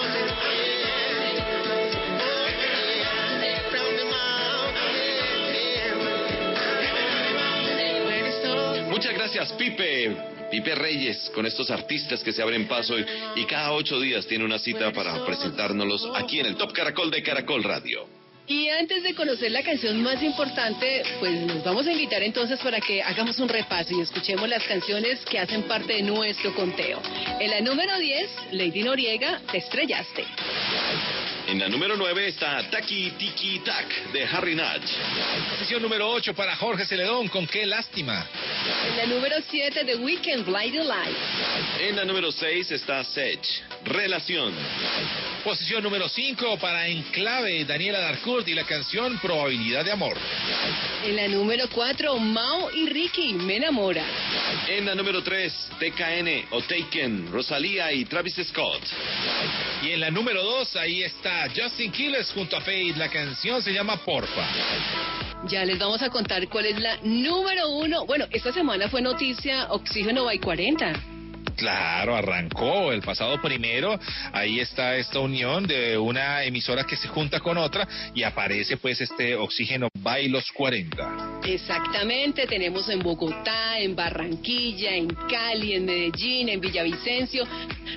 [9.36, 10.16] Gracias, Pipe.
[10.50, 13.06] Pipe Reyes, con estos artistas que se abren paso y,
[13.36, 17.22] y cada ocho días tiene una cita para presentárnoslos aquí en el Top Caracol de
[17.22, 18.08] Caracol Radio.
[18.48, 22.80] Y antes de conocer la canción más importante, pues nos vamos a invitar entonces para
[22.80, 27.02] que hagamos un repaso y escuchemos las canciones que hacen parte de nuestro conteo.
[27.40, 30.26] En la número 10, Lady Noriega, Te estrellaste.
[31.48, 34.90] En la número 9 está Taki Tiki Tak de Harry Natch.
[35.52, 38.26] Posición número 8 para Jorge Celedón, con qué lástima.
[38.90, 41.16] En la número 7, The Weekend, Blinding Light.
[41.82, 43.46] En la número 6 está Sech,
[43.84, 44.54] Relación.
[45.46, 50.18] Posición número 5 para Enclave, Daniela Darcourt y la canción Probabilidad de Amor.
[51.06, 54.04] En la número 4, Mao y Ricky, Me enamora.
[54.68, 58.82] En la número 3, TKN o Taken, Rosalía y Travis Scott.
[59.84, 62.98] Y en la número 2, ahí está Justin Quiles junto a Faith.
[62.98, 64.48] La canción se llama Porfa.
[65.48, 68.08] Ya les vamos a contar cuál es la número uno.
[68.08, 71.15] Bueno, esta semana fue noticia Oxígeno by 40.
[71.56, 74.00] Claro, arrancó el pasado primero.
[74.34, 79.02] Ahí está esta unión de una emisora que se junta con otra y aparece pues
[79.02, 81.42] este oxígeno by los 40.
[81.46, 87.46] Exactamente, tenemos en Bogotá, en Barranquilla, en Cali, en Medellín, en Villavicencio.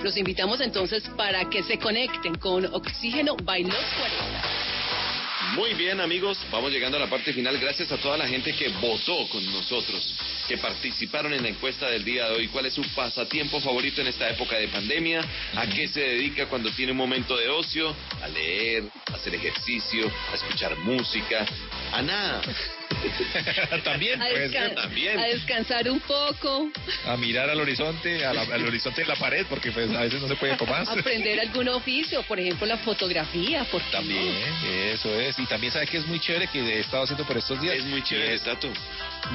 [0.02, 4.67] Los invitamos entonces para que se conecten con Oxígeno by los 40.
[5.54, 7.58] Muy bien amigos, vamos llegando a la parte final.
[7.58, 10.14] Gracias a toda la gente que votó con nosotros,
[10.46, 12.48] que participaron en la encuesta del día de hoy.
[12.48, 15.24] ¿Cuál es su pasatiempo favorito en esta época de pandemia?
[15.54, 17.94] ¿A qué se dedica cuando tiene un momento de ocio?
[18.22, 21.46] A leer, a hacer ejercicio, a escuchar música,
[21.92, 22.42] a nada.
[23.84, 25.18] también, A, pues, también.
[25.18, 26.70] a descansar un poco,
[27.06, 30.20] A mirar al horizonte, a la- al horizonte de la pared, porque pues a veces
[30.20, 30.88] no se puede más.
[30.88, 34.66] aprender algún oficio, por ejemplo la fotografía, por También, no?
[34.68, 35.38] eso es.
[35.38, 37.76] Y también sabe que es muy chévere que he estado haciendo por estos días.
[37.76, 38.68] Es muy chévere, es Tato.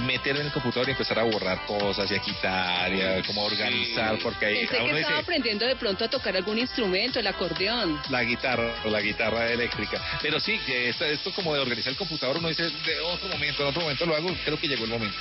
[0.05, 3.43] Meter en el computador y empezar a borrar cosas y a quitar y a como
[3.43, 7.19] organizar, porque ahí Pensé a que estaba dice aprendiendo de pronto a tocar algún instrumento,
[7.19, 7.99] el acordeón.
[8.09, 10.01] la guitarra, la guitarra eléctrica.
[10.21, 13.63] Pero sí, que esto, esto como de organizar el computador, uno dice, de otro momento,
[13.63, 15.17] en otro momento lo hago, creo que llegó el momento.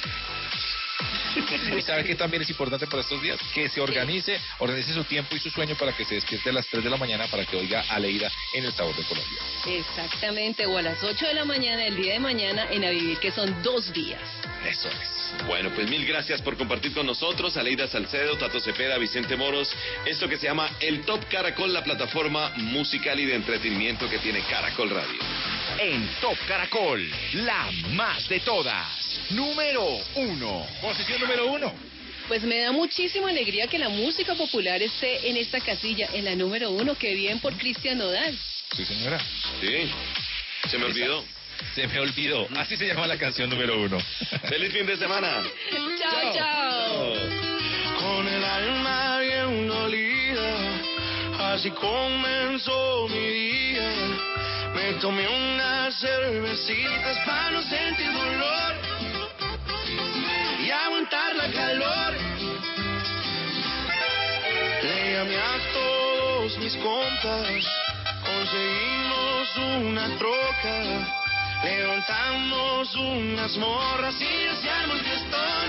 [1.77, 5.35] Y sabe que también es importante para estos días que se organice, organice su tiempo
[5.37, 7.57] y su sueño para que se despierte a las 3 de la mañana para que
[7.57, 9.39] oiga a Leida en el sabor de Colombia.
[9.66, 13.19] Exactamente, o a las 8 de la mañana, el día de mañana, en A Vivir,
[13.19, 14.20] que son dos días.
[14.66, 15.47] Eso es.
[15.47, 19.74] Bueno, pues mil gracias por compartir con nosotros, Aleida Salcedo, Tato Cepeda, Vicente Moros,
[20.07, 24.41] esto que se llama el Top Caracol, la plataforma musical y de entretenimiento que tiene
[24.43, 25.20] Caracol Radio.
[25.79, 29.11] En Top Caracol, la más de todas.
[29.31, 29.85] Número
[30.16, 30.66] uno.
[30.81, 31.73] Posición número uno.
[32.28, 36.35] Pues me da muchísima alegría que la música popular esté en esta casilla, en la
[36.36, 38.39] número uno, que bien por Cristian Nodal.
[38.77, 39.20] Sí, señora.
[39.61, 39.90] Sí,
[40.70, 41.24] se me olvidó.
[41.74, 42.49] Se me olvidó.
[42.57, 43.99] Así se llama la canción número uno.
[44.49, 45.43] Feliz fin de semana.
[45.99, 47.15] chao, chao.
[47.99, 53.93] Con el alma bien dolida, así comenzó mi día.
[54.74, 58.91] Me tomé unas cervecitas para no sentir dolor
[60.62, 62.14] y aguantar la calor.
[64.82, 67.64] Le llamé a todos mis compas,
[68.24, 70.76] conseguimos una troca,
[71.64, 75.68] levantamos unas morras y armó el fiestón.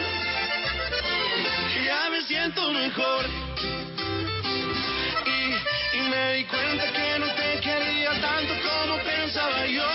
[1.86, 3.26] Ya me siento mejor.
[5.26, 9.90] Y, y me di cuenta que no te quería tanto como pensaba yo.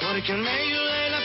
[0.00, 1.17] Porque en medio de la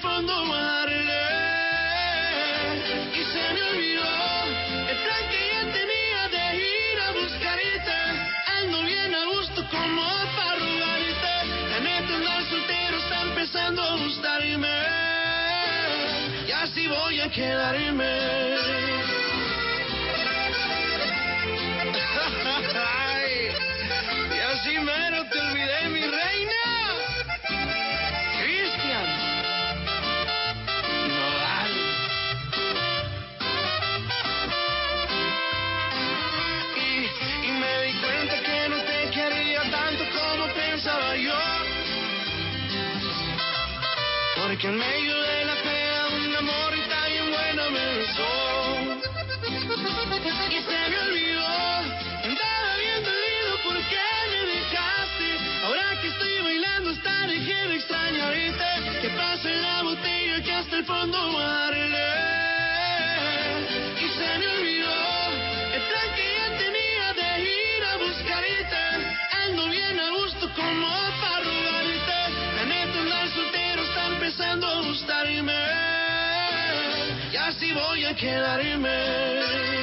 [0.00, 0.32] fondo
[3.14, 4.10] y se me olvidó
[4.88, 7.96] el plan que yo tenía de ir a buscarte.
[8.60, 10.04] Ando bien a gusto como
[10.36, 11.34] para robarte.
[11.70, 14.76] La neta andar soltero está empezando a gustarme
[16.46, 18.04] y así voy a quedarme.
[22.74, 23.48] Ay,
[24.36, 26.67] y así mero te olvidé, mi reina.
[44.58, 48.26] Porque en medio de la pena un amor tan bien bueno me besó.
[50.50, 51.46] Y se me olvidó,
[52.24, 54.02] andaba bien dolido porque
[54.32, 55.28] me dejaste.
[55.64, 59.00] Ahora que estoy bailando hasta dejé de extrañarte.
[59.00, 61.86] Que pase la botella que hasta el fondo vale.
[64.02, 64.98] Y se me olvidó
[65.72, 68.82] el plan que ya tenía de ir a buscarte.
[69.44, 70.88] Ando bien a gusto como
[71.20, 71.37] para
[74.38, 75.52] empezando a gustarme.
[77.32, 79.77] Y así voy a quedarme.